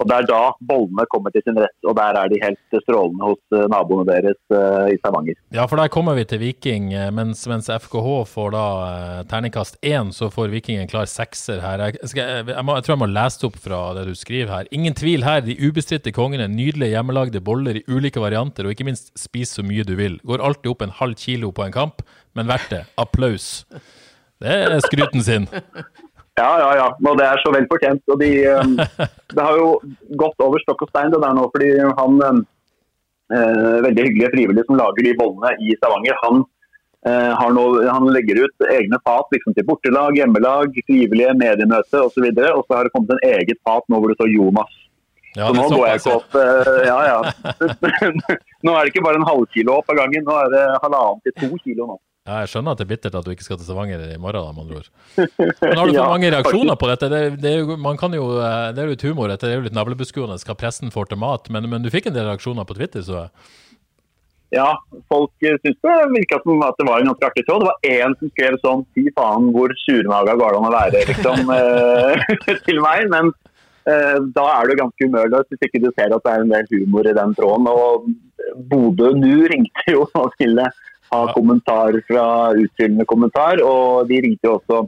Og 0.00 0.08
det 0.08 0.16
er 0.16 0.28
da 0.30 0.40
bollene 0.64 1.04
kommer 1.12 1.32
til 1.34 1.42
sin 1.44 1.58
rett, 1.60 1.76
og 1.84 1.92
der 1.98 2.16
er 2.16 2.30
de 2.32 2.38
helt 2.40 2.76
strålende 2.86 3.26
hos 3.26 3.40
eh, 3.52 3.66
naboene 3.68 4.06
deres 4.08 4.38
eh, 4.48 4.94
i 4.94 4.96
Stavanger. 4.96 5.36
Ja, 5.52 5.66
for 5.68 5.76
der 5.76 5.90
kommer 5.92 6.16
vi 6.16 6.24
til 6.28 6.40
Viking. 6.40 6.88
eh, 6.96 7.10
Mens, 7.12 7.42
mens 7.50 7.68
FKH 7.68 8.14
får 8.30 8.54
da 8.54 8.64
terningkast 9.28 9.76
én, 9.84 10.08
så 10.16 10.30
får 10.32 10.48
Viking 10.54 10.80
en 10.80 10.88
klar 10.88 11.10
sekser 11.10 11.60
her. 11.60 11.84
Jeg, 11.90 12.12
skal, 12.14 12.32
jeg, 12.32 12.46
jeg, 12.48 12.64
må, 12.64 12.78
jeg 12.78 12.86
tror 12.86 12.94
jeg 12.94 13.02
må 13.02 13.10
lese 13.12 13.46
opp 13.50 13.58
fra 13.60 13.82
det 13.98 14.06
du 14.08 14.14
skriver 14.16 14.54
her. 14.54 14.70
Ingen 14.72 14.96
tvil 14.96 15.26
her, 15.26 15.44
de 15.44 15.58
ubestridte 15.60 16.14
kongene. 16.16 16.48
Nydelige 16.48 16.94
hjemmelagde 16.94 17.44
boller 17.44 17.82
i 17.82 17.84
ulike 17.90 18.22
varianter, 18.22 18.66
og 18.66 18.74
ikke 18.74 18.86
minst 18.88 19.10
spis 19.18 19.56
så 19.58 19.64
mye 19.66 19.86
du 19.86 19.96
vil. 19.98 20.20
Går 20.26 20.42
alltid 20.44 20.70
opp 20.72 20.84
en 20.86 20.94
halv 21.00 21.18
kilo 21.20 21.50
på 21.54 21.66
en 21.66 21.74
kamp, 21.74 22.04
men 22.38 22.48
verdt 22.50 22.70
det. 22.72 22.84
Applaus. 23.00 23.66
Det 24.40 24.54
er 24.54 24.78
skryten 24.86 25.24
sin. 25.24 25.50
Ja, 26.38 26.52
ja, 26.62 26.70
ja. 26.78 26.86
Og 27.10 27.18
det 27.18 27.26
er 27.26 27.42
så 27.42 27.52
vel 27.54 27.66
fortjent. 27.70 28.02
Og 28.12 28.20
de, 28.22 28.30
um, 28.54 28.78
det 29.34 29.42
har 29.44 29.58
jo 29.58 29.74
gått 30.20 30.44
over 30.44 30.62
stokk 30.62 30.86
og 30.86 30.92
stein 30.92 31.12
det 31.12 31.20
der 31.22 31.36
nå, 31.36 31.48
fordi 31.52 31.70
han 31.82 32.22
um, 32.22 32.40
eh, 33.34 33.76
veldig 33.86 34.06
hyggelige 34.06 34.32
frivillige 34.36 34.66
som 34.68 34.80
lager 34.80 35.06
de 35.06 35.16
bollene 35.18 35.52
i 35.60 35.76
Stavanger, 35.78 36.18
han, 36.24 36.42
eh, 37.06 37.32
har 37.40 37.54
nå, 37.56 37.66
han 37.88 38.08
legger 38.14 38.44
ut 38.44 38.68
egne 38.70 39.00
fat 39.06 39.36
liksom, 39.36 39.56
til 39.56 39.66
bortelag, 39.68 40.16
hjemmelag, 40.18 40.78
frivillige, 40.86 41.36
mediemøte 41.42 42.04
osv. 42.06 42.30
Og, 42.30 42.40
så 42.40 42.54
og 42.54 42.64
så 42.66 42.78
har 42.78 42.86
det 42.86 42.94
kommet 42.96 43.16
en 43.16 43.26
eget 43.34 43.60
fat 43.66 43.86
nå 43.88 44.00
hvor 44.00 44.12
det 44.12 44.20
står 44.20 44.34
Jomas. 44.36 44.78
Ja, 45.38 45.46
så 45.46 45.54
nå 45.54 45.66
går 45.70 45.84
jeg 45.86 46.00
ikke 46.00 46.14
opp 46.18 46.36
eh, 46.40 46.70
Ja, 46.88 46.98
ja. 47.06 47.18
nå 48.66 48.72
er 48.74 48.80
det 48.80 48.90
ikke 48.90 49.04
bare 49.04 49.20
en 49.20 49.26
halvkilo 49.28 49.76
opp 49.78 49.92
av 49.92 50.00
gangen, 50.00 50.24
nå 50.26 50.38
er 50.42 50.54
det 50.54 50.62
halvannen 50.82 51.20
til 51.26 51.36
to 51.38 51.50
kilo 51.62 51.92
nå. 51.92 51.98
Ja, 52.28 52.42
jeg 52.42 52.50
skjønner 52.52 52.74
at 52.74 52.80
det 52.80 52.84
er 52.84 52.90
bittert 52.90 53.14
at 53.16 53.24
du 53.24 53.30
ikke 53.32 53.46
skal 53.46 53.56
til 53.56 53.64
Stavanger 53.64 54.02
i 54.04 54.18
morgen, 54.20 54.52
med 54.54 54.66
andre 54.66 54.82
ord. 54.82 54.90
Men 55.16 55.78
har 55.80 55.88
du 55.88 55.92
fått 55.94 55.96
Ja, 55.96 56.04
mange 56.10 56.28
reaksjoner 56.34 56.76
på 56.78 56.90
dette? 56.90 57.08
Det, 57.10 57.20
det, 57.40 57.54
er 57.54 57.62
jo, 57.62 57.78
man 57.80 57.96
kan 58.00 58.14
jo, 58.14 58.26
eh, 58.36 58.68
det 58.74 58.82
er 58.82 58.90
jo 58.90 58.92
litt 58.92 59.06
humor, 59.08 59.32
dette 59.32 59.48
er 59.48 59.56
jo 59.56 59.64
litt 59.64 59.76
navlebeskuende 59.76 60.36
hva 60.44 60.56
pressen 60.60 60.92
får 60.94 61.10
til 61.10 61.20
mat, 61.22 61.48
men, 61.50 61.66
men 61.72 61.86
du 61.86 61.90
fikk 61.94 62.10
en 62.10 62.16
del 62.18 62.28
reaksjoner 62.28 62.68
på 62.68 62.76
Twitter, 62.76 63.06
så. 63.06 63.24
Ja, 64.52 64.68
folk 65.08 65.32
eh, 65.46 65.56
syntes 65.62 65.80
det 65.86 65.96
virka 66.12 66.42
som 66.44 66.60
at 66.66 66.76
det 66.76 66.86
var 66.90 67.00
en 67.00 67.10
ganske 67.12 67.30
artig 67.30 67.46
tråd. 67.48 67.64
Det 67.64 67.70
var 67.70 67.90
én 67.96 68.16
som 68.18 68.32
skrev 68.34 68.58
sånn 68.66 68.84
Fy 68.92 69.06
faen, 69.16 69.50
hvor 69.54 69.72
surmaga 69.86 70.36
går 70.36 70.52
det 70.52 70.60
an 70.60 70.68
å 70.68 70.74
være, 70.76 71.04
liksom, 71.14 71.54
til 72.68 72.82
meg. 72.84 73.06
Men 73.14 73.32
da 73.84 74.44
er 74.54 74.68
du 74.68 74.76
ganske 74.76 75.06
humørløs 75.06 75.48
hvis 75.48 75.66
ikke 75.66 75.80
du 75.82 75.88
ser 75.94 76.12
at 76.12 76.24
det 76.26 76.32
er 76.32 76.44
en 76.44 76.52
del 76.52 76.66
humor 76.74 77.08
i 77.08 77.16
den 77.16 77.34
tråden. 77.38 77.68
Og 77.70 78.10
Bodø 78.70 79.12
nå 79.16 79.34
ringte 79.52 79.86
jo 79.94 80.06
og 80.20 80.32
ville 80.38 80.68
ha 81.10 81.20
kommentar 81.34 81.96
fra 82.06 82.24
utfyllende 82.54 83.06
kommentar, 83.08 83.62
og 83.66 84.08
de 84.10 84.20
ringte 84.22 84.46
jo 84.46 84.58
også 84.58 84.84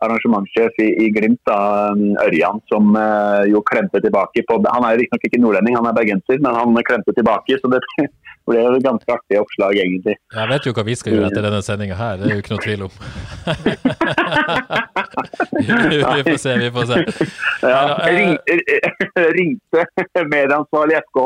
arrangementssjef 0.00 0.78
i, 0.80 0.88
i 1.04 1.08
Glimt, 1.12 1.40
da, 1.48 1.92
Ørjan, 2.24 2.62
som 2.72 2.94
eh, 2.96 3.50
jo 3.52 3.60
klemte 3.68 4.00
tilbake 4.00 4.44
på 4.48 4.56
Han 4.64 4.86
er 4.88 4.96
riktignok 4.96 5.26
ikke 5.28 5.40
nordlending, 5.42 5.76
han 5.76 5.88
er 5.90 5.96
bergenser, 5.98 6.40
men 6.40 6.56
han 6.56 6.86
klemte 6.88 7.12
tilbake. 7.16 7.58
Så 7.60 7.68
det 7.72 7.82
ble 8.48 8.58
et 8.62 8.84
ganske 8.84 9.12
artig 9.12 9.38
oppslag, 9.40 9.72
egentlig. 9.82 10.14
Jeg 10.34 10.48
vet 10.52 10.66
jo 10.66 10.72
hva 10.76 10.84
vi 10.86 10.94
skal 10.98 11.12
gjøre 11.16 11.28
etter 11.30 11.42
denne 11.46 11.62
sendinga 11.66 11.96
her, 11.98 12.14
det 12.20 12.24
er 12.28 12.32
jo 12.38 12.42
ikke 12.44 12.54
noe 12.54 12.64
tvil 12.64 12.82
om. 12.86 12.92
vi 16.16 16.22
får 16.30 16.38
se, 16.46 16.52
vi 16.64 16.70
får 16.78 16.84
se. 16.90 16.96
Ja, 17.66 17.80
Ja, 17.80 17.84
eh, 18.08 18.14
ring, 18.14 18.30
ringte 19.38 19.80
medieansvarlig 20.30 20.94
i 20.98 21.00
FK 21.06 21.18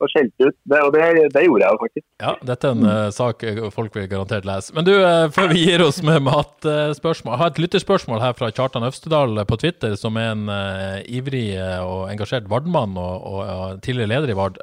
og 0.00 0.08
skjelte 0.08 0.46
ut, 0.48 0.56
det, 0.72 0.78
og 0.80 0.94
det, 0.94 1.02
det 1.34 1.42
gjorde 1.44 1.66
jeg 1.66 1.74
jo 1.74 1.80
faktisk. 1.82 2.04
Ja, 2.22 2.30
dette 2.50 2.68
er 2.70 2.76
en 2.76 2.86
eh, 2.88 3.10
sak 3.12 3.42
eh, 3.44 3.58
folk 3.74 3.96
vil 3.96 4.06
garantert 4.08 4.46
lese. 4.48 4.72
Men 4.76 4.86
du, 4.88 4.94
eh, 4.96 5.26
før 5.34 5.50
vi 5.52 5.64
gir 5.66 5.84
oss 5.84 6.00
med 6.06 6.22
matspørsmål, 6.24 7.34
jeg 7.34 7.42
har 7.42 7.52
et 7.52 7.60
lytterspørsmål 7.66 8.22
her 8.24 8.32
fra 8.38 8.48
Kjartan 8.54 8.86
Øvstedal 8.88 9.42
på 9.48 9.60
Twitter, 9.60 9.92
som 10.00 10.16
er 10.20 10.32
en 10.32 10.48
eh, 10.54 10.98
ivrig 11.20 11.50
eh, 11.52 11.82
og 11.84 12.08
engasjert 12.08 12.48
Vardmann 12.50 12.96
og, 12.96 13.28
og 13.28 13.40
og, 13.50 13.80
tidligere 13.84 14.12
leder 14.14 14.32
i 14.32 14.38
Vard. 14.38 14.56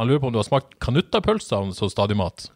Eh, 0.00 0.02
han 0.02 0.08
lurer 0.08 0.20
på 0.20 0.26
om 0.26 0.32
du 0.32 0.38
har 0.38 0.48
smakt 0.48 0.78
kanuttapølser 0.80 1.72
som 1.76 1.90
stadigmat? 1.92 2.50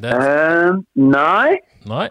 Det, 0.00 0.12
Eh, 0.12 0.72
nei. 0.96 1.58
nei. 1.84 2.08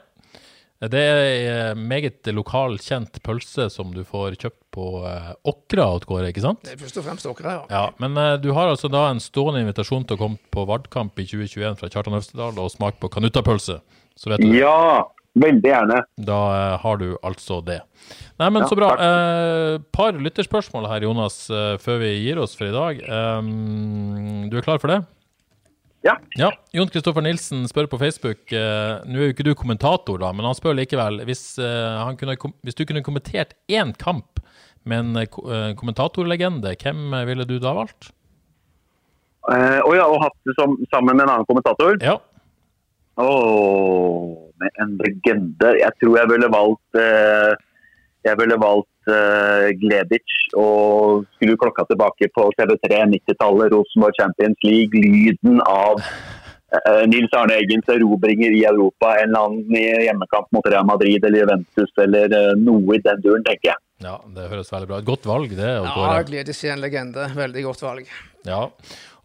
Det 0.86 1.00
er 1.00 1.72
en 1.72 1.88
meget 1.88 2.28
lokalkjent 2.28 3.22
pølse 3.24 3.70
som 3.72 3.94
du 3.94 4.04
får 4.04 4.36
kjøpt 4.36 4.60
på 4.76 5.06
eh, 5.08 5.32
Åkra 5.48 5.88
åt 5.96 6.06
ikke 6.06 6.42
sant? 6.42 6.62
Det 6.64 6.74
er 6.74 6.78
først 6.78 6.98
og 6.98 7.06
fremst 7.06 7.26
Åkra, 7.26 7.54
ja. 7.54 7.66
Ja, 7.72 7.84
men 7.98 8.18
eh, 8.18 8.38
du 8.38 8.52
har 8.54 8.68
altså 8.68 8.90
da 8.92 9.10
en 9.10 9.20
stående 9.20 9.62
invitasjon 9.62 10.06
til 10.06 10.18
å 10.18 10.20
komme 10.20 10.38
på 10.52 10.66
Vardkamp 10.68 11.18
i 11.18 11.26
2021 11.26 11.80
fra 11.80 11.90
Kjartan 11.90 12.14
Øvstedal 12.20 12.60
og 12.60 12.70
smake 12.74 13.00
på 13.00 13.10
kanuttapølse. 13.10 13.80
Så 14.16 14.30
vet 14.30 14.44
du. 14.44 14.52
Ja, 14.54 15.08
veldig 15.40 15.72
gjerne. 15.72 16.02
Da 16.28 16.40
eh, 16.54 16.78
har 16.84 17.02
du 17.02 17.10
altså 17.26 17.60
det. 17.66 17.82
Nei, 18.40 18.50
men 18.50 18.64
Ja, 18.64 18.70
så 18.70 18.78
bra. 18.78 18.94
Eh, 19.00 19.80
par 19.96 20.18
lytterspørsmål 20.20 20.88
her, 20.92 21.08
Jonas, 21.08 21.46
eh, 21.50 21.76
før 21.82 22.02
vi 22.04 22.14
gir 22.24 22.42
oss 22.42 22.56
for 22.58 22.70
i 22.70 22.76
dag. 22.76 23.04
Um, 23.08 24.48
du 24.52 24.58
er 24.60 24.66
klar 24.66 24.82
for 24.84 24.92
det? 24.92 25.02
Ja. 26.06 26.18
Ja. 26.38 26.52
Jon 26.76 26.92
Kristoffer 26.94 27.24
Nilsen 27.26 27.64
spør 27.66 27.88
på 27.90 27.98
Facebook 27.98 28.52
eh, 28.54 28.92
Nå 29.10 29.18
er 29.18 29.32
jo 29.32 29.34
ikke 29.34 29.48
du 29.48 29.56
kommentator, 29.58 30.20
da, 30.22 30.30
men 30.36 30.46
han 30.46 30.58
spør 30.58 30.78
likevel. 30.78 31.24
Hvis, 31.26 31.56
eh, 31.58 31.96
han 31.98 32.20
kunne, 32.20 32.38
hvis 32.62 32.78
du 32.78 32.86
kunne 32.86 33.06
kommentert 33.06 33.56
én 33.72 33.96
kamp 33.98 34.44
med 34.86 35.02
en 35.18 35.74
kommentatorlegende, 35.80 36.76
hvem 36.78 37.10
ville 37.26 37.48
du 37.50 37.56
da 37.58 37.72
valgt? 37.74 38.12
Eh, 39.50 39.80
ja, 39.98 40.06
og 40.06 40.22
hatt 40.24 40.38
det 40.46 40.56
som, 40.58 40.76
sammen 40.94 41.18
med 41.18 41.26
en 41.26 41.34
annen 41.36 41.50
kommentator. 41.50 41.98
Ja. 42.02 42.20
Med 44.60 44.82
en 44.84 44.98
legende. 45.00 45.72
Jeg 45.80 45.92
tror 46.02 46.18
jeg 46.20 46.32
ville 46.32 46.50
valgt 46.52 47.00
eh, 47.00 47.54
Jeg 48.26 48.40
ville 48.40 48.58
valgt 48.58 49.12
uh, 49.12 49.68
Glebic 49.78 50.32
og 50.58 51.28
skulle 51.36 51.60
klokka 51.62 51.84
tilbake 51.86 52.30
på 52.34 52.48
TV3 52.58 53.04
90-tallet, 53.12 53.70
Rosenborg 53.70 54.18
Champions 54.18 54.66
League, 54.66 54.98
lyden 54.98 55.60
av 55.70 56.02
uh, 56.02 57.04
Nils 57.12 57.36
Arne 57.38 57.60
Eggens 57.60 57.92
erobringer 57.94 58.56
i 58.58 58.64
Europa, 58.66 59.14
en 59.20 59.30
eller 59.30 59.46
annen 59.46 59.78
hjemmekamp 60.08 60.50
mot 60.58 60.66
Real 60.74 60.90
Madrid 60.90 61.22
eller 61.22 61.44
Juventus 61.44 61.94
eller 62.02 62.34
uh, 62.34 62.56
noe 62.58 62.98
i 62.98 63.04
den 63.06 63.22
duren, 63.22 63.46
tenker 63.46 63.76
jeg. 63.76 63.85
Ja, 64.04 64.16
det 64.36 64.50
høres 64.52 64.72
veldig 64.74 64.88
bra 64.90 64.98
ut. 65.00 65.06
Godt 65.08 65.26
valg, 65.30 65.52
det. 65.56 65.72
Ja. 65.86 66.22
Gledes 66.28 66.64
i 66.66 66.72
en 66.74 66.82
legende. 66.84 67.30
Veldig 67.36 67.64
godt 67.64 67.84
valg. 67.86 68.10
Ja. 68.46 68.66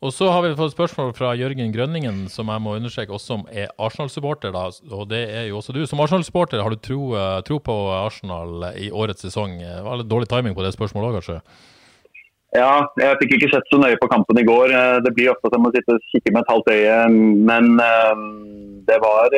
Og 0.00 0.14
så 0.16 0.30
har 0.32 0.40
vi 0.46 0.54
fått 0.56 0.72
spørsmål 0.72 1.10
fra 1.12 1.34
Jørgen 1.36 1.72
Grønningen, 1.74 2.22
som 2.32 2.48
jeg 2.48 2.62
må 2.64 2.72
understreke 2.78 3.12
også 3.12 3.34
som 3.34 3.42
er 3.52 3.68
Arsenal-supporter. 3.76 4.52
da, 4.54 4.70
Og 4.96 5.08
det 5.10 5.26
er 5.28 5.48
jo 5.50 5.58
også 5.58 5.74
du. 5.76 5.82
Som 5.86 6.00
Arsenal-supporter, 6.00 6.62
har 6.64 6.70
du 6.72 6.76
tro, 6.80 7.00
eh, 7.18 7.40
tro 7.44 7.58
på 7.60 7.76
Arsenal 7.92 8.70
i 8.80 8.88
årets 8.90 9.26
sesong? 9.26 9.58
Det 9.60 9.82
var 9.84 10.00
litt 10.00 10.08
dårlig 10.08 10.30
timing 10.30 10.54
på 10.56 10.64
det 10.64 10.72
spørsmålet 10.72 11.10
òg, 11.10 11.18
kanskje? 11.20 11.42
Ja, 12.56 12.86
jeg 12.98 13.18
fikk 13.20 13.34
ikke 13.36 13.50
sett 13.52 13.68
så 13.70 13.78
nøye 13.78 13.98
på 14.00 14.08
kampen 14.10 14.40
i 14.40 14.46
går. 14.48 14.72
Eh, 14.72 15.00
Det 15.04 15.12
blir 15.14 15.34
ofte 15.34 15.52
som 15.52 15.68
å 15.68 15.74
sitte 15.74 15.92
og 15.98 16.00
kikke 16.14 16.32
med 16.32 16.42
et 16.46 16.52
halvt 16.54 16.72
øye, 16.72 16.96
men 17.44 17.78
eh, 17.78 18.14
det 18.88 18.98
var 19.04 19.28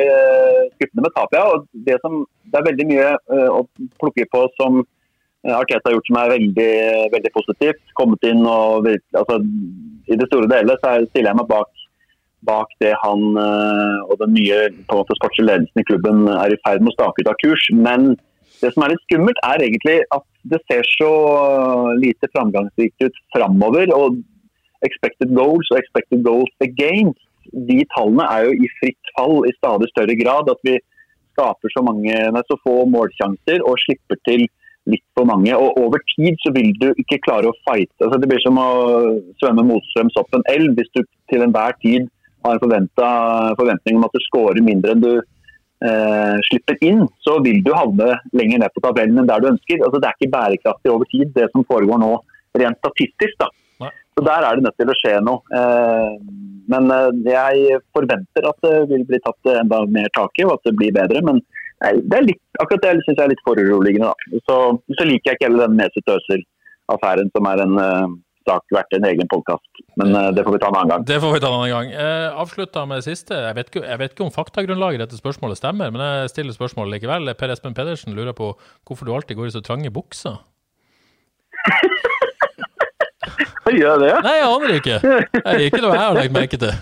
skuffende 0.77 1.03
med 1.03 1.13
tap, 1.17 1.29
ja. 1.35 1.43
Og 1.51 1.67
det, 1.73 1.99
som, 2.01 2.23
det 2.47 2.55
er 2.61 2.69
veldig 2.71 2.87
mye 2.87 3.11
å 3.51 3.67
plukke 3.99 4.25
på 4.31 4.47
som 4.55 4.85
Arteta 5.43 5.89
har 5.89 5.97
gjort 5.97 6.07
som 6.07 6.19
er 6.21 6.33
veldig, 6.37 6.73
veldig 7.11 7.31
positivt. 7.35 7.81
Kommet 7.99 8.23
inn 8.27 8.45
og 8.47 8.87
altså, 8.87 9.39
I 10.07 10.19
det 10.19 10.27
store 10.29 10.47
så 10.47 10.91
er- 10.91 11.07
stiller 11.09 11.31
jeg 11.31 11.39
meg 11.39 11.47
bak, 11.47 11.69
bak 12.43 12.67
det 12.79 12.93
han 13.03 13.21
eh, 13.39 13.99
og 14.07 14.19
den 14.19 14.33
nye 14.35 14.59
på 14.87 14.95
en 14.95 15.01
måte, 15.01 15.15
sportslige 15.19 15.47
ledelsen 15.47 15.79
i 15.79 15.87
klubben 15.87 16.27
er 16.27 16.51
i 16.51 16.59
ferd 16.65 16.81
med 16.81 16.91
å 16.91 16.97
stake 16.97 17.23
ut 17.23 17.31
av 17.31 17.39
kurs. 17.43 17.63
Men 17.71 18.15
det 18.61 18.73
som 18.73 18.83
er 18.83 18.93
litt 18.93 19.03
skummelt, 19.07 19.39
er 19.43 19.63
egentlig 19.63 19.99
at 20.15 20.23
det 20.47 20.59
ser 20.67 20.83
så 20.87 21.11
lite 21.99 22.29
framgangsrikt 22.35 23.03
ut 23.03 23.21
framover. 23.35 23.91
Og 23.95 24.19
expected 24.87 25.33
goals 25.35 25.67
og 25.71 25.79
expected 25.79 26.23
goals 26.23 26.51
against, 26.63 27.19
de 27.51 27.83
tallene 27.95 28.25
er 28.31 28.47
jo 28.47 28.63
i 28.63 28.71
fritt 28.79 29.13
fall 29.17 29.43
i 29.47 29.55
stadig 29.59 29.89
større 29.91 30.15
grad. 30.19 30.51
At 30.51 30.59
vi 30.63 30.79
skaper 31.33 31.71
så, 31.73 31.83
mange, 31.83 32.15
så 32.47 32.59
få 32.63 32.83
målsjanser 32.87 33.63
og 33.67 33.79
slipper 33.83 34.19
til 34.27 34.47
litt 34.89 35.03
for 35.15 35.27
mange. 35.29 35.53
Og 35.55 35.77
over 35.79 36.01
tid 36.15 36.39
så 36.43 36.51
vil 36.55 36.73
du 36.79 36.89
ikke 36.99 37.21
klare 37.25 37.49
å 37.49 37.57
fighte. 37.67 37.99
Altså, 38.01 38.19
det 38.19 38.29
blir 38.31 38.41
som 38.43 38.59
å 38.59 38.69
svømme 39.41 39.65
motstrøms 39.69 40.19
opp 40.19 40.35
en 40.35 40.45
elv 40.51 40.75
hvis 40.79 40.91
du 40.95 41.03
til 41.31 41.45
enhver 41.45 41.77
tid 41.83 42.09
har 42.43 42.59
en 42.59 42.89
forventning 43.55 43.97
om 43.97 44.03
at 44.03 44.15
du 44.15 44.19
scorer 44.25 44.59
mindre 44.63 44.91
enn 44.91 45.03
du 45.03 45.13
eh, 45.15 46.37
slipper 46.49 46.79
inn, 46.83 47.05
så 47.23 47.37
vil 47.45 47.61
du 47.63 47.71
havne 47.75 48.17
lenger 48.35 48.63
ned 48.63 48.75
på 48.75 48.83
tabellen 48.83 49.21
enn 49.21 49.29
der 49.29 49.43
du 49.43 49.51
ønsker. 49.53 49.79
Altså, 49.79 50.01
det 50.01 50.09
er 50.09 50.17
ikke 50.19 50.35
bærekraftig 50.35 50.91
over 50.91 51.09
tid, 51.11 51.31
det 51.37 51.49
som 51.53 51.67
foregår 51.69 52.01
nå 52.03 52.13
rent 52.59 52.81
statistisk. 52.83 53.37
da. 53.39 53.49
Så 54.13 54.21
Der 54.21 54.45
er 54.45 54.55
det 54.55 54.63
nødt 54.67 54.77
til 54.77 54.91
å 54.91 54.99
skje 54.99 55.15
noe. 55.25 55.41
Eh, 55.57 56.11
men 56.73 56.91
eh, 56.93 57.09
jeg 57.31 57.81
forventer 57.95 58.49
at 58.49 58.59
det 58.65 58.75
vil 58.91 59.07
bli 59.07 59.19
tatt 59.23 59.53
enda 59.55 59.83
mer 59.89 60.11
tak 60.13 60.37
i, 60.39 60.45
og 60.47 60.57
at 60.57 60.67
det 60.69 60.75
blir 60.77 60.93
bedre. 60.95 61.23
Men 61.25 61.41
det 61.83 62.17
er 62.17 62.27
litt, 62.27 62.41
akkurat 62.63 62.83
det 62.85 62.91
syns 63.03 63.17
jeg 63.17 63.25
er 63.25 63.33
litt 63.33 63.47
foruroligende. 63.47 64.11
Så, 64.47 64.59
så 64.97 65.07
liker 65.07 65.31
jeg 65.31 65.39
ikke 65.39 65.49
heller 65.49 65.67
den 65.67 65.79
Mesut 65.79 66.13
Özil-affæren, 66.13 67.31
som 67.35 67.49
er 67.49 67.63
en 67.63 67.75
uh, 67.79 68.13
sak 68.47 68.75
verdt 68.75 68.95
en 68.97 69.07
egen 69.09 69.29
podkast. 69.31 69.83
Men 69.99 70.15
uh, 70.15 70.29
det 70.35 70.45
får 70.45 70.55
vi 70.55 70.61
ta 70.63 70.69
en 70.71 70.79
annen 70.79 70.93
gang. 70.93 71.03
Det 71.09 71.19
får 71.23 71.35
vi 71.35 71.41
ta 71.43 71.51
en 71.51 71.57
annen 71.59 71.73
gang. 71.73 71.91
Uh, 71.91 72.39
avslutta 72.43 72.85
med 72.89 73.01
det 73.01 73.07
siste. 73.09 73.35
Jeg 73.35 73.57
vet, 73.59 73.67
ikke, 73.71 73.83
jeg 73.89 74.01
vet 74.01 74.15
ikke 74.15 74.27
om 74.27 74.33
faktagrunnlaget 74.35 74.99
i 74.99 75.03
dette 75.03 75.19
spørsmålet 75.19 75.59
stemmer, 75.59 75.91
men 75.93 76.05
jeg 76.05 76.33
stiller 76.33 76.55
spørsmålet 76.55 76.97
likevel. 76.97 77.33
Per 77.39 77.55
Espen 77.55 77.75
Pedersen 77.77 78.15
lurer 78.15 78.35
på 78.37 78.53
hvorfor 78.87 79.03
du 79.07 79.13
alltid 79.15 79.39
går 79.39 79.51
i 79.51 79.55
så 79.57 79.63
trange 79.65 79.91
bukser. 79.93 80.39
Gjør 83.73 84.01
det? 84.01 84.11
Nei, 84.25 84.33
jeg 84.37 84.47
aner 84.47 84.73
ikke. 84.77 84.97
Det 85.01 85.43
er 85.47 85.61
ikke 85.65 85.79
noe 85.81 85.93
jeg 85.95 86.03
har 86.03 86.17
lagt 86.17 86.33
merke 86.35 86.57
til. 86.59 86.73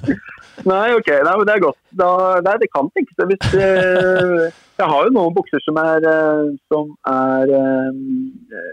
Nei, 0.67 0.87
ok. 0.97 1.09
Nei, 1.25 1.35
men 1.37 1.47
det 1.47 1.55
er 1.55 1.63
godt. 1.63 1.79
Da, 1.97 2.09
nei, 2.45 2.57
det 2.61 2.69
kan 2.73 2.89
tenkes. 2.95 3.17
Hvis, 3.31 3.55
eh, 3.55 4.49
jeg 4.81 4.89
har 4.91 5.07
jo 5.07 5.13
noen 5.15 5.35
bukser 5.35 5.61
som 5.65 5.79
er, 5.81 6.05
eh, 6.11 6.51
som 6.71 6.91
er 7.09 7.55
eh, 7.57 8.67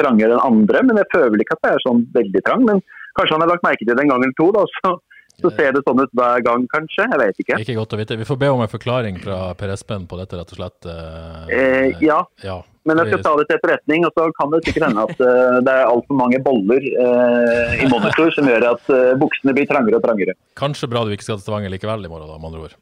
trangere 0.00 0.36
enn 0.36 0.46
andre, 0.46 0.84
men 0.86 1.00
jeg 1.02 1.10
føler 1.14 1.44
ikke 1.44 1.58
at 1.58 1.66
det 1.66 1.74
er 1.74 1.84
sånn 1.84 2.06
veldig 2.16 2.44
trang. 2.46 2.64
Men 2.68 2.82
kanskje 3.18 3.36
han 3.36 3.44
har 3.44 3.52
lagt 3.54 3.66
merke 3.66 3.84
til 3.84 3.94
det 3.94 4.04
en 4.04 4.14
gang 4.14 4.24
eller 4.24 4.38
to, 4.38 4.48
da, 4.56 4.64
så, 4.78 4.94
så 5.38 5.52
ser 5.58 5.76
det 5.76 5.84
sånn 5.86 6.02
ut 6.02 6.16
hver 6.18 6.42
gang, 6.46 6.66
kanskje. 6.74 7.06
Jeg 7.06 7.22
vet 7.22 7.44
ikke. 7.44 7.60
Ikke 7.64 7.78
godt 7.78 7.94
å 7.94 8.00
vite. 8.00 8.18
Vi 8.20 8.28
får 8.28 8.40
be 8.40 8.50
om 8.54 8.64
en 8.64 8.72
forklaring 8.72 9.20
fra 9.22 9.40
Per 9.58 9.74
Espen 9.74 10.08
på 10.10 10.18
dette, 10.20 10.40
rett 10.40 10.56
og 10.56 10.60
slett. 10.62 10.90
Eh, 10.90 11.94
ja, 12.04 12.22
ja. 12.44 12.60
Men 12.88 13.02
jeg 13.02 13.12
skal 13.12 13.24
ta 13.26 13.34
det 13.38 13.46
til 13.48 13.58
etterretning. 13.58 14.08
Og 14.08 14.16
så 14.16 14.26
kan 14.38 14.52
det 14.54 14.62
sikkert 14.66 14.88
hende 14.88 15.06
at 15.06 15.22
uh, 15.22 15.60
det 15.66 15.74
er 15.74 15.92
altfor 15.92 16.18
mange 16.18 16.42
boller 16.44 16.90
uh, 16.96 17.78
i 17.78 17.88
monitor 17.92 18.32
som 18.34 18.48
gjør 18.48 18.70
at 18.72 18.92
uh, 18.92 19.14
buksene 19.20 19.54
blir 19.56 19.68
trangere 19.70 20.00
og 20.00 20.04
trangere. 20.04 20.36
Kanskje 20.58 20.90
bra 20.90 21.04
du 21.04 21.14
ikke 21.14 21.28
skal 21.28 21.38
til 21.38 21.46
Stavanger 21.46 21.74
likevel 21.74 22.08
i 22.08 22.12
morgen, 22.12 22.30
da, 22.30 22.40
med 22.40 22.50
andre 22.52 22.68
ord. 22.68 22.78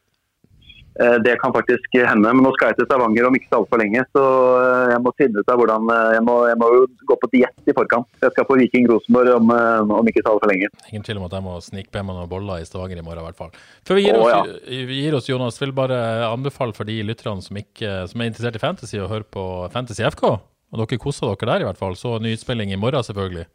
Eh, 1.00 1.14
det 1.24 1.36
kan 1.36 1.52
faktisk 1.52 1.92
hende, 1.92 2.30
men 2.32 2.40
nå 2.44 2.50
skal 2.56 2.70
jeg 2.70 2.78
til 2.78 2.86
Stavanger 2.88 3.26
om 3.28 3.34
ikke 3.36 3.50
så 3.50 3.58
altfor 3.60 3.80
lenge. 3.82 4.00
Så 4.16 4.22
eh, 4.62 4.92
jeg 4.94 5.02
må 5.04 5.12
finne 5.20 5.42
ut 5.42 5.52
av 5.52 5.60
hvordan 5.60 5.90
eh, 5.92 6.12
Jeg 6.16 6.24
må, 6.24 6.36
jeg 6.48 6.58
må 6.62 6.70
jo 6.72 6.86
gå 7.10 7.18
på 7.20 7.30
diett 7.34 7.68
i 7.68 7.74
forkant. 7.76 8.08
Jeg 8.22 8.32
skal 8.32 8.48
på 8.48 8.56
Viking 8.62 8.88
Rosenborg 8.88 9.34
om, 9.34 9.52
om 9.98 10.08
ikke 10.08 10.24
så 10.24 10.32
altfor 10.32 10.52
lenge. 10.52 10.70
Ingen 10.88 11.04
tvil 11.04 11.20
om 11.20 11.28
at 11.28 11.36
jeg 11.36 11.44
må 11.44 11.58
snike 11.64 11.92
meg 12.00 12.16
noen 12.16 12.30
boller 12.30 12.64
i 12.64 12.68
Stavanger 12.68 13.02
i 13.02 13.04
morgen, 13.04 13.20
i 13.20 13.28
hvert 13.28 13.40
fall. 13.42 13.52
Før 13.86 14.00
vi 14.00 14.06
gir, 14.06 14.16
oss, 14.16 14.32
oh, 14.32 14.48
ja. 14.48 14.82
vi 14.88 15.00
gir 15.02 15.18
oss, 15.18 15.28
Jonas, 15.28 15.60
vil 15.60 15.76
bare 15.76 16.00
anbefale 16.30 16.76
for 16.76 16.88
de 16.88 16.96
lytterne 17.04 17.44
som, 17.44 17.60
ikke, 17.60 17.92
som 18.08 18.22
er 18.22 18.32
interessert 18.32 18.56
i 18.56 18.64
fantasy, 18.64 19.00
å 19.02 19.10
høre 19.12 19.28
på 19.28 19.46
Fantasy 19.74 20.06
FK. 20.08 20.30
Og 20.72 20.80
dere 20.80 21.00
koser 21.00 21.28
dere 21.28 21.52
der, 21.52 21.64
i 21.66 21.68
hvert 21.68 21.80
fall. 21.80 21.96
Så 21.98 22.16
nyutspilling 22.24 22.72
i 22.72 22.80
morgen, 22.80 23.04
selvfølgelig. 23.04 23.46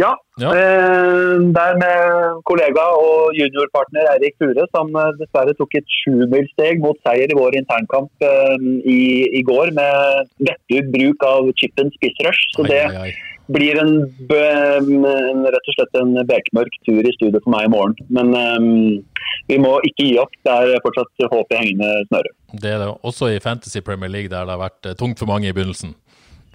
Ja. 0.00 0.12
ja. 0.40 0.50
Eh, 0.56 1.34
der 1.56 1.74
med 1.82 2.38
kollega 2.48 2.84
og 2.96 3.34
juniorpartner 3.36 4.06
Eirik 4.14 4.38
Ture, 4.40 4.64
som 4.72 4.88
eh, 4.96 5.10
dessverre 5.18 5.52
tok 5.58 5.76
et 5.76 5.96
sjumilssteg 6.00 6.80
mot 6.80 6.96
seier 7.04 7.28
i 7.28 7.36
vår 7.36 7.58
internkamp 7.60 8.24
eh, 8.24 8.64
i, 8.88 9.02
i, 9.28 9.42
går 9.44 9.74
med 9.76 10.32
vettug 10.48 10.88
bruk 10.94 11.26
av 11.28 11.52
chipen 11.60 11.92
spissrush. 11.98 12.48
Så 12.56 12.64
det 12.70 12.80
ai, 12.86 13.10
ai. 13.10 13.36
blir 13.52 13.82
en, 13.82 13.92
en, 14.32 15.44
rett 15.44 15.68
og 15.74 15.76
slett 15.76 16.00
en 16.00 16.16
bekmørk 16.30 16.80
tur 16.88 17.02
i 17.04 17.14
studio 17.18 17.42
for 17.42 17.52
meg 17.52 17.68
i 17.68 17.74
morgen. 17.76 17.98
Men 18.16 18.32
eh, 18.38 19.28
vi 19.52 19.60
må 19.60 19.74
ikke 19.90 20.08
gi 20.08 20.16
opp. 20.24 20.32
Det 20.40 20.56
er 20.56 20.80
fortsatt 20.86 21.28
håp 21.36 21.52
i 21.52 21.60
hengende 21.60 21.92
snøre. 22.08 22.32
Det 22.64 22.72
er 22.72 22.80
det 22.80 22.88
også 23.04 23.28
i 23.34 23.44
Fantasy 23.44 23.84
Premier 23.84 24.12
League, 24.12 24.32
der 24.32 24.48
det 24.48 24.56
har 24.56 24.64
vært 24.64 24.94
tungt 24.96 25.20
for 25.20 25.28
mange 25.28 25.52
i 25.52 25.54
begynnelsen. 25.56 25.92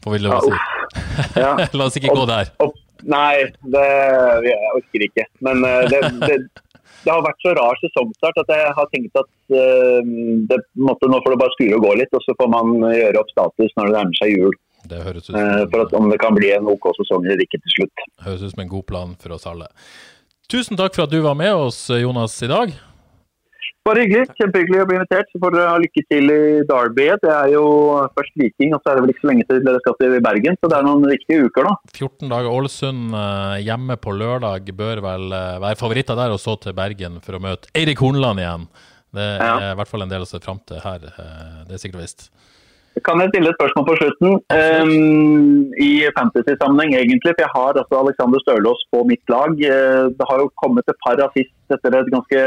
Får 0.01 0.17
vi 0.17 0.25
lov 0.25 0.39
å 0.39 0.43
si. 0.49 0.57
Ja. 1.37 1.53
La 1.77 1.85
oss 1.85 1.97
ikke 1.99 2.17
gå 2.17 2.25
der. 2.29 2.49
Og, 2.65 2.73
Nei, 3.05 3.47
det, 3.73 3.89
jeg 4.47 4.71
orker 4.77 5.05
ikke. 5.07 5.25
Men 5.45 5.65
eh, 5.67 5.83
det, 5.91 6.01
det, 6.23 6.37
det, 7.03 7.11
har 7.11 7.23
vært 7.25 7.43
så 7.45 7.53
rar 7.57 7.79
sesongstart 7.81 8.41
at 8.43 8.53
jeg 8.55 8.73
har 8.79 8.89
tenkt 8.93 9.21
at 9.21 9.29
uh, 9.53 10.01
det, 10.49 10.59
måtte, 10.79 11.09
nå 11.11 11.21
får 11.23 11.35
det 11.35 11.41
bare 11.43 11.55
skure 11.55 11.77
og 11.77 11.85
gå 11.85 11.93
litt, 12.01 12.17
og 12.17 12.25
så 12.25 12.35
får 12.39 12.51
man 12.53 12.75
gjøre 12.91 13.21
opp 13.21 13.31
status 13.33 13.77
når 13.77 13.89
det 13.89 13.95
nærmer 13.99 14.19
seg 14.21 14.33
jul. 14.33 14.59
Det 14.87 14.99
høres 15.03 15.25
ut 15.27 15.31
som, 15.33 15.39
uh, 15.39 15.63
for 15.71 15.85
at, 15.85 15.95
om 15.99 16.11
det 16.11 16.19
kan 16.23 16.35
bli 16.37 16.51
en 16.55 16.69
OK 16.73 16.91
sesong 16.99 17.25
eller 17.27 17.45
ikke 17.45 17.61
til 17.63 17.77
slutt. 17.79 18.05
Høres 18.25 18.45
ut 18.45 18.55
som 18.55 18.65
en 18.65 18.75
god 18.75 18.87
plan 18.89 19.17
for 19.21 19.37
oss 19.37 19.47
alle. 19.49 19.71
Tusen 20.47 20.79
takk 20.79 20.95
for 20.95 21.07
at 21.07 21.11
du 21.11 21.19
var 21.25 21.35
med 21.35 21.51
oss, 21.51 21.89
Jonas, 21.91 22.37
i 22.45 22.47
dag. 22.47 22.71
Bare 23.87 24.03
hyggelig. 24.03 24.33
Kjempehyggelig 24.35 24.81
å 24.83 24.87
bli 24.89 24.97
invitert. 24.97 25.29
Så 25.31 25.39
får 25.39 25.53
dere 25.55 25.69
ha 25.71 25.77
lykke 25.79 26.03
til 26.11 26.33
i 26.33 26.39
Derby. 26.67 27.05
Det 27.23 27.31
er 27.31 27.53
jo 27.53 27.63
først 28.17 28.35
Viking, 28.41 28.73
og 28.75 28.81
så 28.83 28.91
er 28.91 28.97
det 28.97 29.05
vel 29.05 29.13
ikke 29.13 29.23
så 29.23 29.29
lenge 29.31 29.47
til 29.47 29.61
dere 29.63 29.83
skal 29.83 29.95
til 30.01 30.17
Bergen. 30.25 30.59
Så 30.59 30.71
det 30.71 30.77
er 30.77 30.87
noen 30.87 31.07
viktige 31.07 31.47
uker, 31.47 31.69
da. 31.69 31.93
14 31.95 32.33
dager. 32.33 32.49
Ålesund 32.51 33.15
eh, 33.21 33.55
hjemme 33.63 33.97
på 34.03 34.15
lørdag 34.17 34.73
bør 34.75 35.03
vel 35.07 35.37
eh, 35.39 35.55
være 35.63 35.79
favoritter 35.79 36.19
der, 36.19 36.35
og 36.35 36.43
så 36.43 36.57
til 36.59 36.75
Bergen 36.77 37.21
for 37.23 37.39
å 37.39 37.43
møte 37.47 37.71
Eirik 37.77 38.03
Hornland 38.03 38.43
igjen. 38.43 38.67
Det 39.15 39.23
er 39.37 39.47
ja. 39.47 39.71
i 39.71 39.77
hvert 39.79 39.89
fall 39.89 40.03
en 40.03 40.11
del 40.11 40.25
å 40.25 40.29
se 40.29 40.41
fram 40.43 40.59
til 40.67 40.83
her. 40.83 41.07
Eh, 41.07 41.63
det 41.69 41.77
er 41.77 41.83
sikkert 41.85 42.03
visst. 42.03 42.27
Kan 43.05 43.21
jeg 43.21 43.29
stille 43.31 43.51
et 43.51 43.57
spørsmål 43.59 43.85
på 43.87 43.95
slutten? 43.99 44.35
Um, 44.57 45.73
I 45.77 46.07
fantasy-sammenheng, 46.17 46.95
egentlig. 46.97 47.33
For 47.35 47.43
jeg 47.43 47.53
har 47.53 47.79
altså 47.81 47.99
Alexander 47.99 48.41
Stølås 48.41 48.85
på 48.93 49.01
mitt 49.09 49.33
lag. 49.33 49.51
Eh, 49.53 50.05
det 50.17 50.27
har 50.29 50.41
jo 50.41 50.53
kommet 50.61 50.87
et 50.87 50.99
par 51.05 51.19
assist 51.25 51.75
etter 51.75 51.97
et 51.99 52.13
ganske 52.13 52.45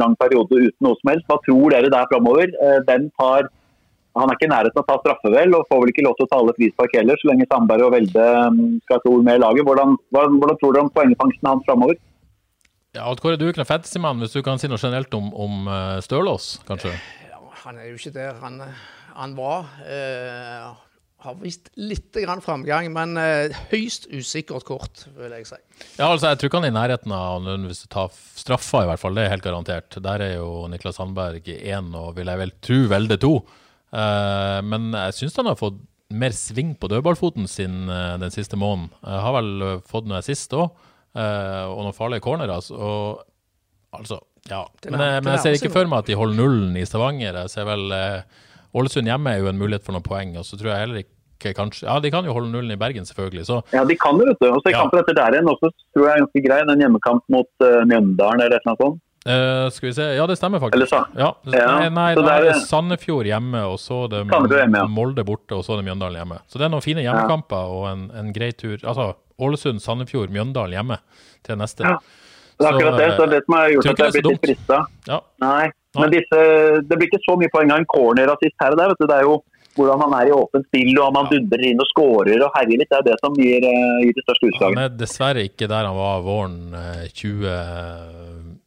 lang 0.00 0.16
periode 0.20 0.58
uten 0.66 0.88
noe 0.88 0.98
som 0.98 1.12
helst. 1.12 1.28
Hva 1.30 1.38
tror 1.46 1.76
dere 1.76 1.92
der 1.94 2.10
framover? 2.10 2.50
Eh, 2.50 2.80
den 2.90 3.08
tar 3.20 3.48
han 4.16 4.30
er 4.32 4.38
ikke 4.38 4.46
i 4.48 4.52
nærheten 4.52 4.80
av 4.80 4.86
å 4.86 4.88
ta 4.88 4.96
straffe, 5.02 5.30
vel, 5.32 5.52
og 5.52 5.66
får 5.68 5.80
vel 5.82 5.90
ikke 5.92 6.04
lov 6.06 6.14
til 6.16 6.24
å 6.24 6.30
ta 6.30 6.38
alle 6.40 6.54
frispark 6.56 6.94
heller, 6.96 7.18
så 7.20 7.28
lenge 7.28 7.46
Sandberg 7.50 7.84
og 7.84 7.90
Velde 7.92 8.22
ehm, 8.24 8.60
skal 8.86 8.96
ha 8.96 9.02
et 9.02 9.08
ord 9.10 9.26
med 9.26 9.36
i 9.36 9.42
laget. 9.42 9.66
Hvordan, 9.68 9.92
hvordan, 10.08 10.38
hvordan 10.40 10.60
tror 10.62 10.72
dere 10.72 10.84
om 10.86 10.92
poengfangsten 10.94 11.50
hans 11.50 11.66
framover? 11.68 11.98
Ja, 12.96 13.10
Kåre, 13.20 13.36
du 13.36 13.44
er 13.44 13.52
ikke 13.52 13.60
noen 13.60 13.68
fantasymann, 13.68 14.22
hvis 14.24 14.32
du 14.32 14.40
kan 14.44 14.62
si 14.62 14.70
noe 14.72 14.80
generelt 14.80 15.12
om, 15.18 15.28
om 15.36 15.68
eh, 15.68 15.98
Stølås, 16.06 16.46
kanskje? 16.64 16.94
Ja, 17.28 17.42
han 17.66 17.76
er 17.82 17.90
jo 17.90 18.00
ikke 18.00 18.14
der. 18.14 18.40
Han, 18.40 18.62
han 19.16 19.34
var. 19.38 19.70
Eh, 19.86 20.74
har 21.26 21.36
vist 21.40 21.70
litt 21.80 22.14
grann 22.22 22.42
framgang, 22.44 22.88
men 22.94 23.16
eh, 23.20 23.54
høyst 23.72 24.06
usikkert 24.12 24.66
kort, 24.68 25.06
vil 25.16 25.32
jeg 25.34 25.48
si. 25.48 25.58
Ja, 25.98 26.10
altså, 26.10 26.30
Jeg 26.30 26.40
tror 26.40 26.50
ikke 26.50 26.60
han 26.60 26.68
er 26.68 26.74
i 26.74 26.76
nærheten 26.76 27.14
av 27.16 27.48
hvis 27.64 27.84
du 27.84 27.88
tar 27.92 28.12
straffa, 28.14 28.84
i 28.84 28.90
hvert 28.90 29.02
fall. 29.02 29.16
Det 29.16 29.24
er 29.24 29.32
helt 29.34 29.46
garantert. 29.46 29.98
Der 30.04 30.24
er 30.28 30.34
jo 30.36 30.66
Niklas 30.70 31.00
Sandberg 31.00 31.48
én, 31.56 31.90
og 31.96 32.14
vil 32.18 32.30
jeg 32.30 32.42
vel 32.42 32.54
tro 32.68 32.80
Velde 32.92 33.20
to. 33.22 33.34
Eh, 33.96 34.58
men 34.66 34.90
jeg 34.94 35.18
syns 35.20 35.38
han 35.40 35.50
har 35.50 35.58
fått 35.60 35.80
mer 36.16 36.34
sving 36.36 36.76
på 36.78 36.90
dødballfoten 36.92 37.48
sin 37.50 37.88
eh, 37.90 38.14
den 38.22 38.34
siste 38.34 38.58
måneden. 38.60 38.92
Jeg 39.02 39.24
har 39.26 39.38
vel 39.40 39.80
fått 39.88 40.06
noe 40.10 40.22
sist 40.26 40.54
òg, 40.54 40.68
eh, 41.16 41.64
og 41.66 41.82
noen 41.88 41.96
farlige 41.96 42.26
cornerer. 42.28 42.58
Altså, 42.60 42.76
og, 42.76 43.24
altså, 43.96 44.20
ja. 44.46 44.62
Men, 44.86 45.00
jeg, 45.00 45.22
men 45.24 45.32
jeg 45.34 45.42
ser 45.42 45.58
ikke 45.58 45.74
for 45.74 45.90
meg 45.90 46.04
at 46.04 46.10
de 46.12 46.18
holder 46.20 46.38
nullen 46.38 46.76
i 46.78 46.84
Stavanger. 46.86 47.40
Jeg 47.42 47.56
ser 47.56 47.66
vel 47.66 47.88
eh, 47.96 48.44
Ålesund 48.76 49.08
hjemme 49.08 49.32
er 49.32 49.42
jo 49.42 49.50
en 49.50 49.60
mulighet 49.60 49.86
for 49.86 49.96
noen 49.96 50.04
poeng. 50.06 50.36
og 50.36 50.44
så 50.46 50.58
tror 50.58 50.72
jeg 50.72 50.84
heller 50.84 51.02
ikke 51.04 51.52
kanskje, 51.56 51.86
ja, 51.86 51.98
De 52.00 52.10
kan 52.10 52.24
jo 52.24 52.32
holde 52.32 52.50
nullen 52.52 52.72
i 52.72 52.80
Bergen, 52.80 53.04
selvfølgelig. 53.08 53.46
Så. 53.48 53.62
Ja, 53.72 53.84
de 53.84 53.96
kan 53.96 54.18
det, 54.18 54.28
vet 54.30 54.40
du. 54.40 54.48
Og 54.52 54.62
så 54.62 54.72
ja. 54.72 54.82
kampen 54.82 55.02
etter 55.02 55.16
der 55.16 55.36
igjen 55.36 55.50
også 55.52 55.72
tror 55.72 56.06
jeg 56.06 56.12
er 56.14 56.24
ganske 56.24 56.44
grei. 56.46 56.60
En 56.62 56.84
hjemmekamp 56.84 57.26
mot 57.32 57.50
uh, 57.64 57.82
Mjøndalen 57.88 58.46
eller 58.46 58.64
noe 58.68 58.80
sånt. 58.80 59.02
Uh, 59.26 59.66
skal 59.74 59.88
vi 59.88 59.92
se, 59.96 60.04
Ja, 60.14 60.24
det 60.30 60.36
stemmer 60.38 60.62
faktisk. 60.62 60.86
Ja, 60.86 61.32
så? 61.42 61.50
ja. 61.50 61.70
Nei, 61.82 61.88
nei 61.90 62.10
det 62.14 62.34
er 62.52 62.60
Sandefjord 62.62 63.26
hjemme, 63.26 63.64
og 63.66 63.80
så 63.82 64.04
er 64.04 64.12
det 64.12 64.20
hjemme, 64.22 64.84
ja. 64.84 64.86
Molde 64.86 65.24
borte, 65.26 65.56
og 65.56 65.64
så 65.66 65.74
er 65.74 65.82
det 65.82 65.88
Mjøndalen 65.88 66.20
hjemme. 66.20 66.38
Så 66.46 66.60
det 66.60 66.68
er 66.68 66.70
noen 66.76 66.84
fine 66.84 67.02
hjemmekamper 67.02 67.72
og 67.74 67.88
en, 67.90 68.04
en 68.14 68.30
grei 68.36 68.52
tur. 68.54 68.78
Altså 68.84 69.14
Ålesund, 69.42 69.82
Sandefjord, 69.82 70.30
Mjøndalen 70.34 70.78
hjemme 70.78 71.00
til 71.46 71.58
neste. 71.58 71.90
Ja. 71.90 71.98
Det 72.56 72.64
er 72.64 72.70
akkurat 72.72 72.96
det, 73.00 73.08
så 73.16 73.26
det 73.28 73.42
som 73.44 73.54
har 73.56 73.72
gjort 73.74 73.90
at 73.90 74.00
jeg 74.00 74.06
har 74.06 74.14
blitt 74.16 74.30
litt 74.30 74.46
frista. 74.46 74.78
Ja. 75.08 75.18
Nei, 75.44 75.66
men 76.00 76.12
disse, 76.12 76.40
det 76.88 76.96
blir 76.96 77.10
ikke 77.10 77.20
så 77.24 77.36
mye 77.40 77.52
poeng 77.52 77.72
av 77.72 77.82
en 77.82 77.88
corner-assist 77.90 78.56
her 78.62 78.74
og 78.74 78.80
der. 78.80 78.92
vet 78.92 79.02
du. 79.02 79.06
Det 79.10 79.18
er 79.18 79.28
jo 79.28 79.36
hvordan 79.76 80.02
han 80.06 80.14
er 80.16 80.30
i 80.30 80.32
åpent 80.32 80.64
spill 80.70 80.92
og 80.94 81.04
om 81.10 81.18
han 81.20 81.28
dundrer 81.32 81.66
inn 81.68 81.82
og 81.82 81.88
skårer 81.90 82.44
og 82.46 82.54
herjer 82.56 82.80
litt. 82.80 82.92
Det 82.92 82.98
er 82.98 83.06
det 83.10 83.16
som 83.20 83.36
gir, 83.36 83.66
uh, 83.68 84.00
gir 84.04 84.16
det 84.16 84.24
største 84.24 84.50
utslaget. 84.50 84.78
Han 84.78 84.84
er 84.86 84.96
dessverre 85.02 85.44
ikke 85.50 85.68
der 85.72 85.88
han 85.88 85.98
var 85.98 86.24
våren 86.24 86.58
2019, 87.12 87.52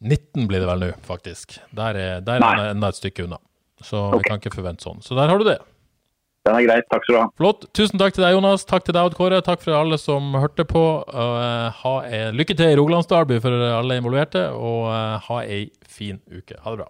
eh, 0.06 0.48
blir 0.52 0.62
det 0.62 0.70
vel 0.70 0.86
nå, 0.86 0.92
faktisk. 1.08 1.58
Der 1.82 1.98
er, 1.98 2.24
der 2.26 2.38
er 2.38 2.46
han 2.46 2.78
enda 2.78 2.94
et 2.94 3.02
stykke 3.02 3.26
unna. 3.26 3.42
Så 3.82 4.10
okay. 4.10 4.20
vi 4.20 4.30
kan 4.30 4.42
ikke 4.44 4.58
forvente 4.60 4.86
sånn. 4.86 5.02
Så 5.02 5.18
der 5.18 5.32
har 5.32 5.42
du 5.42 5.48
det. 5.48 5.60
Den 6.50 6.58
er 6.58 6.66
greit. 6.66 6.88
Takk 6.90 7.06
skal 7.06 7.16
du 7.16 7.22
ha. 7.22 7.28
Flott. 7.38 7.68
Tusen 7.78 8.02
takk 8.02 8.16
til 8.18 8.26
deg, 8.26 8.34
Jonas. 8.34 8.66
Takk 8.70 8.88
til 8.88 8.98
deg, 8.98 9.06
Odd 9.06 9.18
Kåre. 9.20 9.42
Takk 9.46 9.62
for 9.62 9.78
alle 9.78 10.00
som 10.02 10.34
hørte 10.34 10.66
på. 10.66 10.86
Uh, 11.14 11.70
ha 11.84 11.96
en 12.10 12.40
lykke 12.40 12.58
til 12.58 12.74
i 12.74 12.78
Rogalandsdalby 12.80 13.38
for 13.44 13.70
alle 13.70 14.00
involverte, 14.02 14.48
og 14.58 14.88
uh, 14.90 15.20
ha 15.30 15.44
ei 15.46 15.68
fin 15.86 16.18
uke. 16.34 16.58
Ha 16.58 16.74
det 16.74 16.82
bra. 16.82 16.90